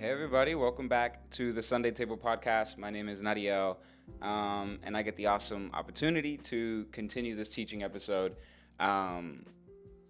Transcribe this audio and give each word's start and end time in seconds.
Hey, 0.00 0.08
everybody, 0.08 0.54
welcome 0.54 0.88
back 0.88 1.28
to 1.32 1.52
the 1.52 1.62
Sunday 1.62 1.90
Table 1.90 2.16
Podcast. 2.16 2.78
My 2.78 2.88
name 2.88 3.06
is 3.06 3.20
Nadyel, 3.20 3.76
um, 4.22 4.78
and 4.82 4.96
I 4.96 5.02
get 5.02 5.14
the 5.16 5.26
awesome 5.26 5.70
opportunity 5.74 6.38
to 6.38 6.86
continue 6.90 7.36
this 7.36 7.50
teaching 7.50 7.82
episode. 7.82 8.36
Um, 8.78 9.44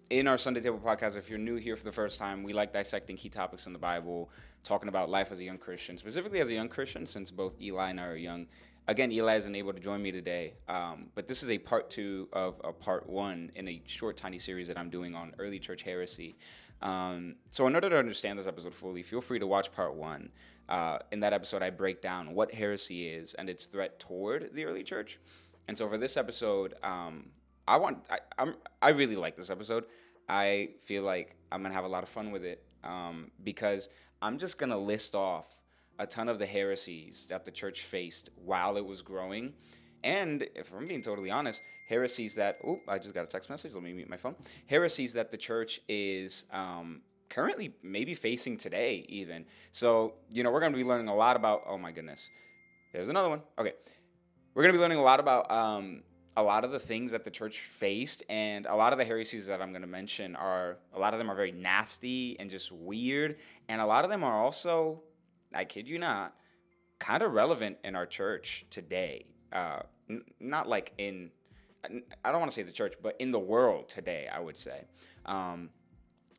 in 0.09 0.29
our 0.29 0.37
Sunday 0.37 0.61
Table 0.61 0.79
Podcast, 0.79 1.17
if 1.17 1.29
you're 1.29 1.37
new 1.37 1.57
here 1.57 1.75
for 1.75 1.83
the 1.83 1.91
first 1.91 2.17
time, 2.17 2.41
we 2.41 2.53
like 2.53 2.71
dissecting 2.71 3.17
key 3.17 3.27
topics 3.27 3.67
in 3.67 3.73
the 3.73 3.79
Bible, 3.79 4.29
talking 4.63 4.87
about 4.87 5.09
life 5.09 5.29
as 5.29 5.39
a 5.39 5.43
young 5.43 5.57
Christian, 5.57 5.97
specifically 5.97 6.39
as 6.39 6.47
a 6.47 6.53
young 6.53 6.69
Christian, 6.69 7.05
since 7.05 7.29
both 7.29 7.59
Eli 7.59 7.89
and 7.89 7.99
I 7.99 8.05
are 8.05 8.15
young. 8.15 8.47
Again, 8.91 9.09
Eli 9.09 9.37
isn't 9.37 9.55
able 9.55 9.71
to 9.71 9.79
join 9.79 10.01
me 10.01 10.11
today, 10.11 10.55
um, 10.67 11.05
but 11.15 11.25
this 11.25 11.43
is 11.43 11.49
a 11.49 11.57
part 11.57 11.89
two 11.89 12.27
of 12.33 12.59
a 12.61 12.73
part 12.73 13.07
one 13.07 13.49
in 13.55 13.65
a 13.69 13.81
short, 13.85 14.17
tiny 14.17 14.37
series 14.37 14.67
that 14.67 14.77
I'm 14.77 14.89
doing 14.89 15.15
on 15.15 15.33
early 15.39 15.59
church 15.59 15.83
heresy. 15.83 16.35
Um, 16.81 17.35
so, 17.47 17.65
in 17.67 17.75
order 17.75 17.89
to 17.89 17.97
understand 17.97 18.37
this 18.37 18.47
episode 18.47 18.73
fully, 18.73 19.01
feel 19.01 19.21
free 19.21 19.39
to 19.39 19.47
watch 19.47 19.71
part 19.71 19.95
one. 19.95 20.29
Uh, 20.67 20.97
in 21.13 21.21
that 21.21 21.31
episode, 21.31 21.63
I 21.63 21.69
break 21.69 22.01
down 22.01 22.33
what 22.35 22.53
heresy 22.53 23.07
is 23.07 23.33
and 23.35 23.49
its 23.49 23.65
threat 23.65 23.97
toward 23.97 24.53
the 24.53 24.65
early 24.65 24.83
church. 24.83 25.19
And 25.69 25.77
so, 25.77 25.87
for 25.87 25.97
this 25.97 26.17
episode, 26.17 26.73
um, 26.83 27.27
I 27.69 27.77
want 27.77 27.99
I, 28.09 28.19
I'm 28.37 28.55
I 28.81 28.89
really 28.89 29.15
like 29.15 29.37
this 29.37 29.49
episode. 29.49 29.85
I 30.27 30.71
feel 30.83 31.03
like 31.03 31.37
I'm 31.49 31.61
gonna 31.61 31.73
have 31.73 31.85
a 31.85 31.93
lot 31.95 32.03
of 32.03 32.09
fun 32.09 32.29
with 32.29 32.43
it 32.43 32.61
um, 32.83 33.31
because 33.41 33.87
I'm 34.21 34.37
just 34.37 34.57
gonna 34.57 34.77
list 34.77 35.15
off 35.15 35.60
a 36.01 36.07
ton 36.07 36.27
of 36.27 36.39
the 36.39 36.45
heresies 36.47 37.27
that 37.29 37.45
the 37.45 37.51
church 37.51 37.83
faced 37.83 38.31
while 38.43 38.75
it 38.75 38.85
was 38.85 39.03
growing. 39.03 39.53
And 40.03 40.43
if 40.55 40.73
I'm 40.73 40.85
being 40.85 41.03
totally 41.03 41.29
honest, 41.29 41.61
heresies 41.87 42.33
that, 42.35 42.57
oh, 42.65 42.79
I 42.87 42.97
just 42.97 43.13
got 43.13 43.23
a 43.23 43.27
text 43.27 43.51
message. 43.51 43.75
Let 43.75 43.83
me 43.83 43.93
mute 43.93 44.09
my 44.09 44.17
phone. 44.17 44.35
Heresies 44.65 45.13
that 45.13 45.29
the 45.29 45.37
church 45.37 45.79
is 45.87 46.47
um, 46.51 47.01
currently 47.29 47.75
maybe 47.83 48.15
facing 48.15 48.57
today, 48.57 49.05
even. 49.09 49.45
So, 49.73 50.15
you 50.31 50.41
know, 50.41 50.49
we're 50.49 50.59
going 50.59 50.71
to 50.71 50.77
be 50.77 50.83
learning 50.83 51.07
a 51.07 51.15
lot 51.15 51.35
about, 51.35 51.61
oh 51.67 51.77
my 51.77 51.91
goodness. 51.91 52.31
There's 52.93 53.09
another 53.09 53.29
one. 53.29 53.43
Okay. 53.59 53.73
We're 54.55 54.63
going 54.63 54.73
to 54.73 54.77
be 54.79 54.81
learning 54.81 54.97
a 54.97 55.03
lot 55.03 55.19
about 55.19 55.51
um, 55.51 56.01
a 56.35 56.41
lot 56.41 56.63
of 56.63 56.71
the 56.71 56.79
things 56.79 57.11
that 57.11 57.23
the 57.23 57.31
church 57.31 57.59
faced. 57.59 58.23
And 58.27 58.65
a 58.65 58.75
lot 58.75 58.91
of 58.91 58.97
the 58.97 59.05
heresies 59.05 59.45
that 59.45 59.61
I'm 59.61 59.69
going 59.69 59.83
to 59.83 59.87
mention 59.87 60.35
are, 60.35 60.79
a 60.95 60.99
lot 60.99 61.13
of 61.13 61.19
them 61.19 61.29
are 61.29 61.35
very 61.35 61.51
nasty 61.51 62.39
and 62.39 62.49
just 62.49 62.71
weird. 62.71 63.37
And 63.69 63.79
a 63.79 63.85
lot 63.85 64.03
of 64.03 64.09
them 64.09 64.23
are 64.23 64.43
also 64.43 65.03
I 65.53 65.65
kid 65.65 65.87
you 65.87 65.99
not, 65.99 66.35
kind 66.99 67.23
of 67.23 67.33
relevant 67.33 67.77
in 67.83 67.95
our 67.95 68.05
church 68.05 68.65
today. 68.69 69.25
Uh, 69.51 69.81
n- 70.09 70.23
not 70.39 70.67
like 70.67 70.93
in, 70.97 71.31
I 72.23 72.31
don't 72.31 72.39
want 72.39 72.51
to 72.51 72.55
say 72.55 72.63
the 72.63 72.71
church, 72.71 72.93
but 73.01 73.15
in 73.19 73.31
the 73.31 73.39
world 73.39 73.89
today, 73.89 74.27
I 74.31 74.39
would 74.39 74.57
say. 74.57 74.83
Um, 75.25 75.69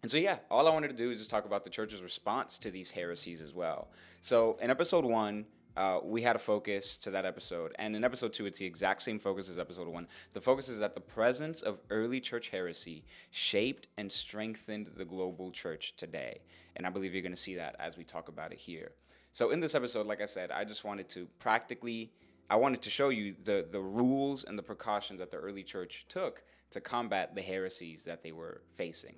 and 0.03 0.11
so, 0.11 0.17
yeah, 0.17 0.39
all 0.51 0.67
I 0.67 0.71
wanted 0.73 0.89
to 0.89 0.97
do 0.97 1.11
is 1.11 1.19
just 1.19 1.31
talk 1.31 1.45
about 1.45 1.65
the 1.65 1.71
church's 1.71 2.03
response 2.03 2.59
to 2.59 2.71
these 2.71 2.91
heresies 2.91 3.41
as 3.41 3.55
well. 3.55 3.89
So, 4.21 4.59
in 4.61 4.71
episode 4.71 5.05
one, 5.05 5.47
uh, 5.77 5.99
we 6.03 6.23
had 6.23 6.37
a 6.37 6.39
focus 6.39 6.97
to 6.99 7.11
that 7.11 7.25
episode. 7.25 7.73
And 7.79 7.97
in 7.97 8.05
episode 8.05 8.33
two, 8.33 8.47
it's 8.47 8.59
the 8.59 8.67
exact 8.67 9.03
same 9.03 9.19
focus 9.19 9.49
as 9.49 9.59
episode 9.59 9.89
one. 9.89 10.07
The 10.33 10.41
focus 10.41 10.69
is 10.69 10.79
that 10.81 10.95
the 10.95 11.01
presence 11.01 11.63
of 11.63 11.79
early 11.91 12.21
church 12.21 12.49
heresy 12.49 13.05
shaped 13.31 13.89
and 13.97 14.11
strengthened 14.11 14.91
the 14.97 15.05
global 15.05 15.51
church 15.51 15.97
today. 15.97 16.41
And 16.77 16.87
I 16.87 16.91
believe 16.91 17.15
you're 17.15 17.23
going 17.23 17.33
to 17.33 17.41
see 17.41 17.57
that 17.57 17.77
as 17.79 17.97
we 17.97 18.05
talk 18.05 18.29
about 18.29 18.53
it 18.53 18.59
here. 18.59 18.93
So 19.33 19.51
in 19.51 19.61
this 19.61 19.75
episode, 19.75 20.07
like 20.07 20.21
I 20.21 20.27
said, 20.27 20.51
I 20.51 20.65
just 20.65 20.85
wanted 20.85 21.09
to 21.11 21.27
practically, 21.39 22.13
I 22.51 22.57
wanted 22.57 22.83
to 22.83 22.91
show 22.91 23.09
you 23.09 23.35
the, 23.45 23.67
the 23.71 23.81
rules 23.81 24.45
and 24.45 24.59
the 24.59 24.63
precautions 24.63 25.21
that 25.21 25.31
the 25.31 25.39
early 25.39 25.63
church 25.63 26.07
took 26.09 26.43
to 26.71 26.81
combat 26.81 27.35
the 27.35 27.43
heresies 27.43 28.05
that 28.05 28.23
they 28.23 28.33
were 28.33 28.63
facing. 28.75 29.17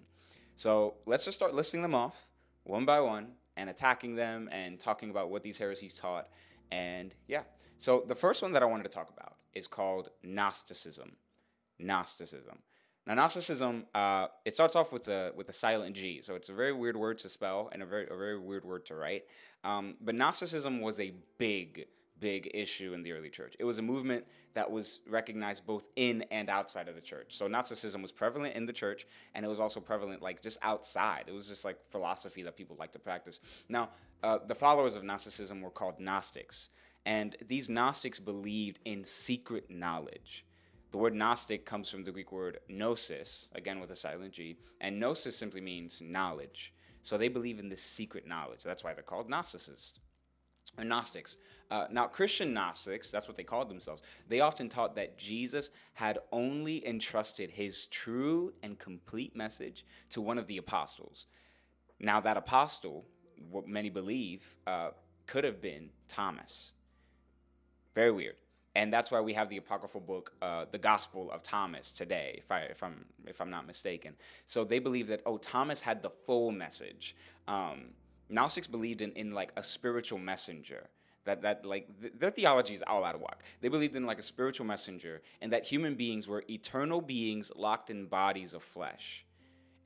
So 0.57 0.95
let's 1.07 1.25
just 1.25 1.37
start 1.37 1.55
listing 1.55 1.83
them 1.83 1.95
off 1.95 2.29
one 2.63 2.85
by 2.85 3.01
one 3.01 3.33
and 3.57 3.70
attacking 3.70 4.15
them 4.15 4.48
and 4.53 4.79
talking 4.79 5.11
about 5.11 5.31
what 5.31 5.42
these 5.42 5.59
heresies 5.59 5.95
taught. 5.95 6.29
And 6.73 7.15
yeah, 7.29 7.42
so 7.79 8.05
the 8.07 8.15
first 8.15 8.42
one 8.42 8.53
that 8.53 8.63
I 8.63 8.67
wanted 8.67 8.85
to 8.85 8.89
talk 8.89 9.11
about 9.11 9.37
is 9.53 9.67
called 9.67 10.11
Gnosticism. 10.23 11.13
Gnosticism. 11.79 12.59
Now, 13.07 13.14
Gnosticism, 13.14 13.85
uh, 13.95 14.29
it 14.45 14.55
starts 14.55 14.77
off 14.77 14.93
with 14.93 15.05
the 15.05 15.33
with 15.37 15.48
the 15.48 15.53
silent 15.53 15.95
G, 15.95 16.23
so 16.23 16.35
it's 16.35 16.48
a 16.48 16.55
very 16.55 16.73
weird 16.73 16.97
word 16.97 17.19
to 17.19 17.29
spell 17.29 17.69
and 17.73 17.83
a 17.83 17.87
very 17.87 18.07
a 18.11 18.17
very 18.17 18.39
weird 18.39 18.64
word 18.64 18.87
to 18.87 18.95
write. 18.95 19.25
Um, 19.63 19.97
but 20.01 20.14
Gnosticism 20.14 20.81
was 20.81 21.01
a 21.01 21.13
big 21.37 21.87
big 22.20 22.51
issue 22.55 22.92
in 22.95 23.02
the 23.02 23.13
early 23.13 23.30
church. 23.30 23.57
It 23.58 23.64
was 23.64 23.79
a 23.79 23.83
movement 23.83 24.25
that 24.55 24.70
was 24.70 25.01
recognized 25.08 25.67
both 25.67 25.89
in 25.97 26.23
and 26.30 26.48
outside 26.48 26.89
of 26.89 26.95
the 26.95 27.01
church. 27.01 27.36
So 27.36 27.47
Gnosticism 27.47 28.02
was 28.02 28.13
prevalent 28.13 28.55
in 28.55 28.67
the 28.67 28.73
church, 28.73 29.07
and 29.35 29.45
it 29.45 29.48
was 29.48 29.61
also 29.61 29.80
prevalent 29.80 30.23
like 30.23 30.41
just 30.41 30.58
outside. 30.63 31.25
It 31.27 31.35
was 31.35 31.48
just 31.48 31.64
like 31.64 31.85
philosophy 31.91 32.42
that 32.42 32.57
people 32.57 32.77
like 32.79 32.92
to 32.92 32.98
practice. 32.98 33.41
Now, 33.69 33.91
uh, 34.23 34.39
the 34.47 34.55
followers 34.55 34.97
of 34.97 35.05
Gnosticism 35.05 35.61
were 35.61 35.70
called 35.70 35.98
Gnostics, 35.98 36.70
and 37.05 37.36
these 37.47 37.69
Gnostics 37.69 38.19
believed 38.19 38.81
in 38.85 39.05
secret 39.05 39.70
knowledge. 39.70 40.46
The 40.92 40.98
word 40.98 41.14
Gnostic 41.14 41.67
comes 41.67 41.91
from 41.91 42.05
the 42.05 42.13
Greek 42.13 42.31
word 42.31 42.61
gnosis, 42.69 43.48
again 43.57 43.81
with 43.81 43.91
a 43.91 43.96
silent 43.96 44.33
G, 44.33 44.57
and 44.81 45.01
gnosis 45.01 45.36
simply 45.36 45.61
means 45.61 46.01
knowledge. 46.01 46.73
So 47.02 47.19
they 47.19 47.29
believe 47.29 47.58
in 47.58 47.69
this 47.69 47.83
secret 47.83 48.27
knowledge. 48.27 48.63
That's 48.63 48.85
why 48.85 48.95
they're 48.95 49.02
called 49.02 49.29
Gnosticists 49.29 49.95
or 50.79 50.85
Gnostics. 50.85 51.36
Uh, 51.70 51.86
now, 51.90 52.07
Christian 52.07 52.52
Gnostics, 52.52 53.11
that's 53.11 53.29
what 53.29 53.36
they 53.36 53.42
called 53.42 53.68
themselves, 53.68 54.02
they 54.29 54.40
often 54.40 54.68
taught 54.68 54.95
that 54.96 55.18
Jesus 55.18 55.70
had 55.95 56.18
only 56.33 56.86
entrusted 56.86 57.51
his 57.51 57.86
true 57.86 58.52
and 58.62 58.79
complete 58.79 59.34
message 59.34 59.84
to 60.11 60.20
one 60.20 60.39
of 60.39 60.46
the 60.46 60.58
apostles. 60.58 61.27
Now, 62.01 62.20
that 62.20 62.36
apostle, 62.36 63.05
what 63.51 63.67
many 63.67 63.90
believe, 63.90 64.57
uh, 64.67 64.90
could 65.27 65.45
have 65.45 65.61
been 65.61 65.90
Thomas. 66.08 66.73
Very 67.95 68.11
weird 68.11 68.36
and 68.77 68.92
that's 68.92 69.11
why 69.11 69.20
we 69.20 69.33
have 69.34 69.48
the 69.48 69.57
apocryphal 69.57 70.01
book, 70.01 70.33
uh, 70.42 70.64
the 70.70 70.79
Gospel 70.79 71.30
of 71.30 71.42
Thomas 71.42 71.92
today, 71.92 72.34
if 72.39 72.51
I 72.51 72.61
if 72.63 72.83
I'm 72.83 73.05
if 73.27 73.40
I'm 73.40 73.51
not 73.51 73.67
mistaken. 73.67 74.14
So 74.46 74.64
they 74.64 74.79
believe 74.79 75.07
that 75.08 75.20
oh 75.27 75.39
Thomas 75.39 75.80
had 75.80 76.02
the 76.02 76.11
full 76.11 76.51
message. 76.51 77.14
Um, 77.46 77.90
Gnostics 78.29 78.67
believed 78.67 79.02
in 79.02 79.12
in 79.12 79.33
like 79.33 79.52
a 79.57 79.62
spiritual 79.62 80.18
messenger. 80.18 80.89
That 81.24 81.42
that 81.42 81.64
like 81.64 81.89
th- 82.01 82.14
their 82.18 82.30
theology 82.30 82.74
is 82.74 82.83
all 82.86 83.05
out 83.05 83.14
of 83.14 83.20
whack. 83.20 83.42
They 83.61 83.68
believed 83.68 83.96
in 83.96 84.07
like 84.07 84.18
a 84.18 84.23
spiritual 84.23 84.67
messenger, 84.67 85.23
and 85.40 85.52
that 85.52 85.64
human 85.64 85.95
beings 85.95 86.29
were 86.29 86.45
eternal 86.48 87.01
beings 87.01 87.51
locked 87.57 87.90
in 87.90 88.07
bodies 88.07 88.55
of 88.55 88.63
flesh 88.63 89.24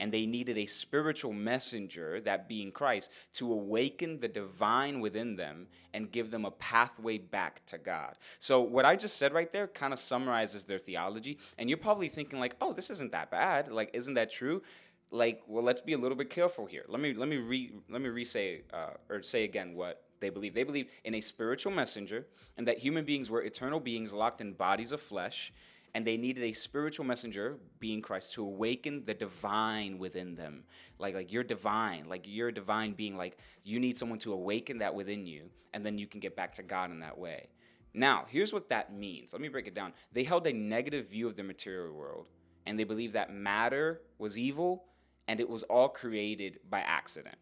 and 0.00 0.12
they 0.12 0.26
needed 0.26 0.56
a 0.58 0.66
spiritual 0.66 1.32
messenger, 1.32 2.20
that 2.20 2.48
being 2.48 2.70
Christ, 2.70 3.10
to 3.34 3.52
awaken 3.52 4.20
the 4.20 4.28
divine 4.28 5.00
within 5.00 5.36
them 5.36 5.66
and 5.92 6.10
give 6.10 6.30
them 6.30 6.44
a 6.44 6.50
pathway 6.52 7.18
back 7.18 7.64
to 7.66 7.78
God. 7.78 8.16
So, 8.38 8.60
what 8.60 8.84
I 8.84 8.96
just 8.96 9.16
said 9.16 9.32
right 9.32 9.52
there 9.52 9.66
kind 9.66 9.92
of 9.92 9.98
summarizes 9.98 10.64
their 10.64 10.78
theology. 10.78 11.38
And 11.58 11.68
you're 11.68 11.78
probably 11.78 12.08
thinking, 12.08 12.38
like, 12.38 12.54
oh, 12.60 12.72
this 12.72 12.90
isn't 12.90 13.12
that 13.12 13.30
bad. 13.30 13.68
Like, 13.68 13.90
isn't 13.92 14.14
that 14.14 14.30
true? 14.30 14.62
Like, 15.10 15.42
well, 15.46 15.64
let's 15.64 15.80
be 15.80 15.94
a 15.94 15.98
little 15.98 16.16
bit 16.16 16.28
careful 16.28 16.66
here. 16.66 16.84
Let 16.88 17.00
me 17.00 17.14
let 17.14 17.28
me 17.28 17.36
re 17.36 17.72
let 17.88 18.02
me 18.02 18.08
re-say 18.10 18.62
uh, 18.72 18.90
or 19.08 19.22
say 19.22 19.44
again 19.44 19.74
what 19.74 20.02
they 20.20 20.30
believe. 20.30 20.54
They 20.54 20.64
believe 20.64 20.88
in 21.04 21.14
a 21.14 21.20
spiritual 21.20 21.72
messenger 21.72 22.26
and 22.56 22.66
that 22.68 22.78
human 22.78 23.04
beings 23.04 23.30
were 23.30 23.42
eternal 23.42 23.80
beings 23.80 24.12
locked 24.12 24.40
in 24.40 24.52
bodies 24.52 24.92
of 24.92 25.00
flesh 25.00 25.52
and 25.94 26.06
they 26.06 26.16
needed 26.16 26.44
a 26.44 26.52
spiritual 26.52 27.06
messenger 27.06 27.56
being 27.80 28.02
christ 28.02 28.34
to 28.34 28.42
awaken 28.42 29.04
the 29.06 29.14
divine 29.14 29.98
within 29.98 30.34
them. 30.34 30.64
Like 30.98 31.14
like 31.14 31.32
you're 31.32 31.44
divine. 31.44 32.04
Like 32.08 32.24
you're 32.26 32.48
a 32.48 32.54
divine 32.54 32.92
being. 32.92 33.16
Like 33.16 33.38
you 33.64 33.80
need 33.80 33.96
someone 33.96 34.18
to 34.20 34.32
awaken 34.34 34.78
that 34.78 34.94
within 34.94 35.26
you 35.26 35.48
and 35.72 35.84
then 35.84 35.96
you 35.96 36.06
can 36.06 36.20
get 36.20 36.36
back 36.36 36.52
to 36.54 36.62
god 36.62 36.90
in 36.90 37.00
that 37.00 37.16
way. 37.16 37.48
Now 37.94 38.26
here's 38.28 38.52
what 38.52 38.68
that 38.68 38.92
means. 38.92 39.32
Let 39.32 39.40
me 39.40 39.48
break 39.48 39.66
it 39.66 39.74
down. 39.74 39.94
They 40.12 40.24
held 40.24 40.46
a 40.46 40.52
negative 40.52 41.08
view 41.08 41.26
of 41.26 41.36
the 41.36 41.42
material 41.42 41.94
world 41.94 42.26
and 42.66 42.78
they 42.78 42.84
believed 42.84 43.14
that 43.14 43.32
matter 43.32 44.02
was 44.18 44.36
evil 44.36 44.84
and 45.28 45.40
it 45.40 45.48
was 45.48 45.62
all 45.64 45.90
created 45.90 46.58
by 46.68 46.80
accident. 46.80 47.36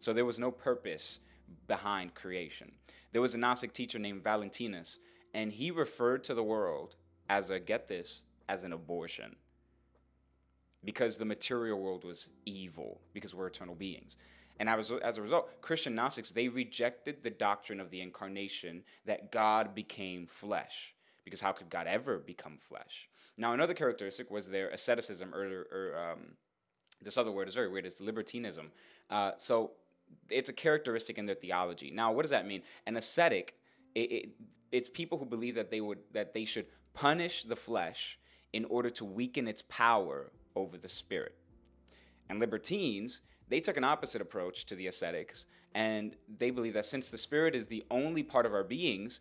So 0.00 0.12
there 0.12 0.24
was 0.24 0.38
no 0.38 0.50
purpose 0.50 1.20
behind 1.68 2.14
creation. 2.14 2.72
There 3.12 3.22
was 3.22 3.34
a 3.34 3.38
gnostic 3.38 3.72
teacher 3.72 3.98
named 3.98 4.24
valentinus 4.24 4.98
and 5.34 5.52
he 5.52 5.70
referred 5.70 6.24
to 6.24 6.34
the 6.34 6.42
world 6.42 6.96
as 7.28 7.50
a 7.50 7.60
get 7.60 7.86
this 7.86 8.22
as 8.48 8.64
an 8.64 8.72
abortion. 8.72 9.36
Because 10.84 11.16
the 11.16 11.24
material 11.24 11.80
world 11.80 12.04
was 12.04 12.30
evil 12.46 13.00
because 13.12 13.34
we're 13.34 13.46
eternal 13.46 13.74
beings. 13.74 14.16
And 14.58 14.68
as, 14.68 14.90
as 14.90 15.18
a 15.18 15.22
result 15.22 15.60
christian 15.60 15.94
gnostics 15.94 16.32
they 16.32 16.48
rejected 16.48 17.22
the 17.22 17.30
doctrine 17.30 17.80
of 17.80 17.90
the 17.90 18.00
incarnation 18.00 18.82
that 19.04 19.30
god 19.30 19.74
became 19.74 20.26
flesh. 20.26 20.94
Because 21.24 21.40
how 21.40 21.52
could 21.52 21.68
god 21.68 21.86
ever 21.86 22.18
become 22.18 22.56
flesh? 22.56 23.08
Now 23.36 23.52
another 23.52 23.74
characteristic 23.74 24.30
was 24.30 24.48
their 24.48 24.68
asceticism 24.70 25.34
or, 25.34 25.66
or 25.72 26.12
um, 26.12 26.36
this 27.02 27.18
other 27.18 27.32
word 27.32 27.48
is 27.48 27.54
very 27.54 27.68
weird 27.68 27.86
it's 27.86 28.00
libertinism. 28.00 28.70
Uh, 29.10 29.32
so 29.38 29.72
it's 30.30 30.48
a 30.48 30.52
characteristic 30.52 31.18
in 31.18 31.26
their 31.26 31.34
theology. 31.34 31.90
Now 31.90 32.12
what 32.12 32.22
does 32.22 32.30
that 32.30 32.46
mean? 32.46 32.62
An 32.86 32.96
ascetic 32.96 33.56
it, 33.94 34.12
it, 34.12 34.28
it's 34.72 34.88
people 34.88 35.18
who 35.18 35.24
believe 35.24 35.54
that 35.54 35.70
they 35.70 35.80
would 35.80 35.98
that 36.12 36.34
they 36.34 36.44
should 36.44 36.66
punish 36.94 37.44
the 37.44 37.56
flesh 37.56 38.18
in 38.52 38.64
order 38.66 38.90
to 38.90 39.04
weaken 39.04 39.48
its 39.48 39.62
power 39.62 40.30
over 40.56 40.78
the 40.78 40.88
spirit. 40.88 41.34
And 42.28 42.40
libertines, 42.40 43.20
they 43.48 43.60
took 43.60 43.76
an 43.76 43.84
opposite 43.84 44.22
approach 44.22 44.64
to 44.66 44.74
the 44.74 44.86
ascetics, 44.86 45.46
and 45.74 46.16
they 46.38 46.50
believe 46.50 46.74
that 46.74 46.86
since 46.86 47.10
the 47.10 47.18
spirit 47.18 47.54
is 47.54 47.66
the 47.66 47.84
only 47.90 48.22
part 48.22 48.46
of 48.46 48.54
our 48.54 48.64
beings, 48.64 49.20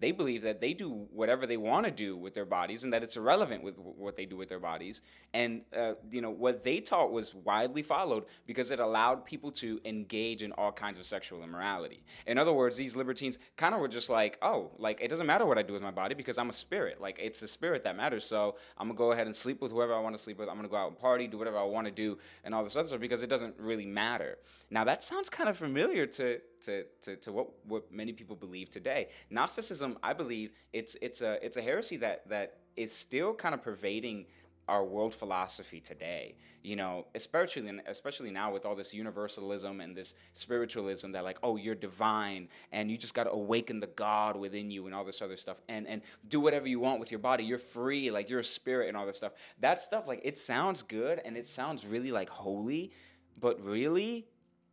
they 0.00 0.12
believe 0.12 0.42
that 0.42 0.60
they 0.60 0.72
do 0.72 1.06
whatever 1.12 1.46
they 1.46 1.58
want 1.58 1.84
to 1.84 1.92
do 1.92 2.16
with 2.16 2.34
their 2.34 2.46
bodies 2.46 2.84
and 2.84 2.92
that 2.92 3.02
it's 3.02 3.16
irrelevant 3.16 3.62
with 3.62 3.76
what 3.78 4.16
they 4.16 4.24
do 4.24 4.36
with 4.36 4.48
their 4.48 4.58
bodies. 4.58 5.02
And 5.34 5.62
uh, 5.76 5.92
you 6.10 6.22
know 6.22 6.30
what 6.30 6.64
they 6.64 6.80
taught 6.80 7.12
was 7.12 7.34
widely 7.34 7.82
followed 7.82 8.24
because 8.46 8.70
it 8.70 8.80
allowed 8.80 9.26
people 9.26 9.52
to 9.52 9.78
engage 9.84 10.42
in 10.42 10.52
all 10.52 10.72
kinds 10.72 10.98
of 10.98 11.04
sexual 11.04 11.44
immorality. 11.44 12.02
In 12.26 12.38
other 12.38 12.52
words 12.52 12.76
these 12.76 12.96
libertines 12.96 13.38
kind 13.56 13.74
of 13.74 13.80
were 13.80 13.88
just 13.88 14.08
like 14.08 14.38
oh 14.42 14.70
like 14.78 15.00
it 15.00 15.08
doesn't 15.08 15.26
matter 15.26 15.44
what 15.44 15.58
i 15.58 15.62
do 15.62 15.74
with 15.74 15.82
my 15.82 15.90
body 15.90 16.14
because 16.14 16.38
i'm 16.38 16.48
a 16.48 16.54
spirit. 16.54 17.00
Like 17.00 17.18
it's 17.20 17.40
the 17.40 17.48
spirit 17.48 17.84
that 17.84 17.96
matters. 17.96 18.24
So 18.24 18.56
i'm 18.78 18.88
gonna 18.88 18.96
go 18.96 19.12
ahead 19.12 19.26
and 19.26 19.36
sleep 19.36 19.60
with 19.60 19.70
whoever 19.70 19.94
i 19.94 20.00
want 20.00 20.16
to 20.16 20.22
sleep 20.22 20.38
with. 20.38 20.48
I'm 20.48 20.56
gonna 20.56 20.68
go 20.68 20.76
out 20.76 20.88
and 20.88 20.98
party 20.98 21.26
do 21.26 21.36
whatever 21.38 21.58
i 21.58 21.64
want 21.64 21.86
to 21.86 21.92
do 21.92 22.18
and 22.44 22.54
all 22.54 22.64
this 22.64 22.74
other 22.74 22.88
stuff 22.88 23.00
because 23.00 23.22
it 23.22 23.28
doesn't 23.28 23.54
really 23.58 23.86
matter. 23.86 24.38
Now 24.70 24.84
that 24.84 25.02
sounds 25.02 25.28
kind 25.28 25.50
of 25.50 25.58
familiar 25.58 26.06
to 26.06 26.40
to, 26.60 26.84
to, 27.02 27.16
to 27.16 27.32
what, 27.32 27.48
what 27.66 27.92
many 27.92 28.12
people 28.12 28.36
believe 28.36 28.70
today. 28.70 29.08
Gnosticism, 29.30 29.98
I 30.02 30.12
believe, 30.12 30.52
it's 30.72 30.96
it's 31.00 31.20
a 31.20 31.44
it's 31.44 31.56
a 31.56 31.62
heresy 31.62 31.96
that 31.98 32.28
that 32.28 32.58
is 32.76 32.92
still 32.92 33.34
kind 33.34 33.54
of 33.54 33.62
pervading 33.62 34.26
our 34.68 34.84
world 34.84 35.12
philosophy 35.12 35.80
today. 35.80 36.36
You 36.62 36.76
know, 36.76 37.06
especially 37.14 37.80
especially 37.86 38.30
now 38.30 38.52
with 38.52 38.66
all 38.66 38.76
this 38.76 38.92
universalism 38.94 39.80
and 39.80 39.96
this 39.96 40.14
spiritualism 40.34 41.10
that 41.12 41.24
like, 41.24 41.38
oh, 41.42 41.56
you're 41.56 41.74
divine 41.74 42.48
and 42.70 42.90
you 42.90 42.98
just 42.98 43.14
got 43.14 43.24
to 43.24 43.30
awaken 43.30 43.80
the 43.80 43.88
God 43.88 44.36
within 44.36 44.70
you 44.70 44.86
and 44.86 44.94
all 44.94 45.04
this 45.04 45.22
other 45.22 45.36
stuff 45.36 45.60
and 45.68 45.86
and 45.88 46.02
do 46.28 46.38
whatever 46.38 46.68
you 46.68 46.78
want 46.78 47.00
with 47.00 47.10
your 47.10 47.18
body. 47.18 47.44
You're 47.44 47.58
free, 47.58 48.10
like 48.10 48.28
you're 48.30 48.40
a 48.40 48.44
spirit 48.44 48.88
and 48.88 48.96
all 48.96 49.06
this 49.06 49.16
stuff. 49.16 49.32
That 49.60 49.80
stuff 49.80 50.06
like 50.06 50.20
it 50.22 50.38
sounds 50.38 50.82
good 50.82 51.20
and 51.24 51.36
it 51.36 51.48
sounds 51.48 51.86
really 51.86 52.12
like 52.12 52.28
holy, 52.28 52.92
but 53.38 53.60
really 53.64 54.26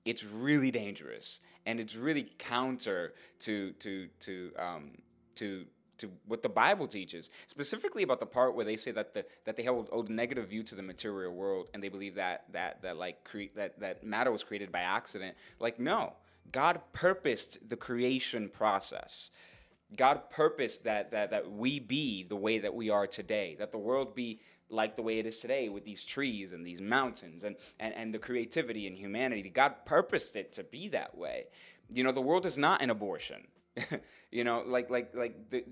it's 0.06 0.24
really 0.24 0.72
dangerous 0.72 1.42
and 1.68 1.80
it's 1.80 1.96
really 1.96 2.32
counter 2.40 3.14
to 3.40 3.74
to 3.74 4.08
to 4.22 4.52
um, 4.58 4.92
to 5.36 5.66
to 6.00 6.10
what 6.28 6.42
the 6.42 6.50
Bible 6.50 6.88
teaches, 6.88 7.30
specifically 7.48 8.04
about 8.04 8.20
the 8.20 8.26
part 8.26 8.56
where 8.56 8.66
they 8.66 8.78
say 8.78 8.92
that 8.92 9.14
the 9.14 9.26
that 9.46 9.58
they 9.58 9.64
hold 9.64 9.90
a 9.92 10.12
negative 10.12 10.48
view 10.48 10.64
to 10.64 10.76
the 10.76 10.82
material 10.82 11.34
world 11.34 11.70
and 11.74 11.84
they 11.84 11.90
believe 11.90 12.16
that 12.16 12.46
that 12.54 12.82
that 12.82 12.98
like 12.98 13.24
cre- 13.24 13.54
that 13.56 13.80
that 13.80 14.04
matter 14.04 14.32
was 14.32 14.44
created 14.44 14.72
by 14.72 14.80
accident. 14.80 15.36
Like 15.60 15.80
no, 15.80 16.14
God 16.52 16.82
purposed 16.94 17.70
the 17.70 17.76
creation 17.76 18.50
process. 18.50 19.30
God 19.96 20.30
purposed 20.30 20.84
that 20.84 21.12
that 21.12 21.32
that 21.32 21.52
we 21.52 21.80
be 21.80 22.24
the 22.24 22.36
way 22.36 22.60
that 22.60 22.74
we 22.74 22.90
are 22.90 23.08
today, 23.08 23.56
that 23.60 23.72
the 23.72 23.78
world 23.78 24.16
be 24.16 24.40
like 24.70 24.96
the 24.96 25.02
way 25.02 25.20
it 25.20 25.26
is 25.26 25.40
today 25.40 25.70
with 25.70 25.86
these 25.86 26.04
trees 26.04 26.52
and 26.52 26.68
these 26.68 26.82
mountains 26.82 27.46
and, 27.46 27.56
and, 27.80 27.94
and 27.94 28.14
the 28.14 28.20
creativity 28.20 28.86
and 28.86 28.98
humanity. 28.98 29.50
God 29.50 29.86
purposed 29.86 30.36
it 30.36 30.52
to 30.54 30.64
be 30.64 30.90
that 30.90 31.18
way. 31.18 31.46
You 31.90 32.04
know, 32.04 32.12
the 32.12 32.22
world 32.22 32.46
is 32.46 32.58
not 32.58 32.82
an 32.82 32.90
abortion. 32.90 33.48
you 34.32 34.44
know, 34.44 34.64
like 34.66 34.90
like 34.90 35.16
like 35.16 35.50
the 35.50 35.64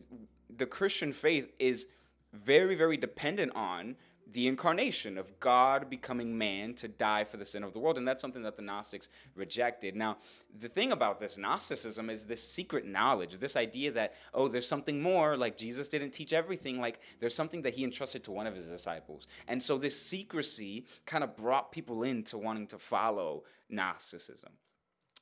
the 0.56 0.66
Christian 0.66 1.12
faith 1.12 1.52
is 1.60 1.88
very, 2.34 2.76
very 2.76 2.98
dependent 2.98 3.52
on 3.56 3.96
the 4.32 4.48
incarnation 4.48 5.18
of 5.18 5.40
God 5.40 5.90
becoming 5.90 6.38
man 6.38 6.74
to 6.76 6.88
die 6.88 7.24
for 7.24 7.38
the 7.38 7.46
sin 7.46 7.64
of 7.64 7.74
the 7.74 7.80
world. 7.80 7.98
And 7.98 8.08
that's 8.08 8.22
something 8.22 8.42
that 8.44 8.56
the 8.56 8.62
Gnostics 8.62 9.10
rejected. 9.36 9.96
Now, 9.96 10.18
the 10.58 10.68
thing 10.68 10.92
about 10.92 11.20
this 11.20 11.38
Gnosticism 11.38 12.10
is 12.10 12.26
this 12.26 12.42
secret 12.42 12.86
knowledge, 12.86 13.38
this 13.40 13.56
idea 13.56 13.92
that, 13.92 14.16
oh, 14.34 14.48
there's 14.48 14.68
something 14.68 15.02
more, 15.02 15.38
like 15.38 15.58
Jesus 15.58 15.90
didn't 15.90 16.12
teach 16.12 16.34
everything, 16.34 16.80
like 16.80 17.00
there's 17.20 17.36
something 17.36 17.62
that 17.62 17.76
he 17.76 17.84
entrusted 17.84 18.24
to 18.24 18.32
one 18.32 18.48
of 18.48 18.56
his 18.56 18.68
disciples. 18.68 19.28
And 19.48 19.62
so 19.62 19.78
this 19.78 20.00
secrecy 20.00 20.86
kind 21.06 21.24
of 21.24 21.36
brought 21.36 21.72
people 21.72 22.04
into 22.04 22.38
wanting 22.38 22.68
to 22.68 22.80
follow 22.80 23.44
Gnosticism. 23.70 24.52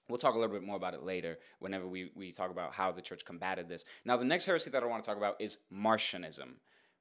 We'll 0.10 0.18
talk 0.18 0.36
a 0.36 0.38
little 0.38 0.54
bit 0.54 0.64
more 0.64 0.76
about 0.76 0.94
it 0.94 1.04
later 1.04 1.40
whenever 1.60 1.88
we, 1.88 2.12
we 2.16 2.32
talk 2.32 2.52
about 2.52 2.74
how 2.74 2.92
the 2.92 3.02
church 3.02 3.24
combated 3.26 3.70
this. 3.70 3.86
Now, 4.06 4.18
the 4.18 4.26
next 4.26 4.46
heresy 4.46 4.70
that 4.72 4.84
I 4.84 4.86
want 4.86 5.04
to 5.04 5.08
talk 5.08 5.18
about 5.18 5.40
is 5.40 5.60
Marcionism. 5.74 6.56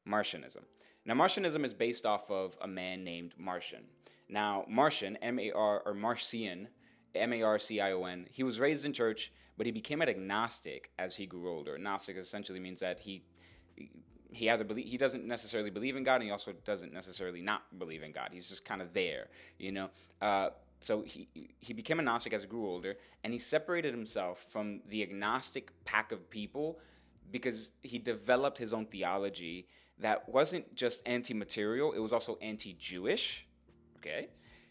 Marcionism. 0.09 0.63
Now, 1.05 1.15
Marcionism 1.15 1.65
is 1.65 1.75
based 1.75 2.07
off 2.07 2.31
of 2.31 2.57
a 2.61 2.69
man 2.69 3.03
named 3.03 3.35
Marcion. 3.37 3.85
Now, 4.29 4.65
Marcion, 4.69 5.17
M 5.17 5.39
A 5.39 5.51
R, 5.51 5.83
or 5.85 5.95
Marcion, 5.95 6.69
M 7.15 7.33
A 7.33 7.43
R 7.43 7.59
C 7.59 7.81
I 7.81 7.93
O 7.93 8.05
N, 8.05 8.27
he 8.31 8.43
was 8.43 8.61
raised 8.61 8.85
in 8.85 8.93
church, 8.93 9.33
but 9.57 9.67
he 9.67 9.73
became 9.73 10.01
an 10.01 10.09
agnostic 10.09 10.91
as 10.99 11.17
he 11.17 11.27
grew 11.27 11.51
older. 11.51 11.75
Agnostic 11.75 12.17
essentially 12.17 12.61
means 12.61 12.81
that 12.81 13.01
he 13.01 13.23
he 14.31 14.49
either 14.49 14.65
believe 14.65 14.87
he 14.87 14.97
doesn't 14.97 15.27
necessarily 15.27 15.71
believe 15.71 15.97
in 15.97 16.05
God, 16.05 16.17
and 16.17 16.25
he 16.25 16.31
also 16.31 16.53
doesn't 16.65 16.93
necessarily 16.93 17.43
not 17.43 17.79
believe 17.79 18.03
in 18.03 18.13
God. 18.13 18.31
He's 18.33 18.49
just 18.49 18.65
kind 18.65 18.81
of 18.81 18.95
there, 18.95 19.29
you 19.59 19.73
know. 19.73 19.91
Uh, 20.21 20.51
so 20.81 21.03
he 21.03 21.29
he 21.61 21.73
became 21.73 21.99
a 22.01 22.03
Gnostic 22.03 22.33
as 22.33 22.43
he 22.43 22.49
grew 22.49 22.67
older, 22.67 22.97
and 23.25 23.33
he 23.33 23.39
separated 23.39 23.93
himself 23.93 24.47
from 24.51 24.81
the 24.89 25.03
agnostic 25.03 25.73
pack 25.85 26.13
of 26.13 26.31
people 26.31 26.79
because 27.31 27.73
he 27.83 27.99
developed 27.99 28.59
his 28.59 28.73
own 28.73 28.87
theology 28.87 29.67
that 29.99 30.29
wasn't 30.29 30.75
just 30.75 31.03
anti-material; 31.07 31.93
it 31.93 31.99
was 31.99 32.13
also 32.13 32.39
anti-Jewish. 32.43 33.47
Okay, 33.99 34.29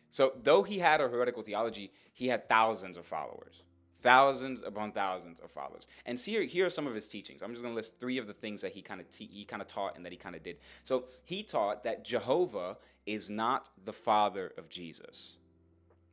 so 0.09 0.33
though 0.43 0.63
he 0.63 0.79
had 0.79 0.99
a 0.99 1.07
heretical 1.07 1.41
theology, 1.41 1.91
he 2.13 2.27
had 2.27 2.49
thousands 2.49 2.97
of 2.97 3.05
followers, 3.05 3.63
thousands 3.99 4.61
upon 4.61 4.91
thousands 4.91 5.39
of 5.39 5.49
followers. 5.49 5.87
And 6.05 6.19
here, 6.19 6.43
here 6.43 6.65
are 6.65 6.69
some 6.69 6.85
of 6.85 6.93
his 6.93 7.07
teachings. 7.07 7.41
I'm 7.41 7.51
just 7.51 7.63
going 7.63 7.73
to 7.73 7.77
list 7.77 7.99
three 7.99 8.17
of 8.17 8.27
the 8.27 8.33
things 8.33 8.61
that 8.61 8.73
he 8.73 8.81
kind 8.81 8.99
of 8.99 9.09
te- 9.09 9.29
he 9.31 9.45
kind 9.45 9.61
of 9.61 9.67
taught 9.67 9.95
and 9.95 10.05
that 10.05 10.11
he 10.11 10.17
kind 10.17 10.35
of 10.35 10.43
did. 10.43 10.57
So 10.83 11.05
he 11.23 11.43
taught 11.43 11.85
that 11.85 12.03
Jehovah 12.03 12.77
is 13.05 13.29
not 13.29 13.69
the 13.85 13.93
father 13.93 14.51
of 14.57 14.69
Jesus. 14.69 15.37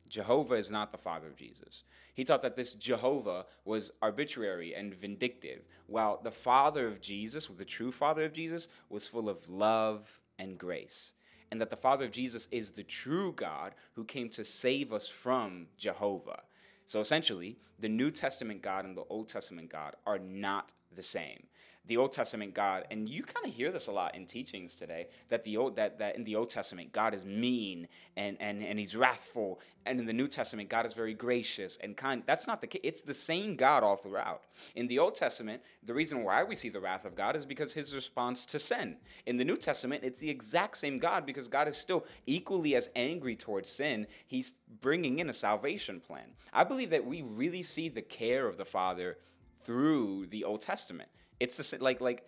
Jehovah 0.09 0.55
is 0.55 0.71
not 0.71 0.91
the 0.91 0.97
father 0.97 1.27
of 1.27 1.35
Jesus. 1.35 1.83
He 2.13 2.23
taught 2.23 2.41
that 2.41 2.55
this 2.55 2.73
Jehovah 2.73 3.45
was 3.63 3.91
arbitrary 4.01 4.73
and 4.75 4.93
vindictive, 4.93 5.61
while 5.87 6.19
the 6.23 6.31
father 6.31 6.87
of 6.87 6.99
Jesus, 6.99 7.45
the 7.45 7.63
true 7.63 7.91
father 7.91 8.25
of 8.25 8.33
Jesus, 8.33 8.67
was 8.89 9.07
full 9.07 9.29
of 9.29 9.47
love 9.47 10.19
and 10.37 10.57
grace. 10.57 11.13
And 11.51 11.61
that 11.61 11.69
the 11.69 11.75
father 11.75 12.05
of 12.05 12.11
Jesus 12.11 12.47
is 12.51 12.71
the 12.71 12.83
true 12.83 13.33
God 13.33 13.73
who 13.93 14.03
came 14.03 14.29
to 14.29 14.43
save 14.43 14.91
us 14.91 15.07
from 15.07 15.67
Jehovah. 15.77 16.41
So 16.85 16.99
essentially, 16.99 17.57
the 17.79 17.89
New 17.89 18.11
Testament 18.11 18.61
God 18.61 18.85
and 18.85 18.97
the 18.97 19.05
Old 19.09 19.29
Testament 19.29 19.69
God 19.69 19.95
are 20.05 20.19
not 20.19 20.73
the 20.95 21.03
same 21.03 21.43
the 21.89 21.97
Old 21.97 22.11
Testament 22.11 22.53
God, 22.53 22.85
and 22.91 23.09
you 23.09 23.23
kind 23.23 23.47
of 23.47 23.51
hear 23.51 23.71
this 23.71 23.87
a 23.87 23.91
lot 23.91 24.13
in 24.15 24.27
teachings 24.27 24.75
today, 24.75 25.07
that 25.29 25.43
the 25.43 25.57
old 25.57 25.75
that, 25.75 25.97
that 25.97 26.15
in 26.15 26.23
the 26.23 26.35
Old 26.35 26.51
Testament 26.51 26.93
God 26.93 27.15
is 27.15 27.25
mean 27.25 27.87
and, 28.15 28.37
and 28.39 28.63
and 28.63 28.77
he's 28.77 28.95
wrathful, 28.95 29.59
and 29.87 29.99
in 29.99 30.05
the 30.05 30.13
New 30.13 30.27
Testament 30.27 30.69
God 30.69 30.85
is 30.85 30.93
very 30.93 31.15
gracious 31.15 31.77
and 31.81 31.97
kind. 31.97 32.21
That's 32.27 32.45
not 32.45 32.61
the 32.61 32.67
case. 32.67 32.81
It's 32.83 33.01
the 33.01 33.13
same 33.13 33.55
God 33.55 33.83
all 33.83 33.95
throughout. 33.95 34.43
In 34.75 34.85
the 34.85 34.99
Old 34.99 35.15
Testament, 35.15 35.63
the 35.83 35.93
reason 35.95 36.23
why 36.23 36.43
we 36.43 36.53
see 36.53 36.69
the 36.69 36.79
wrath 36.79 37.05
of 37.05 37.15
God 37.15 37.35
is 37.35 37.45
because 37.45 37.73
his 37.73 37.95
response 37.95 38.45
to 38.45 38.59
sin. 38.59 38.97
In 39.25 39.37
the 39.37 39.45
New 39.45 39.57
Testament, 39.57 40.03
it's 40.03 40.19
the 40.19 40.29
exact 40.29 40.77
same 40.77 40.99
God 40.99 41.25
because 41.25 41.47
God 41.47 41.67
is 41.67 41.75
still 41.75 42.05
equally 42.27 42.75
as 42.75 42.91
angry 42.95 43.35
towards 43.35 43.67
sin. 43.67 44.05
He's 44.27 44.51
bringing 44.79 45.17
in 45.17 45.29
a 45.31 45.33
salvation 45.33 45.99
plan. 45.99 46.35
I 46.53 46.65
believe 46.65 46.91
that 46.91 47.05
we 47.05 47.23
really 47.23 47.63
see 47.63 47.89
the 47.89 48.03
care 48.03 48.47
of 48.47 48.57
the 48.57 48.65
Father 48.65 49.17
through 49.63 50.27
the 50.27 50.43
Old 50.43 50.61
Testament. 50.61 51.09
It's 51.39 51.57
the 51.57 51.77
like 51.83 52.01
like 52.01 52.27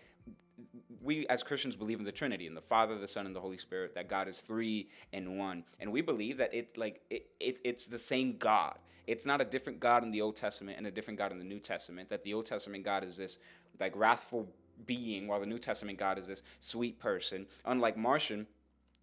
we 1.01 1.27
as 1.27 1.43
Christians 1.43 1.75
believe 1.75 1.99
in 1.99 2.05
the 2.05 2.11
Trinity 2.11 2.47
and 2.47 2.55
the 2.55 2.61
Father, 2.61 2.97
the 2.97 3.07
Son, 3.07 3.25
and 3.25 3.35
the 3.35 3.39
Holy 3.39 3.57
Spirit. 3.57 3.95
That 3.95 4.07
God 4.07 4.27
is 4.27 4.41
three 4.41 4.89
in 5.11 5.37
one, 5.37 5.63
and 5.79 5.91
we 5.91 6.01
believe 6.01 6.37
that 6.37 6.53
it 6.53 6.77
like 6.77 7.01
it, 7.09 7.27
it 7.39 7.59
it's 7.63 7.87
the 7.87 7.99
same 7.99 8.37
God. 8.37 8.77
It's 9.07 9.25
not 9.25 9.41
a 9.41 9.45
different 9.45 9.79
God 9.79 10.03
in 10.03 10.11
the 10.11 10.21
Old 10.21 10.35
Testament 10.35 10.77
and 10.77 10.85
a 10.87 10.91
different 10.91 11.17
God 11.17 11.31
in 11.31 11.39
the 11.39 11.45
New 11.45 11.59
Testament. 11.59 12.09
That 12.09 12.23
the 12.23 12.33
Old 12.33 12.45
Testament 12.45 12.83
God 12.83 13.03
is 13.03 13.17
this 13.17 13.39
like 13.79 13.95
wrathful 13.95 14.47
being, 14.85 15.27
while 15.27 15.39
the 15.39 15.45
New 15.45 15.59
Testament 15.59 15.97
God 15.97 16.17
is 16.17 16.27
this 16.27 16.43
sweet 16.59 16.99
person. 16.99 17.47
Unlike 17.65 17.97
Marcion 17.97 18.47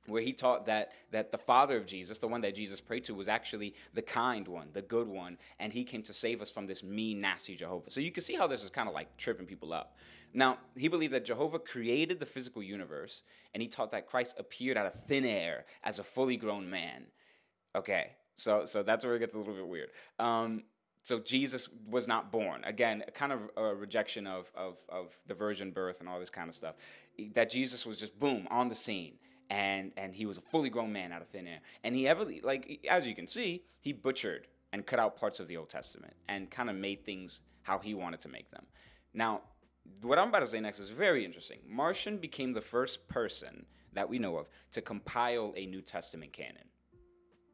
where 0.09 0.23
he 0.23 0.33
taught 0.33 0.67
that 0.67 0.93
that 1.11 1.33
the 1.33 1.39
father 1.39 1.77
of 1.77 1.87
Jesus, 1.87 2.19
the 2.19 2.29
one 2.29 2.41
that 2.43 2.55
Jesus 2.55 2.81
prayed 2.81 3.05
to, 3.05 3.15
was 3.15 3.29
actually 3.29 3.75
the 3.95 4.03
kind 4.03 4.47
one, 4.47 4.69
the 4.73 4.83
good 4.83 5.09
one, 5.09 5.39
and 5.59 5.73
he 5.73 5.85
came 5.85 6.03
to 6.03 6.13
save 6.13 6.43
us 6.43 6.51
from 6.51 6.67
this 6.67 6.83
mean, 6.83 7.21
nasty 7.21 7.55
Jehovah. 7.55 7.91
So 7.91 8.01
you 8.01 8.11
can 8.11 8.23
see 8.23 8.35
how 8.35 8.47
this 8.47 8.63
is 8.63 8.71
kind 8.71 8.89
of 8.89 8.95
like 8.95 9.17
tripping 9.17 9.47
people 9.47 9.73
up. 9.73 9.97
Now, 10.35 10.59
he 10.77 10.89
believed 10.89 11.15
that 11.15 11.25
Jehovah 11.25 11.59
created 11.59 12.21
the 12.21 12.27
physical 12.27 12.63
universe, 12.63 13.23
and 13.55 13.63
he 13.63 13.69
taught 13.69 13.93
that 13.93 14.07
Christ 14.07 14.37
appeared 14.39 14.77
out 14.77 14.87
of 14.87 14.95
thin 14.95 15.25
air 15.25 15.65
as 15.83 15.99
a 15.99 16.05
fully 16.05 16.37
grown 16.37 16.69
man. 16.69 17.07
Okay, 17.75 18.13
so 18.35 18.67
so 18.67 18.83
that's 18.83 19.05
where 19.05 19.15
it 19.15 19.21
gets 19.21 19.35
a 19.35 19.39
little 19.39 19.55
bit 19.55 19.67
weird. 19.67 19.91
Um, 20.19 20.65
so 21.09 21.19
Jesus 21.19 21.71
was 21.89 22.07
not 22.07 22.31
born. 22.31 22.63
Again, 22.65 23.03
kind 23.15 23.33
of 23.33 23.41
a 23.57 23.75
rejection 23.75 24.27
of, 24.27 24.53
of, 24.55 24.77
of 24.91 25.15
the 25.27 25.33
virgin 25.33 25.71
birth 25.71 26.01
and 26.01 26.09
all 26.09 26.21
this 26.21 26.29
kind 26.29 26.51
of 26.51 26.55
stuff. 26.55 26.75
That 27.33 27.49
Jesus 27.49 27.87
was 27.87 27.99
just 27.99 28.19
boom 28.19 28.47
on 28.51 28.69
the 28.69 28.75
scene 28.75 29.15
and 29.51 29.93
and 29.97 30.15
he 30.15 30.27
was 30.27 30.39
a 30.39 30.41
fully 30.41 30.71
grown 30.71 30.93
man 30.93 31.13
out 31.13 31.23
of 31.23 31.29
thin 31.29 31.47
air. 31.47 31.61
And 31.85 31.95
he 31.95 32.07
ever 32.09 32.25
like 32.43 32.87
as 32.91 33.07
you 33.07 33.15
can 33.15 33.27
see, 33.27 33.65
he 33.81 33.93
butchered 33.93 34.47
and 34.73 34.85
cut 34.85 34.99
out 34.99 35.17
parts 35.17 35.41
of 35.41 35.49
the 35.49 35.57
Old 35.57 35.69
Testament 35.69 36.15
and 36.29 36.51
kind 36.51 36.69
of 36.69 36.77
made 36.77 37.05
things 37.05 37.41
how 37.63 37.79
he 37.79 37.95
wanted 37.95 38.21
to 38.21 38.29
make 38.29 38.51
them. 38.51 38.65
Now, 39.15 39.43
what 40.03 40.19
I'm 40.19 40.29
about 40.29 40.41
to 40.41 40.47
say 40.47 40.61
next 40.61 40.79
is 40.79 40.91
very 40.91 41.25
interesting. 41.25 41.59
Marcion 41.67 42.19
became 42.19 42.53
the 42.53 42.61
first 42.61 43.09
person 43.09 43.65
that 43.95 44.09
we 44.09 44.19
know 44.19 44.37
of 44.37 44.49
to 44.73 44.83
compile 44.83 45.55
a 45.57 45.67
New 45.67 45.81
Testament 45.81 46.33
canon. 46.33 46.65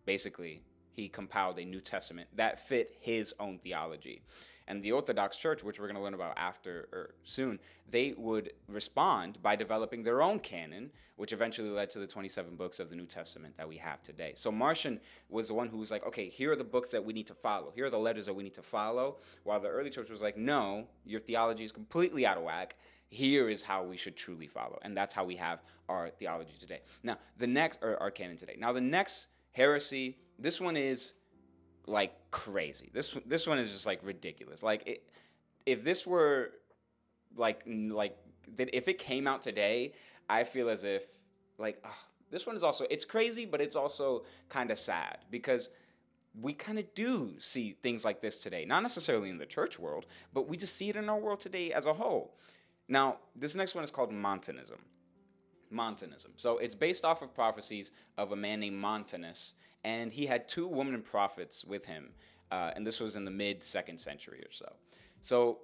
Basically, 0.04 0.62
he 0.90 1.08
compiled 1.08 1.58
a 1.58 1.64
New 1.64 1.80
Testament 1.80 2.28
that 2.34 2.60
fit 2.60 2.96
his 3.00 3.34
own 3.40 3.58
theology. 3.58 4.22
And 4.66 4.82
the 4.82 4.92
Orthodox 4.92 5.36
Church, 5.36 5.62
which 5.62 5.78
we're 5.78 5.86
going 5.86 5.96
to 5.96 6.02
learn 6.02 6.14
about 6.14 6.34
after 6.36 6.88
or 6.92 7.14
soon, 7.24 7.58
they 7.90 8.14
would 8.16 8.52
respond 8.68 9.38
by 9.42 9.56
developing 9.56 10.02
their 10.02 10.22
own 10.22 10.38
canon, 10.38 10.90
which 11.16 11.32
eventually 11.32 11.68
led 11.68 11.90
to 11.90 11.98
the 11.98 12.06
27 12.06 12.56
books 12.56 12.80
of 12.80 12.88
the 12.88 12.96
New 12.96 13.06
Testament 13.06 13.56
that 13.56 13.68
we 13.68 13.76
have 13.76 14.02
today. 14.02 14.32
So 14.34 14.50
Marcion 14.50 15.00
was 15.28 15.48
the 15.48 15.54
one 15.54 15.68
who 15.68 15.78
was 15.78 15.90
like, 15.90 16.06
okay, 16.06 16.28
here 16.28 16.52
are 16.52 16.56
the 16.56 16.64
books 16.64 16.90
that 16.90 17.04
we 17.04 17.12
need 17.12 17.26
to 17.26 17.34
follow. 17.34 17.72
Here 17.74 17.86
are 17.86 17.90
the 17.90 17.98
letters 17.98 18.26
that 18.26 18.34
we 18.34 18.42
need 18.42 18.54
to 18.54 18.62
follow. 18.62 19.18
While 19.42 19.60
the 19.60 19.68
early 19.68 19.90
church 19.90 20.08
was 20.08 20.22
like, 20.22 20.36
no, 20.36 20.86
your 21.04 21.20
theology 21.20 21.64
is 21.64 21.72
completely 21.72 22.26
out 22.26 22.38
of 22.38 22.44
whack 22.44 22.76
here 23.14 23.48
is 23.48 23.62
how 23.62 23.84
we 23.84 23.96
should 23.96 24.16
truly 24.16 24.46
follow. 24.46 24.78
And 24.82 24.96
that's 24.96 25.14
how 25.14 25.24
we 25.24 25.36
have 25.36 25.62
our 25.88 26.10
theology 26.10 26.54
today. 26.58 26.80
Now, 27.02 27.18
the 27.38 27.46
next, 27.46 27.78
or 27.82 27.96
our 28.02 28.10
canon 28.10 28.36
today. 28.36 28.56
Now, 28.58 28.72
the 28.72 28.80
next 28.80 29.28
heresy, 29.52 30.18
this 30.38 30.60
one 30.60 30.76
is 30.76 31.12
like 31.86 32.12
crazy. 32.30 32.90
This 32.92 33.16
this 33.26 33.46
one 33.46 33.58
is 33.58 33.70
just 33.70 33.86
like 33.86 34.00
ridiculous. 34.02 34.62
Like 34.62 34.86
it, 34.86 35.08
if 35.66 35.84
this 35.84 36.06
were 36.06 36.52
like 37.36 37.62
like 37.66 38.16
if 38.58 38.88
it 38.88 38.98
came 38.98 39.26
out 39.26 39.42
today, 39.42 39.92
I 40.28 40.44
feel 40.44 40.68
as 40.68 40.84
if 40.84 41.04
like 41.58 41.78
oh, 41.84 42.04
this 42.30 42.46
one 42.46 42.56
is 42.56 42.62
also 42.62 42.86
it's 42.90 43.04
crazy, 43.04 43.46
but 43.46 43.60
it's 43.60 43.76
also 43.76 44.24
kind 44.48 44.70
of 44.70 44.78
sad 44.78 45.18
because 45.30 45.70
we 46.40 46.52
kind 46.52 46.78
of 46.78 46.94
do 46.94 47.34
see 47.38 47.76
things 47.82 48.04
like 48.04 48.20
this 48.20 48.38
today. 48.38 48.64
Not 48.64 48.82
necessarily 48.82 49.30
in 49.30 49.38
the 49.38 49.46
church 49.46 49.78
world, 49.78 50.06
but 50.32 50.48
we 50.48 50.56
just 50.56 50.76
see 50.76 50.88
it 50.88 50.96
in 50.96 51.08
our 51.08 51.18
world 51.18 51.40
today 51.40 51.72
as 51.72 51.86
a 51.86 51.94
whole. 51.94 52.34
Now, 52.88 53.18
this 53.36 53.54
next 53.54 53.74
one 53.74 53.84
is 53.84 53.90
called 53.90 54.12
Montanism. 54.12 54.78
Montanism. 55.74 56.32
So 56.36 56.58
it's 56.58 56.74
based 56.74 57.04
off 57.04 57.22
of 57.22 57.34
prophecies 57.34 57.90
of 58.16 58.32
a 58.32 58.36
man 58.36 58.60
named 58.60 58.76
Montanus, 58.76 59.54
and 59.82 60.10
he 60.10 60.24
had 60.24 60.48
two 60.48 60.66
women 60.66 61.02
prophets 61.02 61.64
with 61.64 61.84
him, 61.84 62.10
uh, 62.50 62.70
and 62.74 62.86
this 62.86 63.00
was 63.00 63.16
in 63.16 63.24
the 63.24 63.30
mid 63.30 63.62
second 63.62 64.00
century 64.00 64.40
or 64.40 64.52
so. 64.52 64.72
So 65.20 65.58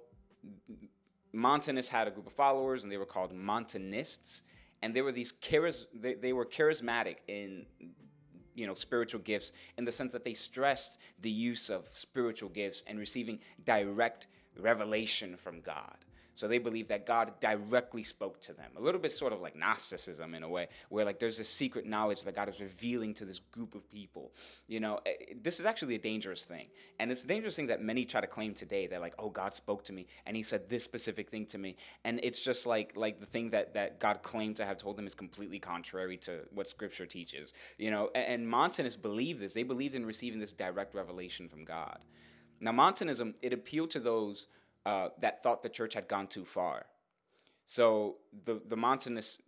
Montanus 1.33 1.87
had 1.87 2.07
a 2.07 2.11
group 2.11 2.27
of 2.27 2.33
followers, 2.33 2.83
and 2.83 2.91
they 2.91 2.97
were 2.97 3.05
called 3.05 3.33
Montanists, 3.33 4.43
and 4.81 4.93
they 4.93 5.01
were 5.01 5.11
these 5.11 5.33
charis- 5.33 5.87
they, 5.93 6.15
they 6.15 6.33
were 6.33 6.45
charismatic 6.45 7.17
in 7.27 7.65
you 8.53 8.67
know 8.67 8.75
spiritual 8.75 9.21
gifts 9.21 9.53
in 9.77 9.85
the 9.85 9.91
sense 9.91 10.11
that 10.11 10.25
they 10.25 10.33
stressed 10.33 10.99
the 11.21 11.29
use 11.29 11.69
of 11.69 11.87
spiritual 11.87 12.49
gifts 12.49 12.83
and 12.87 12.99
receiving 12.99 13.39
direct 13.63 14.27
revelation 14.59 15.37
from 15.37 15.61
God. 15.61 15.97
So 16.33 16.47
they 16.47 16.59
believe 16.59 16.87
that 16.87 17.05
God 17.05 17.33
directly 17.39 18.03
spoke 18.03 18.39
to 18.41 18.53
them. 18.53 18.71
A 18.77 18.81
little 18.81 19.01
bit 19.01 19.11
sort 19.11 19.33
of 19.33 19.41
like 19.41 19.55
Gnosticism 19.55 20.33
in 20.33 20.43
a 20.43 20.49
way, 20.49 20.67
where 20.89 21.03
like 21.03 21.19
there's 21.19 21.39
a 21.39 21.43
secret 21.43 21.85
knowledge 21.85 22.23
that 22.23 22.35
God 22.35 22.49
is 22.49 22.59
revealing 22.59 23.13
to 23.15 23.25
this 23.25 23.39
group 23.39 23.75
of 23.75 23.89
people. 23.89 24.31
You 24.67 24.79
know, 24.79 24.99
eh, 25.05 25.33
this 25.41 25.59
is 25.59 25.65
actually 25.65 25.95
a 25.95 25.99
dangerous 25.99 26.45
thing. 26.45 26.67
And 26.99 27.11
it's 27.11 27.23
a 27.23 27.27
dangerous 27.27 27.55
thing 27.55 27.67
that 27.67 27.81
many 27.81 28.05
try 28.05 28.21
to 28.21 28.27
claim 28.27 28.53
today. 28.53 28.87
They're 28.87 28.99
like, 28.99 29.15
oh, 29.19 29.29
God 29.29 29.53
spoke 29.53 29.83
to 29.85 29.93
me 29.93 30.07
and 30.25 30.37
he 30.37 30.43
said 30.43 30.69
this 30.69 30.83
specific 30.83 31.29
thing 31.29 31.45
to 31.47 31.57
me. 31.57 31.75
And 32.05 32.19
it's 32.23 32.39
just 32.39 32.65
like 32.65 32.93
like 32.95 33.19
the 33.19 33.25
thing 33.25 33.49
that, 33.49 33.73
that 33.73 33.99
God 33.99 34.23
claimed 34.23 34.55
to 34.57 34.65
have 34.65 34.77
told 34.77 34.97
them 34.97 35.07
is 35.07 35.15
completely 35.15 35.59
contrary 35.59 36.17
to 36.17 36.41
what 36.53 36.67
scripture 36.67 37.05
teaches. 37.05 37.53
You 37.77 37.91
know, 37.91 38.09
and, 38.15 38.25
and 38.25 38.47
Montanists 38.47 39.01
believed 39.01 39.39
this. 39.41 39.53
They 39.53 39.63
believed 39.63 39.95
in 39.95 40.05
receiving 40.05 40.39
this 40.39 40.53
direct 40.53 40.95
revelation 40.95 41.49
from 41.49 41.65
God. 41.65 41.99
Now, 42.61 42.71
Montanism, 42.71 43.33
it 43.41 43.53
appealed 43.53 43.89
to 43.91 43.99
those 43.99 44.47
uh, 44.85 45.09
that 45.19 45.43
thought 45.43 45.63
the 45.63 45.69
church 45.69 45.93
had 45.93 46.07
gone 46.07 46.27
too 46.27 46.45
far. 46.45 46.85
So 47.65 48.17
the, 48.45 48.61
the 48.67 48.77
Montanist 48.77 49.41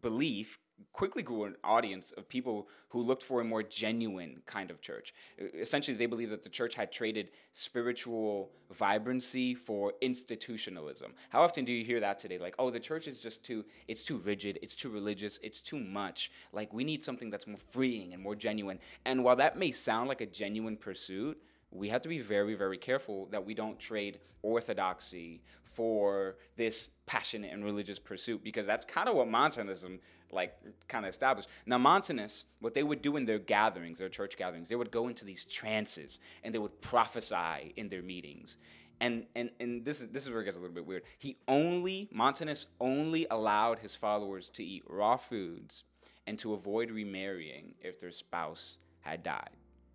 belief 0.00 0.58
quickly 0.92 1.22
grew 1.22 1.44
an 1.44 1.56
audience 1.64 2.12
of 2.12 2.28
people 2.28 2.68
who 2.88 3.00
looked 3.00 3.22
for 3.22 3.40
a 3.40 3.44
more 3.44 3.62
genuine 3.62 4.42
kind 4.46 4.70
of 4.70 4.80
church. 4.80 5.14
Essentially, 5.38 5.96
they 5.96 6.06
believed 6.06 6.32
that 6.32 6.42
the 6.42 6.48
church 6.48 6.74
had 6.74 6.92
traded 6.92 7.30
spiritual 7.52 8.50
vibrancy 8.70 9.54
for 9.54 9.94
institutionalism. 10.00 11.14
How 11.30 11.42
often 11.42 11.64
do 11.64 11.72
you 11.72 11.84
hear 11.84 12.00
that 12.00 12.18
today? 12.18 12.38
Like, 12.38 12.54
oh, 12.58 12.70
the 12.70 12.80
church 12.80 13.08
is 13.08 13.18
just 13.18 13.42
too, 13.42 13.64
it's 13.88 14.04
too 14.04 14.18
rigid, 14.18 14.58
it's 14.62 14.76
too 14.76 14.90
religious, 14.90 15.40
it's 15.42 15.60
too 15.60 15.78
much. 15.78 16.30
Like, 16.52 16.72
we 16.72 16.84
need 16.84 17.02
something 17.02 17.30
that's 17.30 17.46
more 17.46 17.58
freeing 17.70 18.12
and 18.12 18.22
more 18.22 18.36
genuine. 18.36 18.78
And 19.06 19.24
while 19.24 19.36
that 19.36 19.58
may 19.58 19.72
sound 19.72 20.08
like 20.08 20.20
a 20.20 20.26
genuine 20.26 20.76
pursuit, 20.76 21.40
we 21.76 21.88
have 21.88 22.02
to 22.02 22.08
be 22.08 22.18
very, 22.20 22.54
very 22.54 22.78
careful 22.78 23.26
that 23.26 23.44
we 23.44 23.54
don't 23.54 23.78
trade 23.78 24.20
orthodoxy 24.42 25.42
for 25.64 26.36
this 26.56 26.90
passionate 27.06 27.52
and 27.52 27.64
religious 27.64 27.98
pursuit 27.98 28.42
because 28.42 28.66
that's 28.66 28.84
kind 28.84 29.08
of 29.08 29.14
what 29.14 29.28
Montanism 29.28 30.00
like 30.32 30.56
kind 30.88 31.04
of 31.04 31.10
established. 31.10 31.48
Now 31.66 31.78
Montanists, 31.78 32.46
what 32.60 32.74
they 32.74 32.82
would 32.82 33.02
do 33.02 33.16
in 33.16 33.24
their 33.26 33.38
gatherings, 33.38 33.98
their 33.98 34.08
church 34.08 34.36
gatherings, 34.36 34.68
they 34.68 34.76
would 34.76 34.90
go 34.90 35.08
into 35.08 35.24
these 35.24 35.44
trances 35.44 36.18
and 36.42 36.52
they 36.52 36.58
would 36.58 36.80
prophesy 36.80 37.72
in 37.76 37.88
their 37.88 38.02
meetings. 38.02 38.58
And 39.00 39.26
and 39.34 39.50
and 39.60 39.84
this 39.84 40.00
is 40.00 40.08
this 40.08 40.24
is 40.24 40.30
where 40.30 40.40
it 40.40 40.46
gets 40.46 40.56
a 40.56 40.60
little 40.60 40.74
bit 40.74 40.86
weird. 40.86 41.02
He 41.18 41.36
only 41.46 42.08
Montanus 42.12 42.66
only 42.80 43.26
allowed 43.30 43.78
his 43.78 43.94
followers 43.94 44.50
to 44.50 44.64
eat 44.64 44.84
raw 44.88 45.16
foods 45.16 45.84
and 46.26 46.38
to 46.38 46.54
avoid 46.54 46.90
remarrying 46.90 47.74
if 47.80 48.00
their 48.00 48.10
spouse 48.10 48.78
had 49.00 49.22
died. 49.22 49.50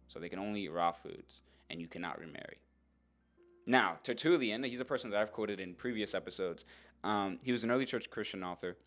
So 0.07 0.19
they 0.19 0.29
can 0.29 0.39
only 0.39 0.61
eat 0.61 0.71
raw 0.71 0.91
foods 0.91 1.41
and 1.71 1.81
you 1.81 1.87
cannot 1.87 2.19
remarry. 2.19 2.59
Now, 3.65 3.97
Tertullian, 4.03 4.63
he's 4.63 4.79
a 4.79 4.85
person 4.85 5.09
that 5.11 5.19
I've 5.19 5.31
quoted 5.31 5.59
in 5.59 5.73
previous 5.75 6.13
episodes. 6.13 6.65
Um, 7.03 7.39
he 7.43 7.51
was 7.51 7.63
an 7.63 7.71
early 7.71 7.85
church 7.85 8.09
Christian 8.09 8.43
author. 8.43 8.77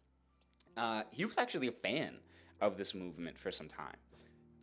Uh, 0.77 1.03
he 1.11 1.25
was 1.25 1.39
actually 1.39 1.69
a 1.69 1.73
fan 1.73 2.17
of 2.61 2.77
this 2.77 2.95
movement 2.95 3.39
for 3.39 3.53
some 3.53 3.69
time. 3.69 3.97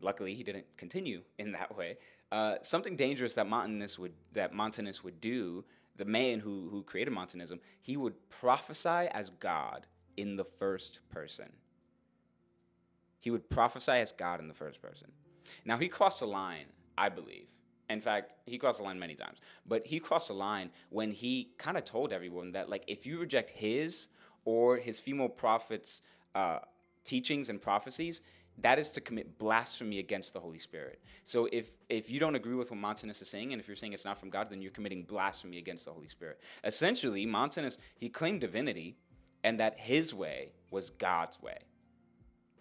Luckily, 0.02 0.34
he 0.34 0.44
didn't 0.44 0.66
continue 0.78 1.22
in 1.38 1.52
that 1.54 1.76
way. 1.76 1.98
Uh, 2.32 2.56
something 2.62 2.96
dangerous 2.96 3.34
that 3.36 3.48
Montanus 3.48 4.00
would 4.00 4.14
that 4.34 4.54
Montanus 4.54 5.04
would 5.04 5.20
do, 5.22 5.64
the 5.98 6.06
man 6.06 6.40
who 6.40 6.68
who 6.70 6.84
created 6.84 7.12
Montanism, 7.12 7.60
he 7.82 7.98
would 7.98 8.14
prophesy 8.30 9.08
as 9.12 9.30
God 9.30 9.86
in 10.18 10.36
the 10.38 10.46
first 10.46 11.00
person. 11.10 11.52
He 13.20 13.30
would 13.30 13.50
prophesy 13.50 13.92
as 13.92 14.12
God 14.12 14.40
in 14.40 14.48
the 14.48 14.54
first 14.54 14.82
person. 14.82 15.12
Now 15.66 15.78
he 15.78 15.88
crossed 15.88 16.22
a 16.22 16.26
line, 16.26 16.66
I 16.98 17.10
believe, 17.10 17.50
in 17.92 18.02
fact, 18.02 18.34
he 18.46 18.58
crossed 18.58 18.80
the 18.80 18.84
line 18.84 19.00
many 19.00 19.16
times. 19.16 19.40
But 19.66 19.86
he 19.86 20.00
crossed 20.00 20.30
the 20.30 20.34
line 20.34 20.72
when 20.90 21.12
he 21.12 21.52
kind 21.58 21.78
of 21.78 21.84
told 21.84 22.14
everyone 22.14 22.52
that, 22.54 22.70
like, 22.70 22.84
if 22.88 23.06
you 23.06 23.20
reject 23.20 23.50
his 23.50 24.08
or 24.46 24.78
his 24.78 25.00
female 25.00 25.30
prophets' 25.30 26.02
uh, 26.36 26.60
teachings 27.04 27.50
and 27.50 27.62
prophecies, 27.62 28.22
that 28.58 28.78
is 28.78 28.90
to 28.92 29.02
commit 29.02 29.38
blasphemy 29.40 30.00
against 30.00 30.34
the 30.34 30.40
Holy 30.40 30.60
Spirit. 30.60 31.02
So 31.24 31.48
if 31.52 31.72
if 31.90 32.10
you 32.10 32.20
don't 32.20 32.36
agree 32.36 32.56
with 32.56 32.70
what 32.70 32.80
Montanus 32.80 33.22
is 33.22 33.30
saying, 33.30 33.54
and 33.54 33.62
if 33.62 33.68
you're 33.68 33.76
saying 33.76 33.94
it's 33.94 34.06
not 34.06 34.20
from 34.20 34.30
God, 34.30 34.50
then 34.50 34.62
you're 34.62 34.72
committing 34.72 35.04
blasphemy 35.04 35.58
against 35.58 35.86
the 35.86 35.92
Holy 35.92 36.08
Spirit. 36.08 36.40
Essentially, 36.64 37.26
Montanus 37.26 37.78
he 37.98 38.10
claimed 38.10 38.42
divinity, 38.42 38.98
and 39.44 39.60
that 39.60 39.80
his 39.80 40.14
way 40.14 40.52
was 40.70 40.90
God's 40.90 41.42
way. 41.42 41.58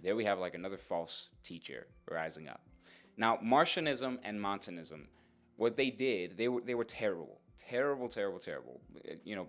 There 0.03 0.17
we 0.17 0.25
have 0.25 0.39
like 0.39 0.55
another 0.55 0.79
false 0.79 1.31
teacher 1.43 1.87
rising 2.11 2.49
up. 2.49 2.63
Now, 3.17 3.39
Marcionism 3.45 4.19
and 4.23 4.41
Montanism 4.41 5.09
what 5.61 5.77
they 5.77 5.91
did, 5.91 6.39
they 6.39 6.49
were 6.49 6.63
they 6.63 6.75
were 6.75 6.85
terrible, 6.85 7.39
terrible, 7.59 8.09
terrible, 8.09 8.39
terrible. 8.39 8.81
You 9.25 9.37
know, 9.37 9.47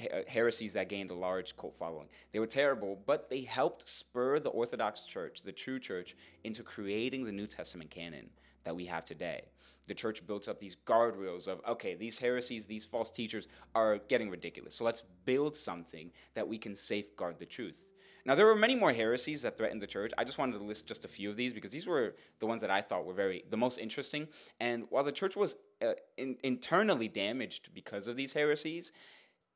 uh, 0.00 0.22
heresies 0.26 0.72
that 0.72 0.88
gained 0.88 1.12
a 1.12 1.14
large 1.14 1.56
cult 1.56 1.76
following. 1.78 2.08
They 2.32 2.40
were 2.40 2.48
terrible, 2.48 2.98
but 3.06 3.30
they 3.30 3.42
helped 3.42 3.88
spur 3.88 4.40
the 4.40 4.50
Orthodox 4.50 5.02
Church, 5.02 5.42
the 5.42 5.52
true 5.52 5.78
church, 5.78 6.16
into 6.42 6.64
creating 6.64 7.24
the 7.24 7.30
New 7.30 7.46
Testament 7.46 7.88
canon 7.88 8.30
that 8.64 8.74
we 8.74 8.84
have 8.86 9.04
today. 9.04 9.42
The 9.86 9.94
church 9.94 10.26
built 10.26 10.48
up 10.48 10.58
these 10.58 10.76
guardrails 10.86 11.46
of, 11.46 11.60
okay, 11.68 11.94
these 11.94 12.18
heresies, 12.18 12.66
these 12.66 12.84
false 12.84 13.12
teachers 13.12 13.46
are 13.76 13.98
getting 14.08 14.30
ridiculous. 14.30 14.74
So 14.74 14.84
let's 14.84 15.04
build 15.24 15.54
something 15.54 16.10
that 16.34 16.48
we 16.48 16.58
can 16.58 16.74
safeguard 16.74 17.38
the 17.38 17.46
truth. 17.46 17.84
Now, 18.26 18.34
there 18.34 18.46
were 18.46 18.56
many 18.56 18.74
more 18.74 18.92
heresies 18.92 19.42
that 19.42 19.56
threatened 19.58 19.82
the 19.82 19.86
church. 19.86 20.12
I 20.16 20.24
just 20.24 20.38
wanted 20.38 20.58
to 20.58 20.64
list 20.64 20.86
just 20.86 21.04
a 21.04 21.08
few 21.08 21.28
of 21.28 21.36
these 21.36 21.52
because 21.52 21.70
these 21.70 21.86
were 21.86 22.14
the 22.40 22.46
ones 22.46 22.62
that 22.62 22.70
I 22.70 22.80
thought 22.80 23.04
were 23.04 23.12
very 23.12 23.44
the 23.50 23.56
most 23.56 23.78
interesting. 23.78 24.28
And 24.60 24.84
while 24.88 25.04
the 25.04 25.12
church 25.12 25.36
was 25.36 25.56
uh, 25.82 25.92
in, 26.16 26.36
internally 26.42 27.08
damaged 27.08 27.70
because 27.74 28.06
of 28.06 28.16
these 28.16 28.32
heresies, 28.32 28.92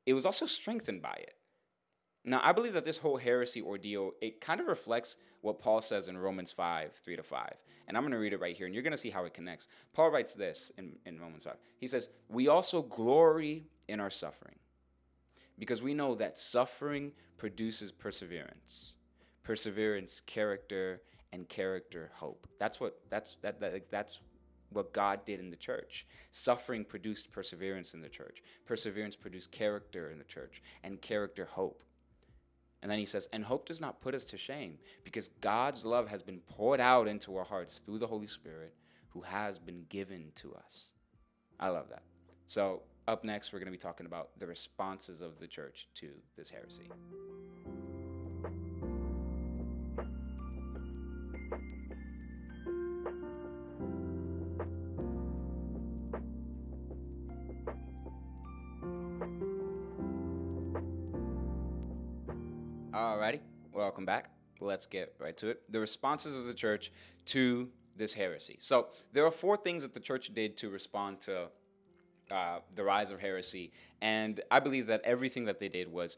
it 0.05 0.13
was 0.13 0.25
also 0.25 0.45
strengthened 0.45 1.01
by 1.01 1.15
it. 1.17 1.33
Now, 2.25 2.41
I 2.43 2.51
believe 2.51 2.73
that 2.73 2.85
this 2.85 2.97
whole 2.97 3.17
heresy 3.17 3.61
ordeal, 3.61 4.11
it 4.21 4.39
kind 4.39 4.59
of 4.59 4.67
reflects 4.67 5.17
what 5.41 5.57
Paul 5.57 5.81
says 5.81 6.07
in 6.07 6.17
Romans 6.17 6.51
5, 6.51 6.93
3 6.93 7.15
to 7.15 7.23
5. 7.23 7.53
And 7.87 7.97
I'm 7.97 8.03
going 8.03 8.11
to 8.11 8.19
read 8.19 8.33
it 8.33 8.41
right 8.41 8.55
here, 8.55 8.67
and 8.67 8.75
you're 8.75 8.83
going 8.83 8.91
to 8.91 8.97
see 8.97 9.09
how 9.09 9.25
it 9.25 9.33
connects. 9.33 9.67
Paul 9.93 10.11
writes 10.11 10.35
this 10.35 10.71
in, 10.77 10.95
in 11.07 11.19
Romans 11.19 11.45
5. 11.45 11.55
He 11.79 11.87
says, 11.87 12.09
We 12.27 12.49
also 12.49 12.83
glory 12.83 13.65
in 13.87 13.99
our 13.99 14.11
suffering 14.11 14.57
because 15.59 15.81
we 15.81 15.93
know 15.93 16.15
that 16.15 16.37
suffering 16.37 17.11
produces 17.37 17.91
perseverance 17.91 18.95
perseverance 19.43 20.21
character 20.25 21.01
and 21.31 21.47
character 21.47 22.11
hope 22.15 22.47
that's 22.59 22.79
what 22.79 22.99
that's 23.09 23.37
that, 23.41 23.59
that 23.59 23.91
that's 23.91 24.21
what 24.71 24.93
God 24.93 25.25
did 25.25 25.39
in 25.39 25.49
the 25.49 25.55
church. 25.55 26.05
Suffering 26.31 26.85
produced 26.85 27.31
perseverance 27.31 27.93
in 27.93 28.01
the 28.01 28.09
church. 28.09 28.43
Perseverance 28.65 29.15
produced 29.15 29.51
character 29.51 30.11
in 30.11 30.17
the 30.17 30.23
church, 30.23 30.61
and 30.83 31.01
character 31.01 31.45
hope. 31.45 31.83
And 32.81 32.89
then 32.89 32.99
he 32.99 33.05
says, 33.05 33.27
and 33.33 33.43
hope 33.43 33.65
does 33.65 33.81
not 33.81 33.99
put 33.99 34.15
us 34.15 34.23
to 34.25 34.37
shame 34.37 34.77
because 35.03 35.27
God's 35.41 35.85
love 35.85 36.07
has 36.07 36.21
been 36.21 36.39
poured 36.47 36.79
out 36.79 37.09
into 37.09 37.35
our 37.35 37.43
hearts 37.43 37.79
through 37.79 37.99
the 37.99 38.07
Holy 38.07 38.27
Spirit 38.27 38.73
who 39.09 39.21
has 39.21 39.59
been 39.59 39.85
given 39.89 40.31
to 40.35 40.53
us. 40.55 40.93
I 41.59 41.69
love 41.69 41.89
that. 41.89 42.03
So, 42.47 42.83
up 43.09 43.23
next, 43.23 43.51
we're 43.51 43.59
going 43.59 43.65
to 43.65 43.71
be 43.71 43.77
talking 43.77 44.05
about 44.05 44.29
the 44.37 44.45
responses 44.45 45.21
of 45.21 45.39
the 45.39 45.47
church 45.47 45.87
to 45.95 46.09
this 46.37 46.49
heresy. 46.49 46.83
Alrighty, 62.93 63.39
welcome 63.73 64.05
back. 64.05 64.29
Let's 64.61 64.85
get 64.85 65.15
right 65.19 65.35
to 65.37 65.49
it. 65.49 65.61
The 65.71 65.79
responses 65.79 66.35
of 66.35 66.45
the 66.45 66.53
church 66.53 66.91
to 67.25 67.69
this 67.95 68.13
heresy. 68.13 68.57
So 68.59 68.89
there 69.13 69.25
are 69.25 69.31
four 69.31 69.57
things 69.57 69.81
that 69.81 69.93
the 69.93 69.99
church 69.99 70.33
did 70.33 70.57
to 70.57 70.69
respond 70.69 71.19
to 71.21 71.47
uh, 72.31 72.59
the 72.75 72.83
rise 72.83 73.11
of 73.11 73.19
heresy, 73.19 73.71
and 74.01 74.41
I 74.51 74.59
believe 74.59 74.87
that 74.87 75.01
everything 75.03 75.45
that 75.45 75.59
they 75.59 75.69
did 75.69 75.91
was 75.91 76.17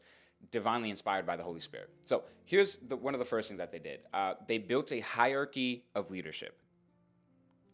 divinely 0.50 0.90
inspired 0.90 1.24
by 1.24 1.36
the 1.36 1.42
Holy 1.42 1.60
Spirit. 1.60 1.90
So 2.04 2.24
here's 2.44 2.78
the, 2.78 2.96
one 2.96 3.14
of 3.14 3.20
the 3.20 3.24
first 3.24 3.48
things 3.48 3.58
that 3.58 3.70
they 3.70 3.78
did. 3.78 4.00
Uh, 4.12 4.34
they 4.48 4.58
built 4.58 4.92
a 4.92 5.00
hierarchy 5.00 5.84
of 5.94 6.10
leadership. 6.10 6.58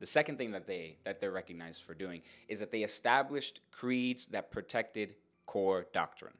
The 0.00 0.07
second 0.07 0.38
thing 0.38 0.52
that 0.52 0.66
they 0.66 0.97
that 1.04 1.21
they're 1.21 1.33
recognized 1.33 1.83
for 1.83 1.95
doing 1.95 2.23
is 2.47 2.61
that 2.61 2.71
they 2.71 2.83
established 2.83 3.62
creeds 3.73 4.28
that 4.28 4.50
protected 4.52 5.14
core 5.47 5.87
doctrine. 5.92 6.35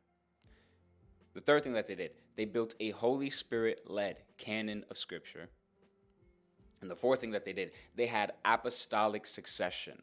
The 1.35 1.41
third 1.41 1.65
thing 1.65 1.73
that 1.73 1.87
they 1.87 1.95
did, 1.95 2.13
they 2.37 2.45
built 2.45 2.75
a 2.79 2.91
Holy 2.91 3.31
Spirit 3.31 3.83
led 3.87 4.19
canon 4.37 4.85
of 4.91 4.99
Scripture. 4.99 5.49
And 6.81 6.91
the 6.91 6.97
fourth 6.97 7.21
thing 7.21 7.33
that 7.33 7.45
they 7.45 7.53
did, 7.53 7.73
they 7.97 8.07
had 8.07 8.33
apostolic 8.45 9.27
succession, 9.27 10.01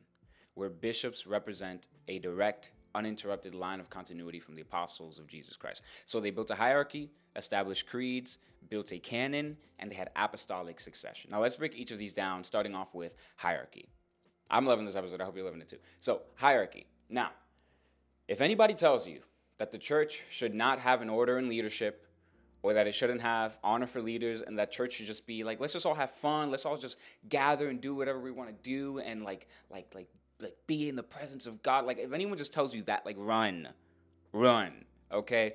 where 0.55 0.69
bishops 0.69 1.27
represent 1.27 1.87
a 2.07 2.19
direct, 2.19 2.71
uninterrupted 2.95 3.53
line 3.53 3.79
of 3.79 3.89
continuity 3.89 4.39
from 4.39 4.55
the 4.55 4.61
apostles 4.61 5.19
of 5.19 5.27
Jesus 5.27 5.55
Christ. 5.55 5.81
So 6.05 6.19
they 6.19 6.31
built 6.31 6.49
a 6.49 6.55
hierarchy, 6.55 7.09
established 7.35 7.87
creeds, 7.87 8.39
built 8.69 8.91
a 8.91 8.99
canon, 8.99 9.57
and 9.79 9.91
they 9.91 9.95
had 9.95 10.09
apostolic 10.15 10.79
succession. 10.79 11.29
Now 11.31 11.41
let's 11.41 11.55
break 11.55 11.75
each 11.75 11.91
of 11.91 11.99
these 11.99 12.13
down, 12.13 12.43
starting 12.43 12.73
off 12.73 12.95
with 12.95 13.15
hierarchy. 13.35 13.87
I'm 14.49 14.65
loving 14.65 14.85
this 14.85 14.95
episode. 14.95 15.21
I 15.21 15.25
hope 15.25 15.35
you're 15.35 15.45
loving 15.45 15.61
it 15.61 15.69
too. 15.69 15.79
So, 15.99 16.21
hierarchy. 16.35 16.85
Now, 17.09 17.31
if 18.27 18.41
anybody 18.41 18.73
tells 18.73 19.07
you 19.07 19.21
that 19.57 19.71
the 19.71 19.77
church 19.77 20.23
should 20.29 20.53
not 20.53 20.79
have 20.79 21.01
an 21.01 21.09
order 21.09 21.37
in 21.37 21.49
leadership 21.49 22.07
or 22.61 22.73
that 22.73 22.87
it 22.87 22.95
shouldn't 22.95 23.21
have 23.21 23.57
honor 23.63 23.87
for 23.87 24.01
leaders 24.01 24.41
and 24.41 24.57
that 24.57 24.71
church 24.71 24.93
should 24.93 25.05
just 25.05 25.27
be 25.27 25.43
like 25.43 25.59
let's 25.59 25.73
just 25.73 25.85
all 25.85 25.93
have 25.93 26.09
fun 26.09 26.49
let's 26.49 26.65
all 26.65 26.77
just 26.77 26.97
gather 27.29 27.69
and 27.69 27.79
do 27.79 27.93
whatever 27.93 28.19
we 28.19 28.31
want 28.31 28.49
to 28.49 28.69
do 28.69 28.97
and 28.99 29.23
like 29.23 29.47
like 29.69 29.85
like 29.93 30.07
like 30.41 30.55
be 30.67 30.89
in 30.89 30.95
the 30.95 31.03
presence 31.03 31.47
of 31.47 31.61
god. 31.63 31.85
Like 31.85 31.99
if 31.99 32.13
anyone 32.13 32.37
just 32.37 32.53
tells 32.53 32.73
you 32.73 32.83
that 32.83 33.05
like 33.05 33.15
run 33.19 33.69
run 34.33 34.85
okay? 35.11 35.53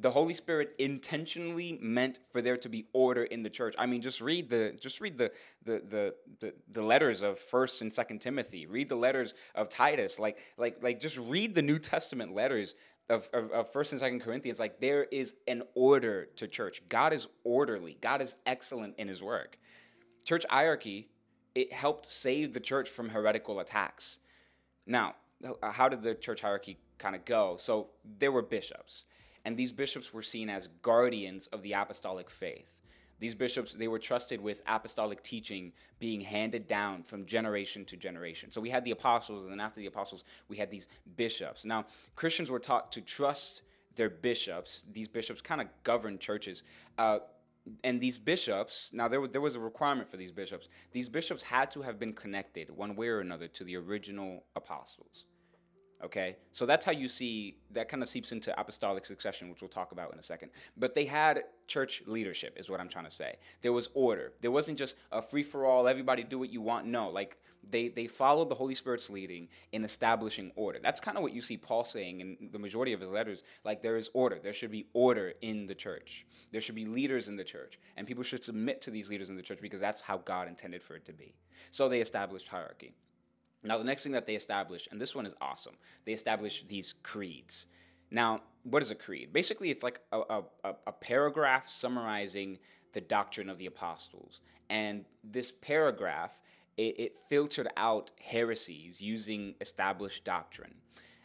The 0.00 0.10
holy 0.10 0.32
spirit 0.32 0.74
intentionally 0.78 1.78
meant 1.82 2.18
for 2.30 2.40
there 2.40 2.56
to 2.56 2.68
be 2.70 2.86
order 2.94 3.24
in 3.24 3.42
the 3.42 3.50
church. 3.50 3.74
I 3.78 3.86
mean 3.86 4.00
just 4.00 4.20
read 4.20 4.48
the 4.48 4.76
just 4.80 5.00
read 5.00 5.18
the 5.18 5.32
the 5.64 5.82
the 5.88 6.14
the, 6.40 6.54
the 6.70 6.82
letters 6.82 7.22
of 7.22 7.38
first 7.38 7.82
and 7.82 7.92
second 7.92 8.20
timothy. 8.20 8.66
Read 8.66 8.88
the 8.88 8.96
letters 8.96 9.34
of 9.54 9.68
titus. 9.68 10.18
Like 10.18 10.38
like 10.56 10.82
like 10.82 10.98
just 11.00 11.18
read 11.18 11.54
the 11.54 11.62
new 11.62 11.78
testament 11.78 12.34
letters 12.34 12.74
of, 13.10 13.28
of, 13.34 13.50
of 13.50 13.70
first 13.70 13.92
and 13.92 14.00
second 14.00 14.20
corinthians. 14.20 14.58
Like 14.58 14.80
there 14.80 15.04
is 15.04 15.34
an 15.46 15.62
order 15.74 16.26
to 16.36 16.48
church. 16.48 16.82
God 16.88 17.12
is 17.12 17.28
orderly. 17.44 17.98
God 18.00 18.22
is 18.22 18.36
excellent 18.46 18.94
in 18.96 19.08
his 19.08 19.22
work. 19.22 19.58
Church 20.24 20.46
hierarchy 20.48 21.08
it 21.54 21.70
helped 21.72 22.06
save 22.06 22.54
the 22.54 22.60
church 22.60 22.88
from 22.88 23.10
heretical 23.10 23.60
attacks 23.60 24.18
now 24.86 25.14
how 25.62 25.88
did 25.88 26.02
the 26.02 26.14
church 26.14 26.40
hierarchy 26.40 26.78
kind 26.98 27.14
of 27.14 27.24
go 27.24 27.56
so 27.58 27.88
there 28.18 28.32
were 28.32 28.42
bishops 28.42 29.04
and 29.44 29.56
these 29.56 29.72
bishops 29.72 30.12
were 30.14 30.22
seen 30.22 30.48
as 30.48 30.68
guardians 30.82 31.46
of 31.48 31.62
the 31.62 31.72
apostolic 31.72 32.30
faith 32.30 32.82
these 33.22 33.36
bishops, 33.36 33.72
they 33.74 33.86
were 33.86 34.00
trusted 34.00 34.40
with 34.40 34.62
apostolic 34.66 35.22
teaching 35.22 35.72
being 36.00 36.20
handed 36.20 36.66
down 36.66 37.04
from 37.04 37.24
generation 37.24 37.84
to 37.84 37.96
generation. 37.96 38.50
So 38.50 38.60
we 38.60 38.68
had 38.68 38.84
the 38.84 38.90
apostles, 38.90 39.44
and 39.44 39.52
then 39.52 39.60
after 39.60 39.78
the 39.78 39.86
apostles, 39.86 40.24
we 40.48 40.56
had 40.56 40.72
these 40.72 40.88
bishops. 41.16 41.64
Now, 41.64 41.86
Christians 42.16 42.50
were 42.50 42.58
taught 42.58 42.90
to 42.90 43.00
trust 43.00 43.62
their 43.94 44.10
bishops. 44.10 44.86
These 44.92 45.06
bishops 45.06 45.40
kind 45.40 45.60
of 45.60 45.68
governed 45.84 46.18
churches. 46.18 46.64
Uh, 46.98 47.20
and 47.84 48.00
these 48.00 48.18
bishops, 48.18 48.90
now 48.92 49.08
there 49.08 49.20
was, 49.20 49.30
there 49.30 49.40
was 49.40 49.54
a 49.54 49.60
requirement 49.60 50.10
for 50.10 50.16
these 50.16 50.32
bishops. 50.32 50.68
These 50.92 51.08
bishops 51.08 51.42
had 51.42 51.70
to 51.72 51.82
have 51.82 51.98
been 51.98 52.12
connected 52.12 52.70
one 52.70 52.96
way 52.96 53.08
or 53.08 53.20
another 53.20 53.48
to 53.48 53.64
the 53.64 53.76
original 53.76 54.44
apostles. 54.56 55.26
Okay, 56.04 56.36
so 56.50 56.66
that's 56.66 56.84
how 56.84 56.90
you 56.90 57.08
see 57.08 57.58
that 57.70 57.88
kind 57.88 58.02
of 58.02 58.08
seeps 58.08 58.32
into 58.32 58.58
apostolic 58.60 59.04
succession, 59.04 59.48
which 59.48 59.60
we'll 59.60 59.68
talk 59.68 59.92
about 59.92 60.12
in 60.12 60.18
a 60.18 60.22
second. 60.22 60.50
But 60.76 60.96
they 60.96 61.04
had 61.04 61.44
church 61.68 62.02
leadership, 62.06 62.58
is 62.58 62.68
what 62.68 62.80
I'm 62.80 62.88
trying 62.88 63.04
to 63.04 63.10
say. 63.10 63.36
There 63.60 63.72
was 63.72 63.88
order. 63.94 64.32
There 64.40 64.50
wasn't 64.50 64.78
just 64.78 64.96
a 65.12 65.22
free 65.22 65.44
for 65.44 65.64
all, 65.64 65.86
everybody 65.86 66.24
do 66.24 66.40
what 66.40 66.50
you 66.50 66.60
want. 66.60 66.86
No, 66.86 67.08
like 67.08 67.38
they 67.70 67.88
they 67.88 68.08
followed 68.08 68.48
the 68.48 68.54
Holy 68.56 68.74
Spirit's 68.74 69.10
leading 69.10 69.48
in 69.70 69.84
establishing 69.84 70.50
order. 70.56 70.80
That's 70.82 70.98
kind 70.98 71.16
of 71.16 71.22
what 71.22 71.32
you 71.32 71.40
see 71.40 71.56
Paul 71.56 71.84
saying 71.84 72.20
in 72.20 72.36
the 72.50 72.58
majority 72.58 72.92
of 72.92 73.00
his 73.00 73.08
letters. 73.08 73.44
Like 73.64 73.80
there 73.80 73.96
is 73.96 74.10
order. 74.12 74.40
There 74.42 74.52
should 74.52 74.72
be 74.72 74.88
order 74.94 75.34
in 75.40 75.66
the 75.66 75.74
church. 75.74 76.26
There 76.50 76.60
should 76.60 76.74
be 76.74 76.84
leaders 76.84 77.28
in 77.28 77.36
the 77.36 77.44
church, 77.44 77.78
and 77.96 78.08
people 78.08 78.24
should 78.24 78.42
submit 78.42 78.80
to 78.82 78.90
these 78.90 79.08
leaders 79.08 79.30
in 79.30 79.36
the 79.36 79.42
church 79.42 79.60
because 79.62 79.80
that's 79.80 80.00
how 80.00 80.18
God 80.18 80.48
intended 80.48 80.82
for 80.82 80.96
it 80.96 81.04
to 81.04 81.12
be. 81.12 81.36
So 81.70 81.88
they 81.88 82.00
established 82.00 82.48
hierarchy. 82.48 82.92
Now, 83.64 83.78
the 83.78 83.84
next 83.84 84.02
thing 84.02 84.12
that 84.12 84.26
they 84.26 84.34
established, 84.34 84.88
and 84.90 85.00
this 85.00 85.14
one 85.14 85.26
is 85.26 85.34
awesome, 85.40 85.74
they 86.04 86.12
established 86.12 86.68
these 86.68 86.94
creeds. 87.02 87.66
Now, 88.10 88.40
what 88.64 88.82
is 88.82 88.90
a 88.90 88.94
creed? 88.94 89.32
Basically, 89.32 89.70
it's 89.70 89.82
like 89.82 90.00
a, 90.12 90.20
a, 90.64 90.74
a, 90.86 90.92
paragraph 90.92 91.68
summarizing 91.68 92.58
the 92.92 93.00
doctrine 93.00 93.48
of 93.48 93.58
the 93.58 93.66
apostles. 93.66 94.40
And 94.68 95.04
this 95.24 95.50
paragraph, 95.50 96.40
it, 96.76 96.98
it 96.98 97.18
filtered 97.28 97.68
out 97.76 98.10
heresies 98.20 99.00
using 99.00 99.54
established 99.60 100.24
doctrine. 100.24 100.74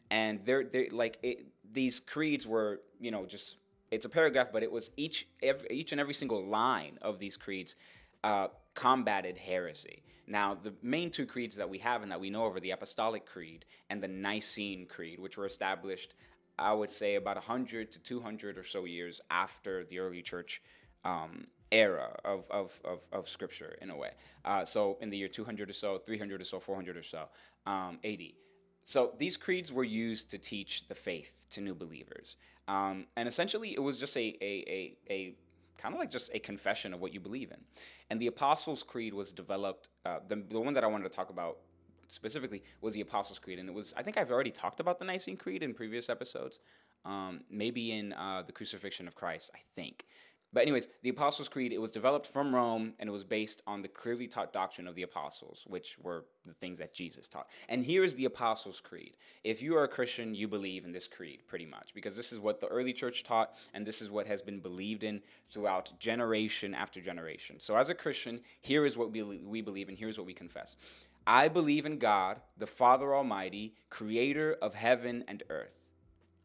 And 0.10 0.40
they're, 0.46 0.64
they're 0.64 0.88
like, 0.92 1.20
it, 1.22 1.46
these 1.74 2.00
creeds 2.00 2.48
were, 2.48 2.82
you 3.00 3.12
know, 3.12 3.26
just, 3.26 3.58
it's 3.92 4.06
a 4.06 4.10
paragraph, 4.10 4.48
but 4.54 4.64
it 4.64 4.72
was 4.72 4.92
each, 4.98 5.28
every, 5.44 5.68
each 5.70 5.92
and 5.92 6.02
every 6.02 6.14
single 6.14 6.46
line 6.46 6.98
of 7.02 7.20
these 7.20 7.38
creeds 7.38 7.76
uh, 8.24 8.48
combated 8.78 9.40
heresy. 9.40 10.04
Now, 10.28 10.54
the 10.54 10.74
main 10.84 11.10
two 11.10 11.26
creeds 11.26 11.56
that 11.56 11.68
we 11.68 11.80
have 11.80 12.04
and 12.04 12.12
that 12.12 12.20
we 12.20 12.30
know 12.30 12.46
of 12.46 12.56
are 12.56 12.60
the 12.60 12.72
Apostolic 12.72 13.26
Creed 13.26 13.66
and 13.90 14.02
the 14.02 14.08
Nicene 14.08 14.86
Creed, 14.86 15.20
which 15.20 15.36
were 15.36 15.48
established, 15.48 16.14
I 16.60 16.74
would 16.74 16.92
say, 16.92 17.16
about 17.16 17.38
100 17.38 17.92
to 17.92 18.00
200 18.00 18.58
or 18.58 18.64
so 18.64 18.86
years 18.86 19.20
after 19.32 19.84
the 19.86 19.98
early 19.98 20.22
church 20.22 20.62
um, 21.04 21.48
era 21.72 22.16
of, 22.24 22.46
of, 22.52 22.80
of, 22.86 23.04
of, 23.12 23.28
Scripture, 23.28 23.76
in 23.82 23.90
a 23.90 23.98
way. 23.98 24.12
Uh, 24.46 24.64
so, 24.64 24.98
in 25.02 25.10
the 25.10 25.18
year 25.18 25.28
200 25.28 25.72
or 25.72 25.74
so, 25.74 25.98
300 25.98 26.42
or 26.42 26.46
so, 26.46 26.60
400 26.60 26.98
or 26.98 27.04
so 27.04 27.30
um, 27.66 27.98
AD. 28.04 28.20
So, 28.84 29.14
these 29.18 29.38
creeds 29.38 29.74
were 29.74 29.86
used 29.86 30.30
to 30.32 30.38
teach 30.38 30.88
the 30.88 30.96
faith 30.96 31.48
to 31.50 31.62
new 31.62 31.74
believers. 31.74 32.36
Um, 32.68 33.08
and 33.16 33.28
essentially, 33.28 33.74
it 33.74 33.82
was 33.82 33.98
just 33.98 34.16
a, 34.18 34.38
a, 34.42 34.54
a, 34.70 34.98
a 35.10 35.36
kind 35.78 35.94
of 35.94 36.00
like 36.00 36.10
just 36.10 36.32
a 36.34 36.40
confession 36.40 36.94
of 36.94 37.02
what 37.02 37.14
you 37.14 37.20
believe 37.20 37.52
in. 37.52 37.60
And 38.10 38.20
the 38.20 38.28
Apostles' 38.28 38.84
Creed 38.84 39.14
was 39.14 39.32
developed, 39.32 39.90
uh, 40.06 40.20
the, 40.28 40.44
the 40.50 40.60
one 40.60 40.74
that 40.74 40.84
I 40.84 40.88
wanted 40.88 41.04
to 41.12 41.16
talk 41.16 41.30
about 41.30 41.58
specifically 42.08 42.64
was 42.82 42.94
the 42.94 43.02
Apostles' 43.02 43.40
Creed. 43.40 43.60
And 43.60 43.70
it 43.70 43.76
was, 43.76 43.94
I 43.98 44.04
think 44.04 44.18
I've 44.18 44.32
already 44.32 44.52
talked 44.52 44.80
about 44.80 45.00
the 45.00 45.06
Nicene 45.06 45.38
Creed 45.38 45.64
in 45.64 45.74
previous 45.74 46.10
episodes, 46.10 46.60
um, 47.06 47.42
maybe 47.50 47.92
in 47.92 48.14
uh, 48.14 48.44
the 48.46 48.52
Crucifixion 48.52 49.08
of 49.08 49.16
Christ, 49.16 49.52
I 49.54 49.60
think. 49.76 50.06
But 50.58 50.64
anyways, 50.64 50.88
the 51.04 51.10
Apostles' 51.10 51.50
Creed, 51.50 51.72
it 51.72 51.78
was 51.78 51.92
developed 51.92 52.26
from 52.26 52.56
Rome 52.56 52.94
and 52.98 53.08
it 53.08 53.12
was 53.12 53.24
based 53.24 53.62
on 53.68 53.84
the 53.84 53.88
clearly 53.88 54.28
taught 54.28 54.52
doctrine 54.52 54.88
of 54.88 54.96
the 54.96 55.04
apostles, 55.04 55.64
which 55.68 56.00
were 56.00 56.26
the 56.48 56.54
things 56.56 56.80
that 56.80 56.96
Jesus 56.96 57.30
taught. 57.30 57.46
And 57.70 57.86
here 57.86 58.04
is 58.04 58.16
the 58.16 58.26
Apostles' 58.26 58.82
Creed. 58.82 59.18
If 59.44 59.62
you 59.62 59.78
are 59.78 59.84
a 59.84 59.88
Christian, 59.88 60.34
you 60.34 60.48
believe 60.48 60.84
in 60.84 60.92
this 60.92 61.08
creed 61.08 61.42
pretty 61.46 61.68
much 61.68 61.94
because 61.94 62.16
this 62.16 62.34
is 62.34 62.40
what 62.40 62.60
the 62.60 62.66
early 62.70 62.92
church 62.92 63.24
taught 63.24 63.54
and 63.76 63.86
this 63.86 64.02
is 64.02 64.10
what 64.10 64.26
has 64.26 64.42
been 64.42 64.60
believed 64.60 65.04
in 65.04 65.22
throughout 65.46 65.92
generation 66.00 66.74
after 66.74 67.02
generation. 67.02 67.60
So 67.60 67.78
as 67.78 67.90
a 67.90 67.94
Christian, 67.94 68.40
here 68.62 68.84
is 68.84 68.98
what 68.98 69.12
we, 69.12 69.22
we 69.22 69.62
believe 69.62 69.90
and 69.90 69.98
here's 69.98 70.18
what 70.18 70.26
we 70.26 70.34
confess. 70.34 70.76
I 71.28 71.50
believe 71.50 71.86
in 71.86 72.00
God, 72.00 72.42
the 72.58 72.66
Father 72.66 73.14
Almighty, 73.14 73.76
creator 73.92 74.58
of 74.60 74.74
heaven 74.74 75.24
and 75.28 75.44
earth. 75.52 75.86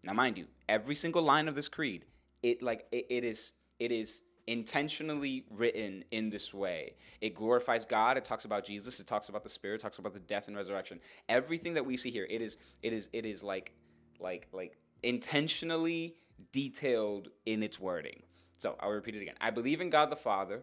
Now 0.02 0.12
mind 0.12 0.36
you, 0.36 0.48
every 0.68 0.96
single 0.96 1.22
line 1.22 1.48
of 1.48 1.54
this 1.54 1.70
creed, 1.70 2.04
it 2.42 2.62
like 2.62 2.84
it, 2.92 3.06
it 3.08 3.24
is 3.24 3.52
it 3.78 3.92
is 3.92 4.22
intentionally 4.46 5.44
written 5.50 6.04
in 6.10 6.28
this 6.30 6.52
way. 6.52 6.94
It 7.20 7.34
glorifies 7.34 7.84
God, 7.84 8.16
it 8.16 8.24
talks 8.24 8.44
about 8.44 8.64
Jesus, 8.64 9.00
it 9.00 9.06
talks 9.06 9.28
about 9.28 9.42
the 9.42 9.48
Spirit, 9.48 9.76
it 9.76 9.82
talks 9.82 9.98
about 9.98 10.12
the 10.12 10.20
death 10.20 10.48
and 10.48 10.56
resurrection. 10.56 11.00
Everything 11.28 11.74
that 11.74 11.86
we 11.86 11.96
see 11.96 12.10
here, 12.10 12.26
it 12.28 12.42
is 12.42 12.58
it 12.82 12.92
is 12.92 13.08
it 13.12 13.24
is 13.24 13.42
like 13.42 13.72
like 14.18 14.48
like 14.52 14.76
intentionally 15.02 16.16
detailed 16.50 17.28
in 17.46 17.62
its 17.62 17.78
wording. 17.78 18.22
So 18.56 18.76
I'll 18.80 18.90
repeat 18.90 19.16
it 19.16 19.22
again. 19.22 19.34
I 19.40 19.50
believe 19.50 19.80
in 19.80 19.90
God 19.90 20.10
the 20.10 20.16
Father, 20.16 20.62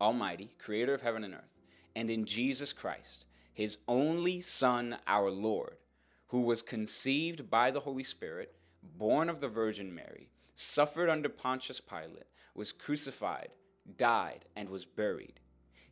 Almighty, 0.00 0.50
creator 0.58 0.94
of 0.94 1.02
heaven 1.02 1.24
and 1.24 1.34
earth, 1.34 1.58
and 1.94 2.10
in 2.10 2.24
Jesus 2.24 2.72
Christ, 2.72 3.24
his 3.52 3.78
only 3.88 4.40
Son, 4.40 4.96
our 5.06 5.30
Lord, 5.30 5.76
who 6.28 6.42
was 6.42 6.62
conceived 6.62 7.50
by 7.50 7.70
the 7.70 7.80
Holy 7.80 8.04
Spirit, 8.04 8.54
born 8.96 9.28
of 9.28 9.40
the 9.40 9.48
Virgin 9.48 9.94
Mary, 9.94 10.28
suffered 10.60 11.08
under 11.08 11.28
Pontius 11.28 11.80
Pilate, 11.80 12.26
was 12.52 12.72
crucified, 12.72 13.50
died, 13.96 14.44
and 14.56 14.68
was 14.68 14.84
buried. 14.84 15.38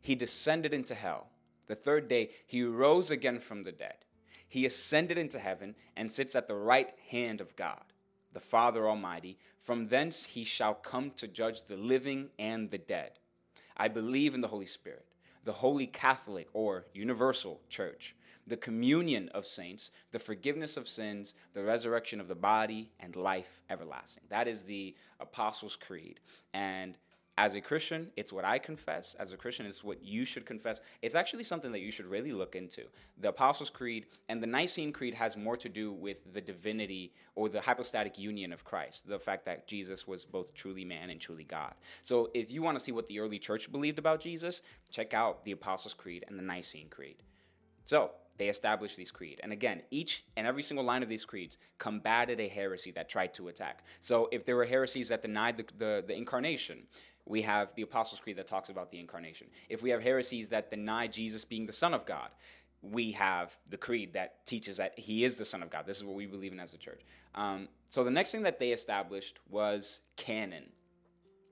He 0.01 0.13
descended 0.13 0.73
into 0.73 0.93
hell. 0.93 1.29
The 1.67 1.75
third 1.75 2.09
day, 2.09 2.31
he 2.45 2.63
rose 2.63 3.09
again 3.09 3.39
from 3.39 3.63
the 3.63 3.71
dead. 3.71 3.95
He 4.49 4.65
ascended 4.65 5.17
into 5.17 5.39
heaven 5.39 5.73
and 5.95 6.11
sits 6.11 6.35
at 6.35 6.47
the 6.47 6.55
right 6.55 6.91
hand 7.09 7.39
of 7.39 7.55
God, 7.55 7.83
the 8.33 8.41
Father 8.41 8.87
Almighty. 8.89 9.37
From 9.57 9.87
thence 9.87 10.25
he 10.25 10.43
shall 10.43 10.73
come 10.73 11.11
to 11.11 11.27
judge 11.27 11.63
the 11.63 11.77
living 11.77 12.29
and 12.37 12.69
the 12.69 12.77
dead. 12.77 13.11
I 13.77 13.87
believe 13.87 14.35
in 14.35 14.41
the 14.41 14.49
Holy 14.49 14.65
Spirit, 14.65 15.05
the 15.45 15.53
Holy 15.53 15.87
Catholic 15.87 16.49
or 16.51 16.85
Universal 16.93 17.61
Church, 17.69 18.15
the 18.47 18.57
communion 18.57 19.29
of 19.33 19.45
saints, 19.45 19.91
the 20.11 20.19
forgiveness 20.19 20.77
of 20.77 20.87
sins, 20.87 21.33
the 21.53 21.63
resurrection 21.63 22.19
of 22.19 22.27
the 22.27 22.35
body, 22.35 22.89
and 22.99 23.15
life 23.15 23.61
everlasting. 23.69 24.23
That 24.29 24.47
is 24.47 24.63
the 24.63 24.95
Apostles' 25.19 25.75
Creed. 25.75 26.19
And 26.53 26.97
as 27.39 27.53
a 27.53 27.61
Christian, 27.61 28.09
it's 28.15 28.33
what 28.33 28.45
I 28.45 28.57
confess. 28.57 29.15
As 29.19 29.31
a 29.31 29.37
Christian, 29.37 29.67
it's 29.67 29.83
what 29.83 30.03
you 30.03 30.25
should 30.25 30.43
confess. 30.43 30.81
It's 31.03 31.13
actually 31.13 31.43
something 31.43 31.71
that 31.71 31.81
you 31.81 31.91
should 31.91 32.07
really 32.07 32.31
look 32.31 32.55
into. 32.55 32.85
The 33.19 33.29
Apostles' 33.29 33.69
Creed 33.69 34.07
and 34.27 34.41
the 34.41 34.47
Nicene 34.47 34.91
Creed 34.91 35.13
has 35.13 35.37
more 35.37 35.55
to 35.57 35.69
do 35.69 35.91
with 35.91 36.33
the 36.33 36.41
divinity 36.41 37.13
or 37.35 37.47
the 37.47 37.61
hypostatic 37.61 38.17
union 38.17 38.51
of 38.51 38.65
Christ, 38.65 39.07
the 39.07 39.19
fact 39.19 39.45
that 39.45 39.67
Jesus 39.67 40.07
was 40.07 40.25
both 40.25 40.55
truly 40.55 40.83
man 40.83 41.11
and 41.11 41.21
truly 41.21 41.43
God. 41.43 41.75
So 42.01 42.31
if 42.33 42.51
you 42.51 42.63
want 42.63 42.75
to 42.79 42.83
see 42.83 42.91
what 42.91 43.07
the 43.07 43.19
early 43.19 43.37
church 43.37 43.71
believed 43.71 43.99
about 43.99 44.19
Jesus, 44.19 44.63
check 44.89 45.13
out 45.13 45.45
the 45.45 45.51
Apostles' 45.51 45.93
Creed 45.93 46.25
and 46.27 46.39
the 46.39 46.43
Nicene 46.43 46.89
Creed. 46.89 47.17
So, 47.83 48.11
they 48.37 48.49
established 48.49 48.97
these 48.97 49.11
creed. 49.11 49.39
And 49.43 49.51
again, 49.51 49.81
each 49.91 50.25
and 50.35 50.45
every 50.45 50.63
single 50.63 50.85
line 50.85 51.03
of 51.03 51.09
these 51.09 51.25
creeds 51.25 51.57
combated 51.77 52.39
a 52.39 52.47
heresy 52.47 52.91
that 52.91 53.09
tried 53.09 53.33
to 53.35 53.47
attack. 53.47 53.83
So 54.01 54.29
if 54.31 54.45
there 54.45 54.55
were 54.55 54.65
heresies 54.65 55.09
that 55.09 55.21
denied 55.21 55.57
the, 55.57 55.65
the, 55.77 56.03
the 56.07 56.15
incarnation, 56.15 56.83
we 57.25 57.41
have 57.41 57.73
the 57.75 57.81
Apostles' 57.81 58.19
Creed 58.19 58.37
that 58.37 58.47
talks 58.47 58.69
about 58.69 58.91
the 58.91 58.99
incarnation. 58.99 59.47
If 59.69 59.83
we 59.83 59.89
have 59.89 60.01
heresies 60.01 60.49
that 60.49 60.71
deny 60.71 61.07
Jesus 61.07 61.43
being 61.45 61.65
the 61.65 61.73
Son 61.73 61.93
of 61.93 62.05
God, 62.05 62.29
we 62.81 63.11
have 63.13 63.57
the 63.69 63.77
creed 63.77 64.13
that 64.13 64.45
teaches 64.45 64.77
that 64.77 64.97
he 64.97 65.25
is 65.25 65.35
the 65.35 65.45
Son 65.45 65.61
of 65.61 65.69
God. 65.69 65.85
This 65.85 65.97
is 65.97 66.05
what 66.05 66.15
we 66.15 66.25
believe 66.25 66.53
in 66.53 66.59
as 66.59 66.73
a 66.73 66.77
church. 66.77 67.01
Um, 67.35 67.67
so 67.89 68.03
the 68.03 68.11
next 68.11 68.31
thing 68.31 68.43
that 68.43 68.59
they 68.59 68.71
established 68.71 69.39
was 69.49 70.01
canon. 70.15 70.65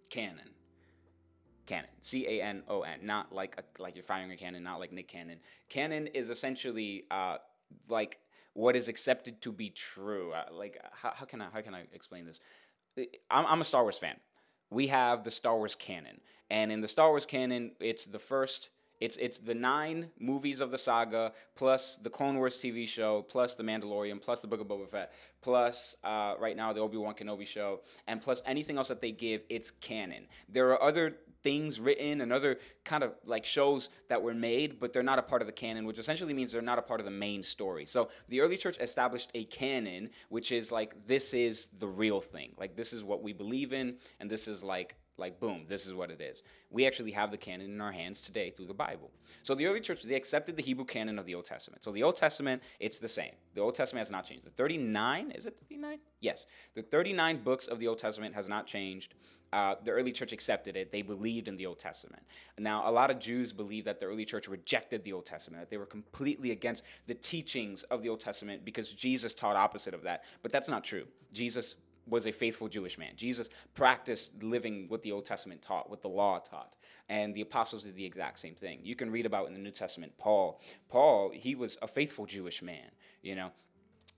Canon. 0.10 0.55
Canon. 1.66 1.90
C 2.02 2.28
A 2.28 2.44
N 2.44 2.64
O 2.68 2.82
N. 2.82 3.00
Not 3.04 3.34
like 3.34 3.56
a, 3.58 3.82
like 3.82 3.96
you're 3.96 4.04
firing 4.04 4.32
a 4.32 4.38
cannon, 4.38 4.64
not 4.64 4.80
like 4.80 4.92
Nick 4.92 5.08
Cannon. 5.08 5.40
Canon 5.70 6.08
is 6.08 6.30
essentially 6.30 7.04
uh, 7.12 7.38
like 7.90 8.20
what 8.54 8.76
is 8.76 8.88
accepted 8.88 9.42
to 9.42 9.52
be 9.52 9.70
true. 9.70 10.32
Uh, 10.32 10.46
like 10.52 10.80
how, 10.92 11.12
how 11.14 11.26
can 11.26 11.42
I 11.42 11.48
how 11.54 11.62
can 11.62 11.74
I 11.74 11.84
explain 11.94 12.26
this? 12.26 12.40
I'm, 13.30 13.46
I'm 13.46 13.62
a 13.62 13.66
Star 13.66 13.84
Wars 13.84 13.98
fan 13.98 14.16
we 14.70 14.88
have 14.88 15.24
the 15.24 15.32
Star 15.32 15.58
Wars 15.58 15.76
canon. 15.76 16.20
And 16.50 16.72
in 16.72 16.82
the 16.82 16.88
Star 16.88 17.10
Wars 17.10 17.26
canon, 17.26 17.72
it's 17.80 18.06
the 18.06 18.20
first 18.20 18.70
it's 19.02 19.18
it's 19.18 19.40
the 19.40 19.54
nine 19.54 20.10
movies 20.20 20.62
of 20.62 20.72
the 20.72 20.78
saga 20.78 21.34
plus 21.56 21.98
the 21.98 22.10
Clone 22.10 22.38
Wars 22.38 22.56
TV 22.58 22.88
show 22.88 23.24
plus 23.24 23.56
the 23.56 23.64
Mandalorian 23.64 24.22
plus 24.22 24.40
the 24.40 24.48
Book 24.48 24.62
of 24.62 24.68
Boba 24.68 24.88
Fett 24.88 25.12
plus 25.42 25.98
uh, 26.06 26.36
right 26.40 26.56
now 26.56 26.72
the 26.72 26.80
Obi 26.80 26.98
Wan 26.98 27.14
Kenobi 27.14 27.46
show 27.46 27.82
and 28.08 28.22
plus 28.22 28.42
anything 28.46 28.78
else 28.78 28.88
that 28.88 29.02
they 29.02 29.12
give. 29.12 29.42
It's 29.50 29.70
canon. 29.70 30.28
There 30.48 30.70
are 30.70 30.82
other 30.82 31.18
things 31.46 31.80
written 31.80 32.22
and 32.22 32.34
other 32.34 32.58
kind 32.84 33.04
of 33.04 33.14
like 33.24 33.46
shows 33.46 33.92
that 34.10 34.20
were 34.20 34.34
made, 34.34 34.80
but 34.80 34.92
they're 34.92 35.04
not 35.04 35.20
a 35.20 35.22
part 35.22 35.44
of 35.44 35.46
the 35.46 35.54
canon, 35.54 35.86
which 35.86 36.00
essentially 36.00 36.34
means 36.34 36.52
they're 36.52 36.60
not 36.60 36.80
a 36.80 36.82
part 36.82 37.00
of 37.00 37.06
the 37.06 37.12
main 37.12 37.44
story. 37.44 37.86
So 37.86 38.10
the 38.30 38.42
early 38.42 38.58
church 38.58 38.80
established 38.80 39.30
a 39.36 39.46
canon, 39.46 40.10
which 40.30 40.52
is 40.52 40.72
like 40.72 41.06
this 41.06 41.36
is 41.36 41.68
the 41.78 41.88
real 41.88 42.20
thing. 42.20 42.54
Like 42.58 42.76
this 42.76 42.94
is 42.94 43.04
what 43.04 43.22
we 43.22 43.32
believe 43.32 43.74
in, 43.74 43.98
and 44.20 44.28
this 44.28 44.48
is 44.48 44.64
like 44.64 44.96
like 45.18 45.40
boom 45.40 45.66
this 45.68 45.86
is 45.86 45.94
what 45.94 46.12
it 46.12 46.22
is 46.22 46.44
we 46.70 46.86
actually 46.86 47.12
have 47.12 47.32
the 47.32 47.38
canon 47.38 47.72
in 47.72 47.82
our 47.82 47.92
hands 47.92 48.20
today 48.20 48.50
through 48.50 48.66
the 48.66 48.74
bible 48.74 49.12
so 49.44 49.56
the 49.56 49.66
early 49.66 49.80
church 49.80 50.04
they 50.04 50.16
accepted 50.16 50.56
the 50.56 50.64
hebrew 50.64 50.86
canon 50.86 51.18
of 51.18 51.26
the 51.26 51.36
old 51.36 51.46
testament 51.46 51.84
so 51.84 51.92
the 51.92 52.04
old 52.04 52.16
testament 52.16 52.62
it's 52.80 53.00
the 53.00 53.08
same 53.08 53.32
the 53.54 53.62
old 53.62 53.74
testament 53.74 54.02
has 54.02 54.12
not 54.12 54.26
changed 54.26 54.46
the 54.46 54.50
39 54.52 55.32
is 55.32 55.46
it 55.46 55.58
39 55.58 56.00
yes 56.20 56.46
the 56.76 56.82
39 56.82 57.44
books 57.44 57.68
of 57.68 57.80
the 57.80 57.88
old 57.88 57.98
testament 57.98 58.36
has 58.36 58.50
not 58.50 58.68
changed 58.68 59.14
uh, 59.54 59.76
the 59.86 59.92
early 59.92 60.12
church 60.12 60.34
accepted 60.34 60.76
it. 60.76 60.92
They 60.92 61.02
believed 61.02 61.48
in 61.48 61.56
the 61.56 61.66
Old 61.66 61.80
Testament. 61.80 62.24
Now, 62.60 62.90
a 62.90 62.92
lot 62.92 63.10
of 63.10 63.20
Jews 63.20 63.54
believe 63.54 63.86
that 63.86 64.02
the 64.02 64.06
early 64.06 64.26
church 64.26 64.50
rejected 64.50 65.02
the 65.06 65.14
Old 65.14 65.26
Testament, 65.26 65.62
that 65.62 65.70
they 65.70 65.78
were 65.78 65.86
completely 65.86 66.52
against 66.52 66.84
the 67.08 67.14
teachings 67.14 67.84
of 67.84 68.02
the 68.02 68.10
Old 68.10 68.20
Testament 68.20 68.66
because 68.66 68.90
Jesus 68.90 69.34
taught 69.34 69.56
opposite 69.56 69.94
of 69.94 70.04
that. 70.04 70.26
But 70.42 70.52
that's 70.52 70.68
not 70.68 70.84
true. 70.84 71.06
Jesus 71.32 71.78
was 72.08 72.28
a 72.28 72.32
faithful 72.32 72.68
Jewish 72.68 72.98
man. 72.98 73.12
Jesus 73.16 73.50
practiced 73.74 74.44
living 74.44 74.86
what 74.88 75.02
the 75.02 75.12
Old 75.12 75.26
Testament 75.26 75.62
taught, 75.62 75.90
what 75.90 76.02
the 76.02 76.08
law 76.08 76.40
taught. 76.40 76.76
And 77.10 77.34
the 77.34 77.42
apostles 77.42 77.84
did 77.84 77.96
the 77.96 78.06
exact 78.06 78.40
same 78.40 78.56
thing. 78.56 78.80
You 78.84 78.96
can 78.96 79.12
read 79.12 79.26
about 79.26 79.48
in 79.48 79.54
the 79.54 79.60
New 79.60 79.72
Testament 79.72 80.14
Paul. 80.18 80.62
Paul, 80.90 81.32
he 81.34 81.56
was 81.56 81.78
a 81.82 81.88
faithful 81.88 82.26
Jewish 82.26 82.62
man, 82.62 82.92
you 83.22 83.36
know 83.36 83.52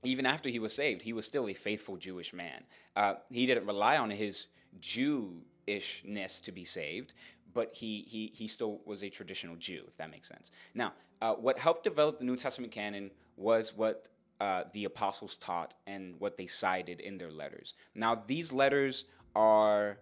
even 0.04 0.26
after 0.26 0.50
he 0.50 0.60
was 0.60 0.74
saved, 0.74 1.02
he 1.02 1.14
was 1.14 1.26
still 1.26 1.50
a 1.50 1.54
faithful 1.54 1.98
Jewish 1.98 2.34
man. 2.34 2.64
Uh, 2.96 3.16
he 3.30 3.46
didn't 3.46 3.66
rely 3.66 3.98
on 3.98 4.10
his 4.10 4.48
Jewishness 4.80 6.42
to 6.42 6.52
be 6.52 6.66
saved, 6.66 7.14
but 7.54 7.74
he, 7.74 8.06
he, 8.08 8.32
he 8.34 8.48
still 8.48 8.82
was 8.86 9.04
a 9.04 9.10
traditional 9.10 9.56
Jew, 9.56 9.84
if 9.88 9.98
that 9.98 10.12
makes 10.12 10.28
sense. 10.28 10.52
Now, 10.74 10.94
uh, 11.22 11.34
what 11.34 11.58
helped 11.58 11.84
develop 11.84 12.20
the 12.20 12.26
New 12.26 12.36
Testament 12.36 12.72
canon 12.72 13.12
was 13.36 13.76
what 13.76 14.10
uh, 14.40 14.64
the 14.74 14.86
apostles 14.86 15.38
taught 15.38 15.76
and 15.88 16.16
what 16.20 16.38
they 16.38 16.48
cited 16.48 17.00
in 17.00 17.18
their 17.18 17.32
letters. 17.32 17.74
Now, 17.96 18.24
these 18.28 18.54
letters 18.54 19.06
are 19.36 19.98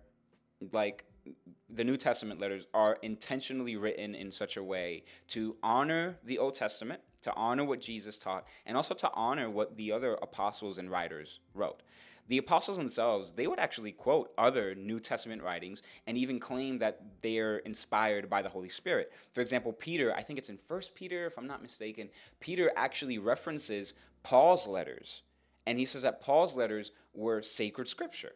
like 0.71 1.06
the 1.69 1.84
New 1.84 1.98
Testament 1.98 2.39
letters 2.39 2.67
are 2.74 2.98
intentionally 3.02 3.76
written 3.76 4.13
in 4.15 4.32
such 4.32 4.58
a 4.58 4.63
way 4.63 5.04
to 5.30 5.56
honor 5.63 6.17
the 6.24 6.38
Old 6.38 6.54
Testament, 6.54 7.02
to 7.24 7.34
honor 7.34 7.65
what 7.65 7.82
Jesus 7.82 8.17
taught, 8.17 8.48
and 8.65 8.78
also 8.78 8.93
to 8.93 9.10
honor 9.13 9.50
what 9.50 9.76
the 9.76 9.91
other 9.91 10.13
apostles 10.21 10.78
and 10.78 10.89
writers 10.89 11.39
wrote. 11.54 11.82
The 12.28 12.40
apostles 12.40 12.78
themselves, 12.78 13.34
they 13.34 13.46
would 13.46 13.60
actually 13.60 13.92
quote 13.92 14.32
other 14.38 14.74
New 14.74 15.00
Testament 15.00 15.44
writings 15.44 15.84
and 16.08 16.18
even 16.18 16.40
claim 16.40 16.80
that 16.80 17.02
they're 17.22 17.58
inspired 17.60 18.30
by 18.30 18.42
the 18.42 18.50
Holy 18.50 18.70
Spirit. 18.70 19.12
For 19.32 19.42
example, 19.42 19.72
Peter, 19.72 20.14
I 20.16 20.24
think 20.24 20.40
it's 20.40 20.50
in 20.50 20.58
First 20.58 20.96
Peter, 20.96 21.28
if 21.28 21.38
I'm 21.38 21.48
not 21.48 21.62
mistaken, 21.62 22.10
Peter 22.40 22.72
actually 22.76 23.20
references 23.20 23.94
Paul's 24.24 24.68
letters. 24.68 25.22
And 25.68 25.78
he 25.78 25.86
says 25.86 26.02
that 26.02 26.22
Paul's 26.22 26.56
letters 26.56 26.92
were 27.14 27.42
sacred 27.42 27.88
scripture. 27.88 28.34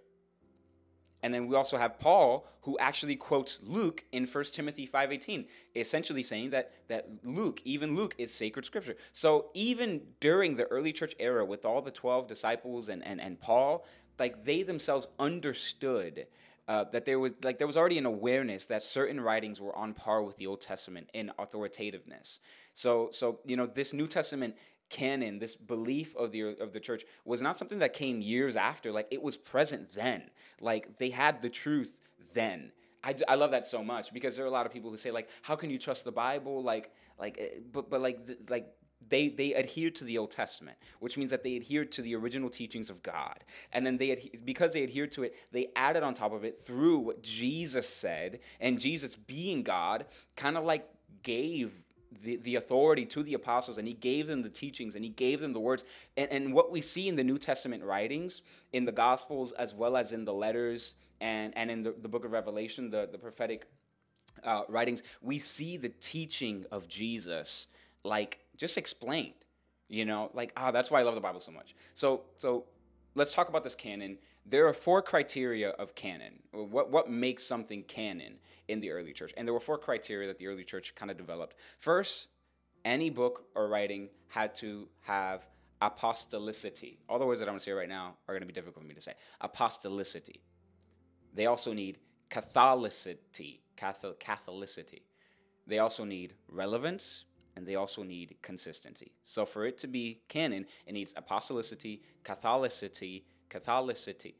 And 1.22 1.34
then 1.34 1.48
we 1.48 1.56
also 1.56 1.78
have 1.78 2.00
Paul, 2.00 2.48
who 2.62 2.78
actually 2.80 3.16
quotes 3.16 3.60
Luke 3.64 4.06
in 4.12 4.26
1 4.26 4.44
Timothy 4.46 4.88
5.18, 4.88 5.48
essentially 5.76 6.24
saying 6.24 6.52
that, 6.52 6.72
that 6.88 7.10
Luke, 7.24 7.62
even 7.66 7.96
Luke, 7.96 8.16
is 8.18 8.34
sacred 8.34 8.66
scripture. 8.66 8.96
So 9.12 9.50
even 9.54 10.02
during 10.20 10.56
the 10.56 10.66
early 10.66 10.94
church 10.94 11.16
era 11.20 11.44
with 11.46 11.66
all 11.66 11.82
the 11.82 11.92
12 11.92 12.28
disciples 12.28 12.90
and, 12.90 13.06
and, 13.06 13.20
and 13.20 13.40
Paul, 13.40 13.86
like 14.18 14.44
they 14.46 14.64
themselves 14.64 15.08
understood 15.20 16.28
uh, 16.68 16.84
that 16.92 17.04
there 17.04 17.20
was 17.20 17.34
like 17.44 17.58
there 17.58 17.66
was 17.66 17.78
already 17.78 17.98
an 17.98 18.06
awareness 18.06 18.68
that 18.68 18.84
certain 18.84 19.20
writings 19.20 19.60
were 19.60 19.76
on 19.76 19.92
par 19.92 20.22
with 20.22 20.38
the 20.38 20.46
Old 20.46 20.62
Testament 20.62 21.10
in 21.16 21.32
authoritativeness. 21.40 22.40
So 22.76 23.10
so 23.12 23.40
you 23.46 23.58
know 23.58 23.66
this 23.66 23.92
New 23.92 24.06
Testament 24.06 24.56
canon, 24.90 25.40
this 25.40 25.56
belief 25.56 26.16
of 26.16 26.32
the 26.32 26.42
of 26.60 26.74
the 26.74 26.80
church 26.80 27.06
was 27.26 27.42
not 27.42 27.56
something 27.58 27.80
that 27.80 27.94
came 27.94 28.22
years 28.22 28.56
after. 28.56 28.92
Like 28.92 29.08
it 29.12 29.22
was 29.22 29.38
present 29.38 29.94
then. 29.94 30.30
Like 30.60 30.98
they 30.98 31.10
had 31.10 31.42
the 31.42 31.50
truth 31.50 31.96
then. 32.34 32.72
I, 33.04 33.16
I 33.30 33.36
love 33.36 33.52
that 33.52 33.66
so 33.66 33.82
much 33.84 34.14
because 34.14 34.36
there 34.36 34.44
are 34.44 34.50
a 34.50 34.52
lot 34.52 34.66
of 34.66 34.74
people 34.74 34.90
who 34.90 34.98
say 34.98 35.12
like, 35.12 35.30
how 35.42 35.56
can 35.56 35.70
you 35.70 35.78
trust 35.78 36.04
the 36.04 36.12
Bible? 36.12 36.62
Like 36.64 36.92
like 37.18 37.38
eh, 37.40 37.60
but 37.72 37.90
but 37.90 38.02
like 38.02 38.20
like 38.50 38.68
they 39.08 39.30
they 39.30 39.56
adhered 39.56 39.96
to 39.96 40.04
the 40.04 40.18
Old 40.18 40.32
Testament, 40.32 40.78
which 41.00 41.18
means 41.18 41.32
that 41.32 41.44
they 41.44 41.56
adhered 41.56 41.92
to 41.94 42.02
the 42.02 42.16
original 42.16 42.50
teachings 42.50 42.90
of 42.90 43.02
God, 43.02 43.44
and 43.72 43.86
then 43.86 43.98
they 43.98 44.10
adhe- 44.10 44.46
because 44.46 44.74
they 44.74 44.84
adhered 44.84 45.12
to 45.14 45.24
it, 45.24 45.36
they 45.52 45.68
added 45.76 46.04
on 46.04 46.14
top 46.14 46.34
of 46.34 46.44
it 46.44 46.62
through 46.62 47.00
what 47.00 47.24
Jesus 47.24 47.88
said, 47.88 48.40
and 48.60 48.80
Jesus 48.80 49.16
being 49.16 49.64
God, 49.64 50.06
kind 50.36 50.58
of 50.58 50.66
like 50.66 50.88
gave 51.24 51.82
the, 52.22 52.38
the 52.38 52.56
authority 52.56 53.06
to 53.06 53.24
the 53.24 53.34
apostles 53.34 53.78
and 53.78 53.88
he 53.88 53.94
gave 53.94 54.28
them 54.28 54.42
the 54.42 54.50
teachings 54.50 54.96
and 54.96 55.04
he 55.04 55.12
gave 55.12 55.40
them 55.40 55.54
the 55.54 55.60
words. 55.60 55.86
And, 56.18 56.32
and 56.32 56.54
what 56.54 56.72
we 56.72 56.82
see 56.82 57.08
in 57.08 57.16
the 57.16 57.24
new 57.24 57.38
testament 57.38 57.84
writings 57.84 58.42
in 58.74 58.86
the 58.86 58.92
gospels 58.92 59.52
as 59.54 59.74
well 59.74 59.96
as 59.96 60.12
in 60.12 60.26
the 60.26 60.34
letters 60.34 60.94
and, 61.22 61.56
and 61.58 61.70
in 61.70 61.84
the, 61.84 61.94
the 62.02 62.08
book 62.08 62.26
of 62.26 62.32
revelation 62.32 62.90
the, 62.90 63.10
the 63.12 63.18
prophetic 63.18 63.68
uh, 64.44 64.62
writings 64.70 65.04
we 65.22 65.38
see 65.38 65.76
the 65.76 65.90
teaching 65.90 66.66
of 66.72 66.88
jesus 66.88 67.68
like 68.06 68.40
just 68.56 68.78
explained 68.78 69.34
you 69.90 70.06
know? 70.06 70.30
Like 70.34 70.54
ah 70.56 70.68
oh, 70.68 70.72
that's 70.72 70.90
why 70.90 71.00
i 71.00 71.04
love 71.04 71.16
the 71.16 71.22
bible 71.22 71.42
so 71.42 71.52
much. 71.52 71.76
So 71.94 72.22
so 72.38 72.64
let's 73.16 73.34
talk 73.34 73.50
about 73.50 73.64
this 73.64 73.76
canon 73.76 74.18
there 74.50 74.68
are 74.68 74.74
four 74.74 75.02
criteria 75.02 75.70
of 75.72 75.96
canon. 75.96 76.40
What 76.52 76.90
what 76.90 77.10
makes 77.10 77.44
something 77.44 77.84
canon 77.84 78.40
in 78.68 78.80
the 78.80 78.92
early 78.92 79.14
church? 79.14 79.34
And 79.38 79.48
there 79.48 79.54
were 79.54 79.60
four 79.60 79.78
criteria 79.78 80.28
that 80.28 80.40
the 80.40 80.48
early 80.48 80.64
church 80.64 80.96
kind 80.96 81.12
of 81.12 81.18
developed. 81.18 81.56
First, 81.78 82.28
any 82.84 83.10
book 83.10 83.46
or 83.56 83.68
writing 83.68 84.10
had 84.28 84.56
to 84.56 84.88
have 85.02 85.48
apostolicity. 85.82 86.98
All 87.08 87.20
the 87.20 87.26
words 87.26 87.40
that 87.40 87.46
I'm 87.46 87.54
going 87.54 87.60
to 87.60 87.64
say 87.64 87.72
right 87.72 87.90
now 87.90 88.16
are 88.28 88.34
going 88.34 88.42
to 88.42 88.48
be 88.48 88.54
difficult 88.54 88.84
for 88.84 88.88
me 88.88 88.96
to 88.96 89.02
say. 89.02 89.14
Apostolicity. 89.44 90.42
They 91.34 91.46
also 91.46 91.74
need 91.74 92.00
Catholicity. 92.30 93.60
Catholic, 93.76 94.20
Catholicity. 94.20 95.04
They 95.68 95.80
also 95.80 96.04
need 96.04 96.34
relevance 96.50 97.26
and 97.60 97.68
they 97.68 97.76
also 97.76 98.04
need 98.04 98.38
consistency. 98.42 99.12
So 99.24 99.46
for 99.46 99.66
it 99.66 99.78
to 99.80 99.88
be 99.88 100.22
canon, 100.30 100.66
it 100.88 100.94
needs 100.94 101.14
apostolicity, 101.14 102.00
Catholicity, 102.24 103.24
Catholicity, 103.50 104.36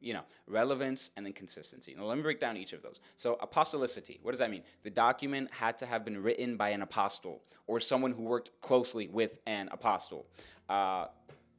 you 0.00 0.14
know, 0.14 0.22
relevance 0.46 1.10
and 1.16 1.26
then 1.26 1.34
consistency. 1.34 1.94
Now 1.94 2.04
let 2.04 2.16
me 2.16 2.22
break 2.22 2.40
down 2.40 2.56
each 2.56 2.72
of 2.72 2.82
those. 2.82 3.00
So 3.18 3.36
apostolicity, 3.42 4.20
what 4.22 4.32
does 4.32 4.38
that 4.38 4.50
mean? 4.50 4.62
The 4.84 4.90
document 4.90 5.50
had 5.52 5.76
to 5.78 5.86
have 5.86 6.02
been 6.02 6.22
written 6.22 6.56
by 6.56 6.70
an 6.70 6.80
apostle 6.80 7.42
or 7.66 7.78
someone 7.78 8.10
who 8.10 8.22
worked 8.22 8.50
closely 8.62 9.08
with 9.08 9.38
an 9.46 9.68
apostle. 9.70 10.26
Uh, 10.70 11.08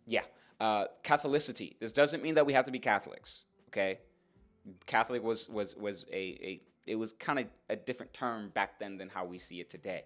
yeah. 0.08 0.23
Uh, 0.60 0.86
Catholicity. 1.04 1.76
This 1.80 1.91
doesn't 1.91 2.23
mean 2.23 2.34
that 2.34 2.45
we 2.45 2.54
have 2.54 2.65
to 2.65 2.71
be 2.71 2.80
Catholics. 2.80 3.43
Okay. 3.67 3.99
Catholic 4.88 5.21
was 5.21 5.47
was 5.47 5.76
was 5.76 6.08
a, 6.12 6.15
a 6.15 6.62
it 6.88 6.95
was 6.95 7.13
kind 7.13 7.38
of 7.38 7.45
a 7.69 7.76
different 7.76 8.13
term 8.13 8.49
back 8.49 8.80
then 8.80 8.97
than 8.97 9.10
how 9.10 9.26
we 9.26 9.38
see 9.38 9.60
it 9.60 9.69
today. 9.69 10.06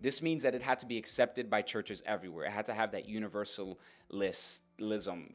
This 0.00 0.20
means 0.22 0.42
that 0.42 0.54
it 0.54 0.62
had 0.62 0.78
to 0.80 0.86
be 0.86 0.98
accepted 0.98 1.48
by 1.48 1.62
churches 1.62 2.02
everywhere. 2.06 2.44
It 2.46 2.52
had 2.52 2.66
to 2.66 2.74
have 2.74 2.92
that 2.92 3.08
universalism 3.08 3.78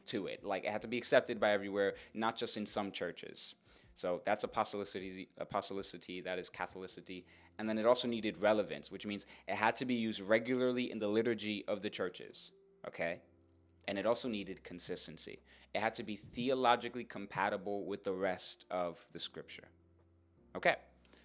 to 0.06 0.26
it. 0.26 0.44
Like 0.44 0.64
it 0.64 0.70
had 0.70 0.82
to 0.82 0.88
be 0.88 0.98
accepted 0.98 1.40
by 1.40 1.50
everywhere, 1.50 1.94
not 2.14 2.36
just 2.36 2.56
in 2.56 2.64
some 2.64 2.92
churches. 2.92 3.54
So 3.94 4.22
that's 4.24 4.44
apostolicity, 4.44 5.28
apostolicity, 5.40 6.24
that 6.24 6.38
is 6.38 6.48
Catholicity. 6.48 7.24
And 7.58 7.68
then 7.68 7.76
it 7.76 7.84
also 7.84 8.08
needed 8.08 8.38
relevance, 8.38 8.90
which 8.90 9.04
means 9.04 9.26
it 9.46 9.54
had 9.54 9.76
to 9.76 9.84
be 9.84 9.94
used 9.94 10.20
regularly 10.20 10.90
in 10.90 10.98
the 10.98 11.08
liturgy 11.08 11.64
of 11.68 11.82
the 11.82 11.90
churches. 11.90 12.52
Okay? 12.88 13.20
And 13.88 13.98
it 13.98 14.06
also 14.06 14.28
needed 14.28 14.62
consistency. 14.64 15.42
It 15.74 15.80
had 15.80 15.94
to 15.96 16.04
be 16.04 16.16
theologically 16.16 17.04
compatible 17.04 17.84
with 17.84 18.04
the 18.04 18.12
rest 18.12 18.64
of 18.70 19.04
the 19.12 19.20
scripture. 19.20 19.68
Okay? 20.56 20.76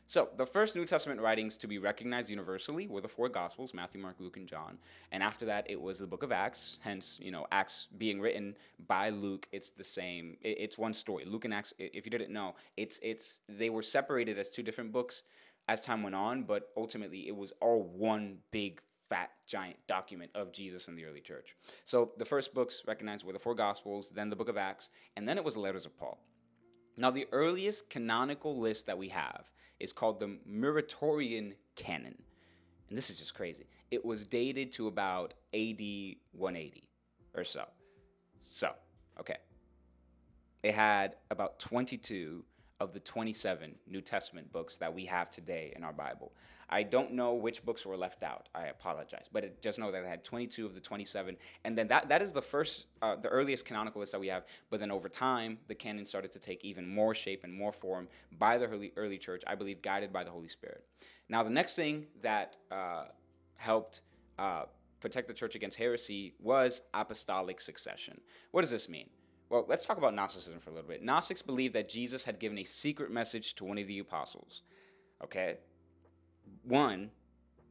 So, 0.10 0.30
the 0.38 0.46
first 0.46 0.74
New 0.74 0.86
Testament 0.86 1.20
writings 1.20 1.58
to 1.58 1.68
be 1.68 1.80
recognized 1.80 2.30
universally 2.30 2.88
were 2.88 3.02
the 3.02 3.10
four 3.10 3.28
Gospels 3.28 3.74
Matthew, 3.74 4.00
Mark, 4.00 4.16
Luke, 4.20 4.38
and 4.38 4.48
John. 4.48 4.78
And 5.12 5.22
after 5.22 5.46
that, 5.48 5.70
it 5.70 5.80
was 5.80 6.00
the 6.00 6.08
book 6.08 6.24
of 6.24 6.32
Acts. 6.32 6.78
Hence, 6.82 7.20
you 7.22 7.30
know, 7.30 7.46
Acts 7.52 7.88
being 7.98 8.22
written 8.22 8.56
by 8.88 9.10
Luke, 9.10 9.50
it's 9.52 9.70
the 9.70 9.84
same. 9.84 10.38
It's 10.42 10.78
one 10.78 10.94
story. 10.94 11.26
Luke 11.26 11.44
and 11.44 11.54
Acts, 11.54 11.74
if 11.78 12.06
you 12.06 12.10
didn't 12.10 12.32
know, 12.32 12.56
it's, 12.78 13.02
it's, 13.04 13.40
they 13.50 13.70
were 13.70 13.82
separated 13.84 14.40
as 14.40 14.50
two 14.50 14.64
different 14.64 14.94
books 14.94 15.24
as 15.68 15.82
time 15.82 16.04
went 16.04 16.16
on, 16.16 16.44
but 16.44 16.70
ultimately 16.78 17.28
it 17.28 17.36
was 17.36 17.52
all 17.60 17.84
one 17.84 18.38
big 18.52 18.80
fat 19.10 19.32
giant 19.46 19.76
document 19.88 20.32
of 20.36 20.54
Jesus 20.54 20.88
in 20.88 20.96
the 20.96 21.04
early 21.04 21.20
church. 21.20 21.58
So 21.84 22.12
the 22.18 22.24
first 22.24 22.54
books 22.54 22.82
recognized 22.88 23.26
were 23.26 23.34
the 23.34 23.40
four 23.40 23.56
Gospels, 23.56 24.12
then 24.12 24.30
the 24.30 24.38
book 24.38 24.48
of 24.48 24.56
Acts, 24.56 24.90
and 25.18 25.28
then 25.28 25.38
it 25.38 25.44
was 25.44 25.56
the 25.56 25.60
letters 25.60 25.86
of 25.86 25.98
Paul. 25.98 26.18
Now, 27.00 27.12
the 27.12 27.28
earliest 27.32 27.90
canonical 27.92 28.58
list 28.58 28.88
that 28.88 28.98
we 28.98 29.10
have 29.10 29.52
is 29.80 29.94
called 29.94 30.20
the 30.20 30.38
Muratorian 30.50 31.54
Canon. 31.76 32.16
And 32.90 32.98
this 32.98 33.10
is 33.10 33.18
just 33.18 33.34
crazy. 33.34 33.66
It 33.92 34.04
was 34.04 34.26
dated 34.26 34.72
to 34.74 34.88
about 34.88 35.34
AD 35.54 35.82
180 36.32 36.84
or 37.36 37.44
so. 37.44 37.66
So, 38.42 38.72
okay. 39.20 39.38
It 40.64 40.74
had 40.74 41.16
about 41.30 41.60
22 41.60 42.44
of 42.80 42.94
the 42.94 43.00
27 43.00 43.74
New 43.88 44.02
Testament 44.02 44.52
books 44.52 44.78
that 44.78 44.94
we 44.94 45.06
have 45.06 45.30
today 45.30 45.74
in 45.76 45.84
our 45.84 45.94
Bible. 45.94 46.32
I 46.70 46.84
don't 46.84 47.14
know 47.14 47.34
which 47.34 47.66
books 47.66 47.86
were 47.86 47.98
left 47.98 48.24
out. 48.24 48.50
I 48.54 48.66
apologize, 48.66 49.30
but 49.32 49.44
it, 49.44 49.62
just 49.62 49.80
know 49.80 49.92
that 49.92 50.04
I 50.04 50.08
had 50.08 50.24
22 50.24 50.66
of 50.66 50.76
the 50.76 50.82
27, 50.82 51.38
and 51.64 51.78
then 51.78 51.88
that 51.88 52.10
that 52.10 52.22
is 52.22 52.32
the 52.32 52.42
first, 52.42 52.88
uh, 53.02 53.16
the 53.16 53.30
earliest 53.30 53.66
canonical 53.66 54.02
list 54.02 54.12
that 54.12 54.20
we 54.20 54.28
have. 54.28 54.46
But 54.70 54.80
then 54.80 54.92
over 54.92 55.10
time, 55.10 55.58
the 55.68 55.76
canon 55.76 56.06
started 56.06 56.32
to 56.34 56.40
take 56.40 56.64
even 56.64 56.88
more 56.88 57.16
shape 57.16 57.44
and 57.44 57.54
more 57.54 57.72
form 57.72 58.08
by 58.38 58.58
the 58.58 58.66
early 58.66 58.92
early 58.98 59.18
church. 59.18 59.44
I 59.48 59.56
believe 59.56 59.82
guided 59.82 60.12
by 60.12 60.24
the 60.24 60.32
Holy 60.32 60.50
Spirit. 60.50 60.84
Now, 61.30 61.44
the 61.44 61.50
next 61.50 61.76
thing 61.76 62.08
that 62.22 62.58
uh, 62.72 63.06
helped. 63.56 64.02
Uh, 64.38 64.66
protect 65.00 65.28
the 65.28 65.34
church 65.34 65.56
against 65.56 65.78
heresy 65.78 66.34
was 66.40 66.82
apostolic 66.94 67.62
succession. 67.62 68.20
What 68.52 68.62
does 68.62 68.72
this 68.72 68.90
mean? 68.90 69.08
Well, 69.50 69.66
let's 69.68 69.86
talk 69.86 69.98
about 69.98 70.14
Gnosticism 70.14 70.60
for 70.60 70.72
a 70.72 70.74
little 70.74 70.90
bit. 70.90 71.04
Gnostics 71.04 71.42
believe 71.42 71.74
that 71.74 71.88
Jesus 71.88 72.24
had 72.26 72.40
given 72.40 72.58
a 72.58 72.64
secret 72.64 73.12
message 73.12 73.56
to 73.56 73.64
one 73.64 73.78
of 73.78 73.88
the 73.88 74.00
apostles. 74.00 74.64
Okay? 75.24 75.58
One, 76.64 77.12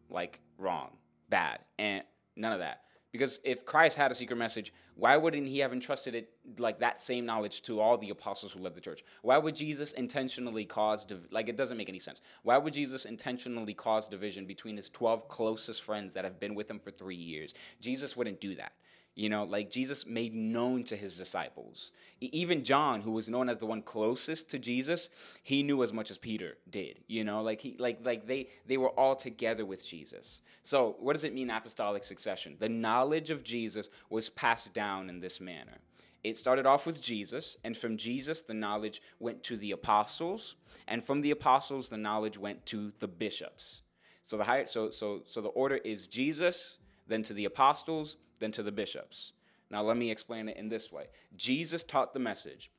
like 0.08 0.40
wrong, 0.58 0.90
bad, 1.28 1.60
and 1.78 2.02
none 2.34 2.52
of 2.52 2.60
that. 2.60 2.82
Because 3.12 3.40
if 3.44 3.64
Christ 3.64 3.96
had 3.96 4.10
a 4.10 4.14
secret 4.14 4.36
message, 4.36 4.72
why 4.94 5.16
wouldn't 5.16 5.46
he 5.46 5.58
have 5.60 5.72
entrusted 5.72 6.14
it 6.14 6.30
like 6.58 6.78
that 6.80 7.00
same 7.00 7.24
knowledge 7.24 7.62
to 7.62 7.80
all 7.80 7.96
the 7.96 8.10
apostles 8.10 8.52
who 8.52 8.60
led 8.60 8.74
the 8.74 8.80
church? 8.80 9.04
Why 9.22 9.38
would 9.38 9.54
Jesus 9.54 9.92
intentionally 9.92 10.64
cause 10.64 11.04
div- 11.04 11.28
like 11.30 11.48
it 11.48 11.56
doesn't 11.56 11.78
make 11.78 11.88
any 11.88 11.98
sense. 11.98 12.20
Why 12.42 12.58
would 12.58 12.74
Jesus 12.74 13.04
intentionally 13.04 13.74
cause 13.74 14.08
division 14.08 14.44
between 14.44 14.76
his 14.76 14.90
12 14.90 15.28
closest 15.28 15.82
friends 15.82 16.12
that 16.14 16.24
have 16.24 16.40
been 16.40 16.54
with 16.54 16.70
him 16.70 16.78
for 16.78 16.90
3 16.90 17.14
years? 17.14 17.54
Jesus 17.80 18.16
wouldn't 18.16 18.40
do 18.40 18.54
that. 18.56 18.72
You 19.16 19.30
know, 19.30 19.44
like 19.44 19.70
Jesus 19.70 20.06
made 20.06 20.34
known 20.34 20.84
to 20.84 20.96
his 20.96 21.16
disciples. 21.16 21.92
Even 22.20 22.62
John, 22.62 23.00
who 23.00 23.12
was 23.12 23.30
known 23.30 23.48
as 23.48 23.56
the 23.56 23.64
one 23.64 23.80
closest 23.80 24.50
to 24.50 24.58
Jesus, 24.58 25.08
he 25.42 25.62
knew 25.62 25.82
as 25.82 25.90
much 25.90 26.10
as 26.10 26.18
Peter 26.18 26.58
did. 26.68 27.00
You 27.08 27.24
know, 27.24 27.40
like 27.40 27.62
he 27.62 27.76
like 27.78 28.04
like 28.04 28.26
they 28.26 28.48
they 28.66 28.76
were 28.76 28.90
all 28.90 29.16
together 29.16 29.64
with 29.64 29.84
Jesus. 29.84 30.42
So, 30.62 30.96
what 31.00 31.14
does 31.14 31.24
it 31.24 31.32
mean 31.32 31.48
apostolic 31.48 32.04
succession? 32.04 32.56
The 32.58 32.68
knowledge 32.68 33.30
of 33.30 33.42
Jesus 33.42 33.88
was 34.10 34.28
passed 34.28 34.74
down 34.74 35.08
in 35.08 35.18
this 35.18 35.40
manner. 35.40 35.78
It 36.22 36.36
started 36.36 36.66
off 36.66 36.84
with 36.84 37.00
Jesus, 37.00 37.56
and 37.64 37.74
from 37.74 37.96
Jesus 37.96 38.42
the 38.42 38.52
knowledge 38.52 39.00
went 39.18 39.42
to 39.44 39.56
the 39.56 39.70
apostles, 39.70 40.56
and 40.86 41.02
from 41.02 41.22
the 41.22 41.30
apostles 41.30 41.88
the 41.88 41.96
knowledge 41.96 42.36
went 42.36 42.66
to 42.66 42.92
the 42.98 43.08
bishops. 43.08 43.80
So 44.22 44.36
the 44.36 44.44
higher, 44.44 44.66
so 44.66 44.90
so 44.90 45.22
so 45.26 45.40
the 45.40 45.48
order 45.48 45.76
is 45.76 46.06
Jesus, 46.06 46.76
then 47.06 47.22
to 47.22 47.32
the 47.32 47.46
apostles, 47.46 48.18
than 48.38 48.52
to 48.52 48.62
the 48.62 48.72
bishops. 48.72 49.32
Now, 49.70 49.82
let 49.82 49.96
me 49.96 50.10
explain 50.10 50.48
it 50.48 50.56
in 50.56 50.68
this 50.68 50.92
way 50.92 51.06
Jesus 51.36 51.84
taught 51.84 52.12
the 52.12 52.20
message. 52.20 52.70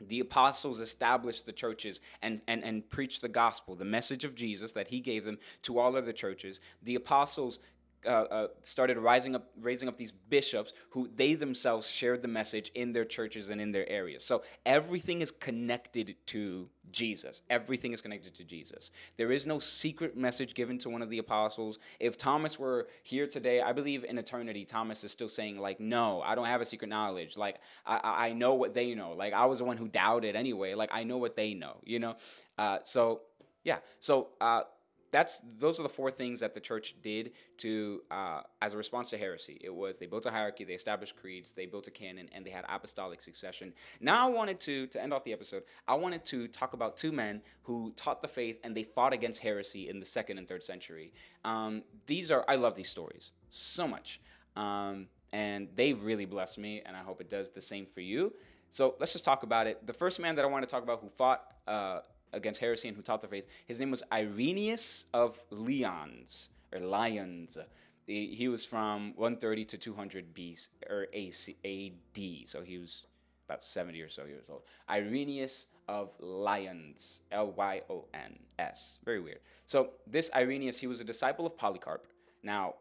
The 0.00 0.20
apostles 0.20 0.78
established 0.78 1.44
the 1.44 1.52
churches 1.52 2.00
and, 2.22 2.40
and, 2.46 2.62
and 2.62 2.88
preached 2.88 3.20
the 3.20 3.28
gospel, 3.28 3.74
the 3.74 3.84
message 3.84 4.24
of 4.24 4.36
Jesus 4.36 4.70
that 4.72 4.86
he 4.86 5.00
gave 5.00 5.24
them 5.24 5.38
to 5.62 5.80
all 5.80 5.96
of 5.96 6.06
the 6.06 6.12
churches. 6.12 6.60
The 6.84 6.94
apostles 6.94 7.58
uh, 8.06 8.08
uh, 8.08 8.46
started 8.62 8.98
rising 8.98 9.34
up, 9.34 9.50
raising 9.60 9.88
up 9.88 9.96
these 9.96 10.12
bishops 10.12 10.72
who 10.90 11.08
they 11.16 11.34
themselves 11.34 11.88
shared 11.88 12.22
the 12.22 12.28
message 12.28 12.70
in 12.74 12.92
their 12.92 13.04
churches 13.04 13.50
and 13.50 13.60
in 13.60 13.72
their 13.72 13.88
areas. 13.88 14.24
So 14.24 14.42
everything 14.64 15.20
is 15.20 15.30
connected 15.30 16.14
to 16.26 16.68
Jesus. 16.90 17.42
Everything 17.50 17.92
is 17.92 18.00
connected 18.00 18.34
to 18.34 18.44
Jesus. 18.44 18.90
There 19.16 19.32
is 19.32 19.46
no 19.46 19.58
secret 19.58 20.16
message 20.16 20.54
given 20.54 20.78
to 20.78 20.90
one 20.90 21.02
of 21.02 21.10
the 21.10 21.18
apostles. 21.18 21.78
If 21.98 22.16
Thomas 22.16 22.58
were 22.58 22.88
here 23.02 23.26
today, 23.26 23.60
I 23.60 23.72
believe 23.72 24.04
in 24.04 24.16
eternity, 24.16 24.64
Thomas 24.64 25.04
is 25.04 25.10
still 25.10 25.28
saying, 25.28 25.58
like, 25.58 25.80
no, 25.80 26.22
I 26.22 26.34
don't 26.34 26.46
have 26.46 26.60
a 26.60 26.64
secret 26.64 26.88
knowledge. 26.88 27.36
Like, 27.36 27.56
I, 27.84 28.00
I 28.28 28.32
know 28.32 28.54
what 28.54 28.74
they 28.74 28.94
know. 28.94 29.12
Like, 29.12 29.32
I 29.32 29.46
was 29.46 29.58
the 29.58 29.64
one 29.64 29.76
who 29.76 29.88
doubted 29.88 30.36
anyway. 30.36 30.74
Like, 30.74 30.90
I 30.92 31.04
know 31.04 31.18
what 31.18 31.36
they 31.36 31.54
know, 31.54 31.76
you 31.84 31.98
know? 31.98 32.16
Uh, 32.56 32.78
so, 32.84 33.22
yeah. 33.64 33.78
So, 34.00 34.28
uh, 34.40 34.62
that's 35.10 35.42
those 35.58 35.80
are 35.80 35.82
the 35.82 35.88
four 35.88 36.10
things 36.10 36.40
that 36.40 36.54
the 36.54 36.60
church 36.60 36.94
did 37.02 37.32
to 37.58 38.02
uh, 38.10 38.42
as 38.60 38.74
a 38.74 38.76
response 38.76 39.10
to 39.10 39.18
heresy. 39.18 39.58
It 39.62 39.74
was 39.74 39.98
they 39.98 40.06
built 40.06 40.26
a 40.26 40.30
hierarchy, 40.30 40.64
they 40.64 40.74
established 40.74 41.16
creeds, 41.16 41.52
they 41.52 41.66
built 41.66 41.86
a 41.86 41.90
canon, 41.90 42.28
and 42.32 42.44
they 42.44 42.50
had 42.50 42.64
apostolic 42.68 43.20
succession. 43.20 43.72
Now 44.00 44.28
I 44.28 44.30
wanted 44.30 44.60
to 44.60 44.86
to 44.88 45.02
end 45.02 45.12
off 45.12 45.24
the 45.24 45.32
episode. 45.32 45.62
I 45.86 45.94
wanted 45.94 46.24
to 46.26 46.48
talk 46.48 46.72
about 46.72 46.96
two 46.96 47.12
men 47.12 47.42
who 47.62 47.92
taught 47.96 48.22
the 48.22 48.28
faith 48.28 48.60
and 48.64 48.76
they 48.76 48.84
fought 48.84 49.12
against 49.12 49.40
heresy 49.40 49.88
in 49.88 49.98
the 49.98 50.06
second 50.06 50.38
and 50.38 50.46
third 50.46 50.62
century. 50.62 51.12
Um, 51.44 51.82
these 52.06 52.30
are 52.30 52.44
I 52.48 52.56
love 52.56 52.74
these 52.74 52.88
stories 52.88 53.32
so 53.50 53.88
much, 53.88 54.20
um, 54.56 55.06
and 55.32 55.68
they've 55.74 56.00
really 56.02 56.26
blessed 56.26 56.58
me, 56.58 56.82
and 56.84 56.96
I 56.96 57.00
hope 57.00 57.20
it 57.20 57.30
does 57.30 57.50
the 57.50 57.62
same 57.62 57.86
for 57.86 58.00
you. 58.00 58.32
So 58.70 58.96
let's 59.00 59.12
just 59.12 59.24
talk 59.24 59.44
about 59.44 59.66
it. 59.66 59.86
The 59.86 59.94
first 59.94 60.20
man 60.20 60.36
that 60.36 60.44
I 60.44 60.48
want 60.48 60.62
to 60.62 60.70
talk 60.70 60.82
about 60.82 61.00
who 61.00 61.08
fought. 61.08 61.54
Uh, 61.66 62.00
against 62.32 62.60
heresy 62.60 62.88
and 62.88 62.96
who 62.96 63.02
taught 63.02 63.20
the 63.20 63.28
faith. 63.28 63.46
His 63.66 63.80
name 63.80 63.90
was 63.90 64.02
Irenaeus 64.12 65.06
of 65.14 65.42
Lyons 65.50 66.50
or 66.72 66.80
Lyons. 66.80 67.58
He, 68.06 68.48
was 68.48 68.64
from 68.64 69.12
130 69.16 69.66
to 69.66 69.78
200 69.78 70.34
BC 70.34 70.68
or 70.88 71.08
AC, 71.12 71.56
AD, 71.62 72.48
so 72.48 72.62
he 72.62 72.78
was 72.78 73.04
about 73.46 73.62
70 73.62 74.00
or 74.00 74.08
so 74.08 74.24
years 74.24 74.46
old. 74.48 74.62
Irenaeus 74.88 75.66
of 75.88 76.10
Lyons, 76.18 77.20
L 77.32 77.52
Y 77.52 77.82
O 77.90 78.06
N 78.14 78.38
S. 78.58 78.98
Very 79.04 79.20
weird. 79.20 79.40
So 79.66 79.90
this 80.06 80.30
Irenaeus, 80.34 80.78
he 80.78 80.86
was 80.86 81.00
a 81.00 81.04
disciple 81.04 81.44
of 81.46 81.56
Polycarp. 81.56 82.06
Now, 82.42 82.76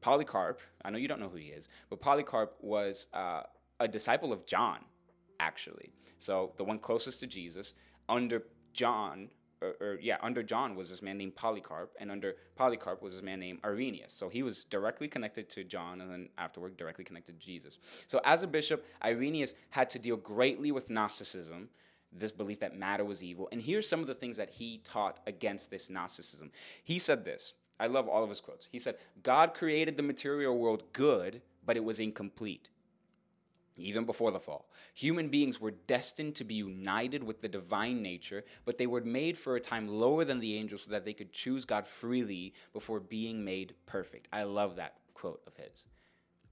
Polycarp, 0.00 0.60
I 0.84 0.90
know 0.90 0.98
you 0.98 1.08
don't 1.08 1.20
know 1.20 1.28
who 1.28 1.36
he 1.36 1.48
is, 1.48 1.68
but 1.88 2.00
Polycarp 2.00 2.56
was 2.60 3.08
uh, 3.14 3.42
a 3.80 3.88
disciple 3.88 4.32
of 4.32 4.44
John. 4.46 4.80
actually. 5.40 5.90
So 6.18 6.52
the 6.56 6.64
one 6.64 6.78
closest 6.78 7.20
to 7.20 7.26
Jesus 7.26 7.74
under 8.08 8.42
John, 8.74 9.30
or, 9.62 9.76
or, 9.80 9.98
yeah, 10.00 10.18
under 10.20 10.42
John 10.42 10.76
was 10.76 10.90
this 10.90 11.00
man 11.00 11.16
named 11.16 11.34
Polycarp, 11.36 11.94
and 11.98 12.10
under 12.10 12.34
Polycarp 12.56 13.00
was 13.00 13.14
this 13.14 13.22
man 13.22 13.40
named 13.40 13.60
Irenaeus. 13.64 14.12
So 14.12 14.28
he 14.28 14.42
was 14.42 14.64
directly 14.64 15.08
connected 15.08 15.48
to 15.50 15.64
John, 15.64 16.00
and 16.02 16.10
then 16.10 16.28
afterward 16.36 16.76
directly 16.76 17.04
connected 17.04 17.40
to 17.40 17.46
Jesus. 17.46 17.78
So 18.06 18.20
as 18.24 18.42
a 18.42 18.46
bishop, 18.46 18.84
Irenaeus 19.02 19.54
had 19.70 19.88
to 19.90 19.98
deal 19.98 20.16
greatly 20.16 20.72
with 20.72 20.90
Gnosticism, 20.90 21.68
this 22.12 22.32
belief 22.32 22.60
that 22.60 22.76
matter 22.76 23.04
was 23.04 23.22
evil. 23.22 23.48
And 23.50 23.60
here's 23.60 23.88
some 23.88 24.00
of 24.00 24.06
the 24.06 24.14
things 24.14 24.36
that 24.36 24.50
he 24.50 24.78
taught 24.84 25.20
against 25.26 25.70
this 25.70 25.88
Gnosticism. 25.88 26.50
He 26.84 26.98
said 26.98 27.24
this. 27.24 27.54
I 27.80 27.88
love 27.88 28.08
all 28.08 28.22
of 28.22 28.28
his 28.28 28.40
quotes. 28.40 28.68
He 28.70 28.78
said, 28.78 28.96
God 29.22 29.54
created 29.54 29.96
the 29.96 30.02
material 30.02 30.56
world 30.56 30.84
good, 30.92 31.42
but 31.66 31.76
it 31.76 31.82
was 31.82 31.98
incomplete 31.98 32.68
even 33.76 34.04
before 34.04 34.30
the 34.30 34.40
fall. 34.40 34.68
Human 34.94 35.28
beings 35.28 35.60
were 35.60 35.72
destined 35.72 36.34
to 36.36 36.44
be 36.44 36.54
united 36.54 37.22
with 37.24 37.40
the 37.40 37.48
divine 37.48 38.02
nature, 38.02 38.44
but 38.64 38.78
they 38.78 38.86
were 38.86 39.00
made 39.00 39.36
for 39.36 39.56
a 39.56 39.60
time 39.60 39.88
lower 39.88 40.24
than 40.24 40.40
the 40.40 40.56
angels 40.56 40.84
so 40.84 40.90
that 40.90 41.04
they 41.04 41.12
could 41.12 41.32
choose 41.32 41.64
God 41.64 41.86
freely 41.86 42.54
before 42.72 43.00
being 43.00 43.44
made 43.44 43.74
perfect. 43.86 44.28
I 44.32 44.44
love 44.44 44.76
that 44.76 44.94
quote 45.14 45.42
of 45.46 45.56
his. 45.56 45.86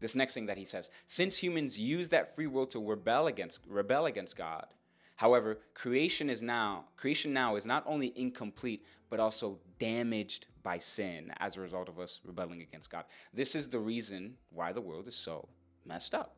This 0.01 0.17
next 0.17 0.35
thing 0.35 0.47
that 0.47 0.59
he 0.59 0.65
says, 0.65 0.91
since 1.07 1.37
humans 1.37 1.79
use 1.79 2.09
that 2.09 2.35
free 2.35 2.49
will 2.49 2.67
to 2.67 2.85
rebel 2.85 3.29
against 3.29 3.61
rebel 3.69 4.07
against 4.07 4.37
God, 4.37 4.67
however, 5.15 5.61
creation 5.75 6.29
is 6.29 6.43
now 6.43 6.87
creation 6.97 7.33
now 7.33 7.55
is 7.55 7.67
not 7.67 7.85
only 7.87 8.13
incomplete 8.17 8.85
but 9.11 9.21
also 9.21 9.59
damaged 9.79 10.49
by 10.65 10.79
sin 10.79 11.33
as 11.39 11.57
a 11.57 11.61
result 11.61 11.89
of 11.89 12.01
us 12.01 12.21
rebelling 12.25 12.63
against 12.63 12.91
God. 12.91 13.05
This 13.33 13.55
is 13.55 13.69
the 13.69 13.79
reason 13.79 14.35
why 14.51 14.73
the 14.73 14.81
world 14.81 15.07
is 15.07 15.15
so 15.15 15.49
messed 15.85 16.15
up. 16.15 16.35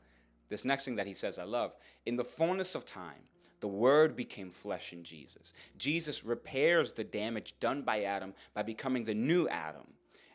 This 0.48 0.64
next 0.64 0.84
thing 0.84 0.96
that 0.96 1.06
he 1.06 1.14
says, 1.14 1.38
I 1.38 1.44
love. 1.44 1.74
In 2.06 2.16
the 2.16 2.24
fullness 2.24 2.74
of 2.74 2.84
time, 2.84 3.22
the 3.60 3.68
Word 3.68 4.14
became 4.14 4.50
flesh 4.50 4.92
in 4.92 5.04
Jesus. 5.04 5.52
Jesus 5.78 6.24
repairs 6.24 6.92
the 6.92 7.04
damage 7.04 7.54
done 7.60 7.82
by 7.82 8.02
Adam 8.02 8.34
by 8.52 8.62
becoming 8.62 9.04
the 9.04 9.14
new 9.14 9.48
Adam. 9.48 9.86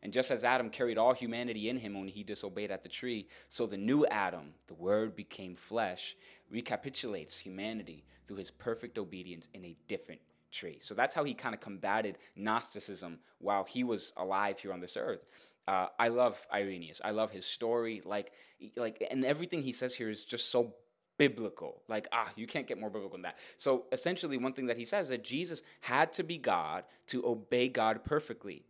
And 0.01 0.13
just 0.13 0.31
as 0.31 0.43
Adam 0.43 0.69
carried 0.69 0.97
all 0.97 1.13
humanity 1.13 1.69
in 1.69 1.77
him 1.77 1.93
when 1.93 2.07
he 2.07 2.23
disobeyed 2.23 2.71
at 2.71 2.83
the 2.83 2.89
tree, 2.89 3.27
so 3.49 3.65
the 3.65 3.77
new 3.77 4.05
Adam, 4.07 4.53
the 4.67 4.73
Word 4.73 5.15
became 5.15 5.55
flesh, 5.55 6.15
recapitulates 6.49 7.37
humanity 7.37 8.03
through 8.25 8.37
his 8.37 8.49
perfect 8.49 8.97
obedience 8.97 9.49
in 9.53 9.65
a 9.65 9.75
different 9.87 10.21
tree. 10.51 10.77
So 10.79 10.93
that's 10.93 11.13
how 11.13 11.23
he 11.23 11.33
kind 11.33 11.53
of 11.53 11.61
combated 11.61 12.17
Gnosticism 12.35 13.19
while 13.39 13.63
he 13.65 13.83
was 13.83 14.13
alive 14.17 14.59
here 14.59 14.73
on 14.73 14.79
this 14.79 14.97
earth. 14.97 15.25
Uh, 15.69 15.87
I 15.99 16.07
love 16.07 16.47
Irenaeus. 16.51 16.99
I 17.05 17.11
love 17.11 17.29
his 17.29 17.45
story. 17.45 18.01
Like, 18.03 18.31
like, 18.75 19.05
and 19.11 19.23
everything 19.23 19.61
he 19.61 19.71
says 19.71 19.93
here 19.93 20.09
is 20.09 20.25
just 20.25 20.49
so 20.49 20.73
biblical. 21.19 21.83
Like, 21.87 22.07
ah, 22.11 22.27
you 22.35 22.47
can't 22.47 22.65
get 22.65 22.79
more 22.79 22.89
biblical 22.89 23.17
than 23.17 23.21
that. 23.21 23.37
So 23.57 23.85
essentially, 23.91 24.37
one 24.37 24.53
thing 24.53 24.65
that 24.65 24.77
he 24.77 24.85
says 24.85 25.03
is 25.03 25.09
that 25.09 25.23
Jesus 25.23 25.61
had 25.81 26.11
to 26.13 26.23
be 26.23 26.39
God 26.39 26.85
to 27.07 27.23
obey 27.23 27.67
God 27.67 28.03
perfectly. 28.03 28.63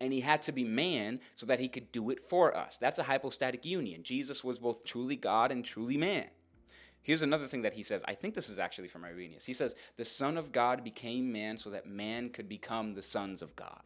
And 0.00 0.12
he 0.12 0.20
had 0.20 0.42
to 0.42 0.52
be 0.52 0.62
man 0.62 1.18
so 1.34 1.44
that 1.46 1.58
he 1.58 1.68
could 1.68 1.90
do 1.90 2.10
it 2.10 2.22
for 2.22 2.56
us. 2.56 2.78
That's 2.78 3.00
a 3.00 3.02
hypostatic 3.02 3.64
union. 3.64 4.04
Jesus 4.04 4.44
was 4.44 4.60
both 4.60 4.84
truly 4.84 5.16
God 5.16 5.50
and 5.50 5.64
truly 5.64 5.96
man. 5.96 6.26
Here's 7.02 7.22
another 7.22 7.48
thing 7.48 7.62
that 7.62 7.74
he 7.74 7.82
says. 7.82 8.04
I 8.06 8.14
think 8.14 8.34
this 8.34 8.48
is 8.48 8.60
actually 8.60 8.88
from 8.88 9.04
Irenaeus. 9.04 9.44
He 9.44 9.52
says, 9.54 9.74
The 9.96 10.04
Son 10.04 10.36
of 10.36 10.52
God 10.52 10.84
became 10.84 11.32
man 11.32 11.58
so 11.58 11.70
that 11.70 11.88
man 11.88 12.30
could 12.30 12.48
become 12.48 12.94
the 12.94 13.02
sons 13.02 13.42
of 13.42 13.56
God. 13.56 13.82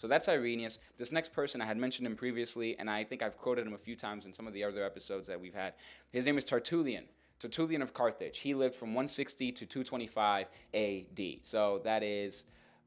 So 0.00 0.08
that's 0.08 0.30
Irenaeus. 0.30 0.78
This 0.96 1.12
next 1.12 1.34
person, 1.34 1.60
I 1.60 1.66
had 1.66 1.76
mentioned 1.76 2.06
him 2.06 2.16
previously, 2.16 2.74
and 2.78 2.88
I 2.88 3.04
think 3.04 3.22
I've 3.22 3.36
quoted 3.36 3.66
him 3.66 3.74
a 3.74 3.78
few 3.78 3.94
times 3.94 4.24
in 4.24 4.32
some 4.32 4.46
of 4.46 4.54
the 4.54 4.64
other 4.64 4.82
episodes 4.82 5.26
that 5.28 5.38
we've 5.38 5.52
had. 5.52 5.74
His 6.10 6.24
name 6.24 6.38
is 6.38 6.46
Tertullian. 6.46 7.04
Tertullian 7.38 7.82
of 7.82 7.92
Carthage. 7.92 8.38
He 8.38 8.54
lived 8.54 8.74
from 8.74 8.94
160 8.94 9.52
to 9.52 9.66
225 9.66 10.46
AD. 10.72 11.20
So 11.42 11.82
that 11.84 12.02
is 12.02 12.44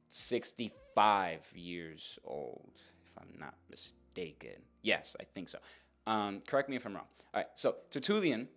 65 0.09 1.53
years 1.53 2.17
old, 2.25 2.71
if 3.05 3.11
I'm 3.21 3.39
not 3.39 3.53
mistaken. 3.69 4.63
Yes, 4.81 5.15
I 5.19 5.23
think 5.23 5.49
so. 5.49 5.59
Um, 6.07 6.41
correct 6.47 6.67
me 6.67 6.77
if 6.77 6.85
I'm 6.87 6.95
wrong. 6.95 7.05
All 7.35 7.41
right, 7.41 7.47
so 7.53 7.75
Tertullian, 7.91 8.47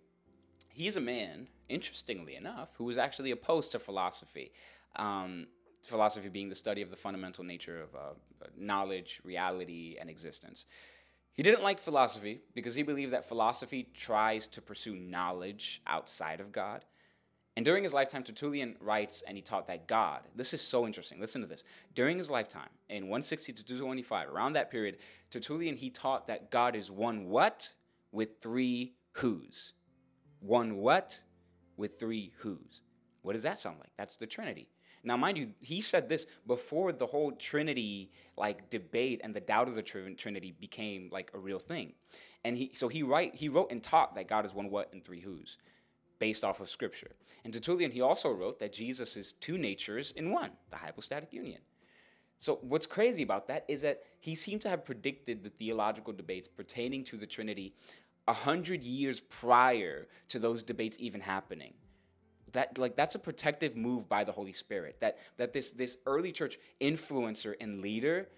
he's 0.73 0.95
a 0.95 1.01
man, 1.01 1.47
interestingly 1.69 2.35
enough, 2.35 2.69
who 2.79 2.85
was 2.85 2.97
actually 2.97 3.29
opposed 3.29 3.71
to 3.73 3.79
philosophy. 3.79 4.51
Um, 4.95 5.45
philosophy 5.87 6.29
being 6.29 6.49
the 6.49 6.55
study 6.55 6.81
of 6.81 6.89
the 6.89 6.95
fundamental 6.95 7.43
nature 7.43 7.81
of 7.81 7.95
uh, 7.95 8.13
knowledge, 8.57 9.21
reality, 9.23 9.97
and 9.99 10.09
existence. 10.09 10.65
He 11.33 11.43
didn't 11.43 11.63
like 11.63 11.79
philosophy 11.79 12.41
because 12.55 12.73
he 12.73 12.83
believed 12.83 13.13
that 13.13 13.27
philosophy 13.27 13.89
tries 13.93 14.47
to 14.47 14.61
pursue 14.61 14.95
knowledge 14.95 15.81
outside 15.85 16.39
of 16.39 16.51
God. 16.51 16.83
And 17.55 17.65
during 17.65 17.83
his 17.83 17.93
lifetime, 17.93 18.23
Tertullian 18.23 18.75
writes 18.79 19.23
and 19.27 19.35
he 19.35 19.41
taught 19.41 19.67
that 19.67 19.87
God, 19.87 20.21
this 20.35 20.53
is 20.53 20.61
so 20.61 20.85
interesting, 20.85 21.19
listen 21.19 21.41
to 21.41 21.47
this. 21.47 21.63
During 21.95 22.17
his 22.17 22.29
lifetime, 22.29 22.69
in 22.89 23.03
160 23.03 23.53
to 23.53 23.63
225, 23.63 24.29
around 24.29 24.53
that 24.53 24.69
period, 24.69 24.97
Tertullian, 25.31 25.75
he 25.75 25.89
taught 25.89 26.27
that 26.27 26.51
God 26.51 26.75
is 26.75 26.91
one 26.91 27.29
what 27.29 27.73
with 28.11 28.41
three 28.41 28.93
who's. 29.13 29.73
One 30.39 30.77
what 30.77 31.19
with 31.77 31.99
three 31.99 32.31
who's. 32.39 32.81
What 33.23 33.33
does 33.33 33.43
that 33.43 33.59
sound 33.59 33.77
like? 33.79 33.89
That's 33.97 34.17
the 34.17 34.27
Trinity. 34.27 34.67
Now, 35.07 35.15
mind 35.15 35.37
you, 35.37 35.53
he 35.61 35.79
said 35.79 36.09
this 36.09 36.27
before 36.47 36.91
the 36.91 37.05
whole 37.05 37.31
Trinity 37.31 38.11
like 38.35 38.69
debate 38.69 39.21
and 39.23 39.33
the 39.33 39.39
doubt 39.39 39.69
of 39.69 39.75
the 39.75 39.81
Trinity 39.81 40.53
became 40.59 41.09
like 41.13 41.31
a 41.33 41.39
real 41.39 41.59
thing. 41.59 41.93
And 42.43 42.57
he 42.57 42.71
so 42.73 42.89
he 42.89 43.03
write 43.03 43.33
he 43.33 43.47
wrote 43.47 43.71
and 43.71 43.81
taught 43.81 44.15
that 44.15 44.27
God 44.27 44.45
is 44.45 44.53
one 44.53 44.69
what 44.69 44.91
and 44.91 45.01
three 45.01 45.21
who's 45.21 45.57
based 46.19 46.43
off 46.43 46.59
of 46.59 46.69
scripture. 46.69 47.11
And 47.45 47.53
Tertullian 47.53 47.89
he 47.89 48.01
also 48.01 48.29
wrote 48.29 48.59
that 48.59 48.73
Jesus 48.73 49.15
is 49.15 49.31
two 49.31 49.57
natures 49.57 50.11
in 50.11 50.29
one, 50.29 50.51
the 50.71 50.75
hypostatic 50.75 51.31
union. 51.31 51.61
So 52.37 52.59
what's 52.61 52.85
crazy 52.85 53.23
about 53.23 53.47
that 53.47 53.63
is 53.69 53.81
that 53.83 54.03
he 54.19 54.35
seemed 54.35 54.61
to 54.61 54.69
have 54.69 54.83
predicted 54.83 55.41
the 55.41 55.49
theological 55.51 56.11
debates 56.11 56.49
pertaining 56.49 57.05
to 57.05 57.15
the 57.15 57.25
Trinity 57.25 57.73
a 58.27 58.33
hundred 58.33 58.83
years 58.83 59.21
prior 59.21 60.07
to 60.27 60.37
those 60.37 60.63
debates 60.63 60.97
even 60.99 61.21
happening 61.21 61.73
that 62.57 62.77
like 62.79 62.95
that's 62.95 63.13
a 63.13 63.19
protective 63.19 63.77
move 63.77 64.09
by 64.09 64.23
the 64.23 64.31
Holy 64.31 64.51
Spirit. 64.51 64.97
That 64.99 65.19
that 65.37 65.53
this 65.53 65.71
this 65.71 65.97
early 66.07 66.31
church 66.31 66.57
influencer 66.81 67.53
and 67.61 67.81
leader 67.81 68.29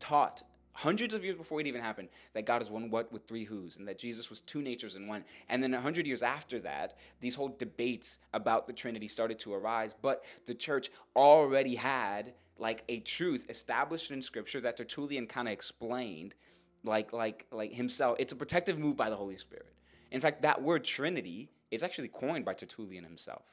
taught 0.00 0.42
hundreds 0.72 1.12
of 1.12 1.22
years 1.22 1.36
before 1.36 1.60
it 1.60 1.66
even 1.66 1.80
happened 1.80 2.08
that 2.34 2.44
God 2.46 2.62
is 2.62 2.70
one 2.70 2.90
what 2.90 3.12
with 3.12 3.26
three 3.26 3.44
who's 3.44 3.76
and 3.76 3.86
that 3.86 3.98
Jesus 3.98 4.30
was 4.30 4.40
two 4.40 4.62
natures 4.62 4.96
in 4.96 5.06
one. 5.06 5.24
And 5.50 5.62
then 5.62 5.74
a 5.74 5.80
hundred 5.80 6.06
years 6.06 6.22
after 6.22 6.58
that, 6.60 6.96
these 7.20 7.34
whole 7.34 7.48
debates 7.48 8.18
about 8.32 8.66
the 8.66 8.72
Trinity 8.72 9.08
started 9.08 9.38
to 9.40 9.52
arise. 9.52 9.94
But 10.00 10.24
the 10.46 10.54
church 10.54 10.90
already 11.14 11.74
had 11.74 12.32
like 12.58 12.82
a 12.88 13.00
truth 13.00 13.44
established 13.50 14.10
in 14.10 14.22
Scripture 14.22 14.62
that 14.62 14.78
Tertullian 14.78 15.26
kind 15.26 15.48
of 15.48 15.52
explained, 15.52 16.34
like 16.82 17.12
like 17.12 17.44
like 17.52 17.74
himself. 17.74 18.16
It's 18.18 18.32
a 18.32 18.36
protective 18.36 18.78
move 18.78 18.96
by 18.96 19.10
the 19.10 19.16
Holy 19.16 19.36
Spirit. 19.36 19.74
In 20.16 20.22
fact, 20.22 20.42
that 20.42 20.62
word 20.62 20.82
Trinity 20.82 21.50
is 21.70 21.82
actually 21.82 22.08
coined 22.08 22.46
by 22.46 22.54
Tertullian 22.54 23.04
himself. 23.04 23.44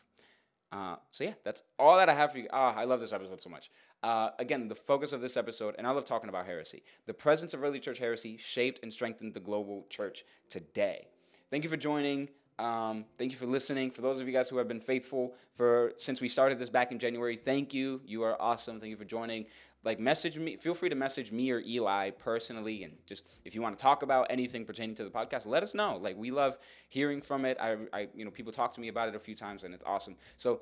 Uh, 0.71 0.95
so 1.12 1.26
yeah, 1.26 1.34
that's 1.43 1.62
all 1.78 1.97
that 1.97 2.08
I 2.10 2.13
have 2.13 2.32
for 2.32 2.39
you. 2.39 2.47
Ah, 2.52 2.73
I 2.76 2.86
love 2.86 3.02
this 3.02 3.13
episode 3.13 3.41
so 3.41 3.49
much. 3.49 3.69
Uh, 4.02 4.30
again, 4.39 4.69
the 4.69 4.76
focus 4.76 5.12
of 5.12 5.19
this 5.19 5.36
episode, 5.36 5.76
and 5.78 5.86
I 5.86 5.91
love 5.91 6.06
talking 6.06 6.30
about 6.30 6.45
heresy. 6.45 6.82
The 7.06 7.13
presence 7.13 7.54
of 7.54 7.62
early 7.63 7.80
church 7.80 7.99
heresy 7.99 8.38
shaped 8.38 8.80
and 8.82 8.91
strengthened 8.91 9.34
the 9.34 9.41
global 9.41 9.86
church 9.89 10.23
today. 10.49 11.08
Thank 11.52 11.65
you 11.65 11.69
for 11.69 11.78
joining. 11.78 12.30
Um, 12.60 13.06
thank 13.17 13.32
you 13.32 13.38
for 13.38 13.45
listening. 13.45 13.91
For 13.91 14.02
those 14.02 14.19
of 14.19 14.28
you 14.28 14.34
guys 14.34 14.47
who 14.47 14.58
have 14.58 14.67
been 14.67 14.80
faithful 14.80 15.36
for 15.54 15.93
since 15.97 16.21
we 16.21 16.30
started 16.30 16.60
this 16.60 16.69
back 16.69 16.91
in 16.91 16.97
January, 16.97 17.36
thank 17.36 17.73
you. 17.73 17.99
You 18.06 18.23
are 18.23 18.41
awesome. 18.41 18.80
Thank 18.80 18.91
you 18.91 18.97
for 18.97 19.06
joining 19.06 19.45
like 19.84 20.00
message 20.00 20.38
me 20.38 20.58
feel 20.58 20.74
free 20.74 20.89
to 20.89 20.96
message 20.96 21.32
me 21.32 21.52
or 21.52 21.62
eli 21.65 22.10
personally 22.12 22.84
and 22.84 22.93
just 23.06 23.26
if 23.46 23.54
you 23.56 23.62
want 23.62 23.78
to 23.78 23.82
talk 23.82 24.04
about 24.04 24.28
anything 24.30 24.65
pertaining 24.65 24.96
to 24.96 25.04
the 25.04 25.10
podcast 25.10 25.46
let 25.46 25.63
us 25.63 25.74
know. 25.74 25.98
Like 25.98 26.17
we 26.17 26.31
love 26.31 26.58
hearing 26.90 27.21
from 27.21 27.46
it. 27.46 27.58
I, 27.60 27.77
I 27.92 28.08
you 28.15 28.25
know 28.25 28.31
people 28.31 28.52
talk 28.52 28.73
to 28.73 28.81
me 28.81 28.88
about 28.88 29.10
it 29.10 29.15
a 29.15 29.19
few 29.19 29.36
times 29.36 29.63
and 29.63 29.73
it's 29.73 29.84
awesome. 29.86 30.15
So 30.38 30.62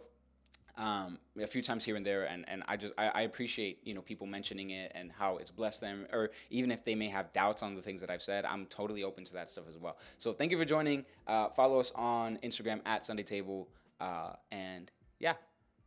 um, 0.77 1.19
a 1.39 1.47
few 1.47 1.61
times 1.61 1.83
here 1.83 1.95
and 1.97 2.05
there 2.05 2.23
and, 2.23 2.45
and 2.47 2.63
i 2.67 2.77
just 2.77 2.93
I, 2.97 3.07
I, 3.09 3.21
appreciate 3.23 3.79
you 3.83 3.93
know 3.93 4.01
people 4.01 4.25
mentioning 4.25 4.69
it 4.69 4.93
and 4.95 5.11
how 5.11 5.37
it's 5.37 5.49
blessed 5.49 5.81
them 5.81 6.07
or 6.13 6.31
even 6.49 6.71
if 6.71 6.85
they 6.85 6.95
may 6.95 7.09
have 7.09 7.33
doubts 7.33 7.61
on 7.61 7.75
the 7.75 7.81
things 7.81 7.99
that 7.99 8.09
i've 8.09 8.21
said 8.21 8.45
i'm 8.45 8.65
totally 8.67 9.03
open 9.03 9.25
to 9.25 9.33
that 9.33 9.49
stuff 9.49 9.65
as 9.67 9.77
well. 9.77 9.97
So 10.17 10.33
thank 10.33 10.49
you 10.49 10.57
for 10.57 10.65
joining. 10.65 11.05
Uh, 11.27 11.49
follow 11.49 11.79
us 11.79 11.91
on 11.95 12.37
instagram 12.43 12.79
at 12.85 13.03
sunday 13.03 13.23
table 13.23 13.67
uh, 13.99 14.33
and 14.51 14.91
yeah 15.19 15.33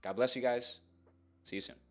god 0.03 0.17
bless 0.17 0.37
you 0.37 0.43
guys. 0.43 0.79
See 1.45 1.57
you 1.57 1.63
soon 1.63 1.84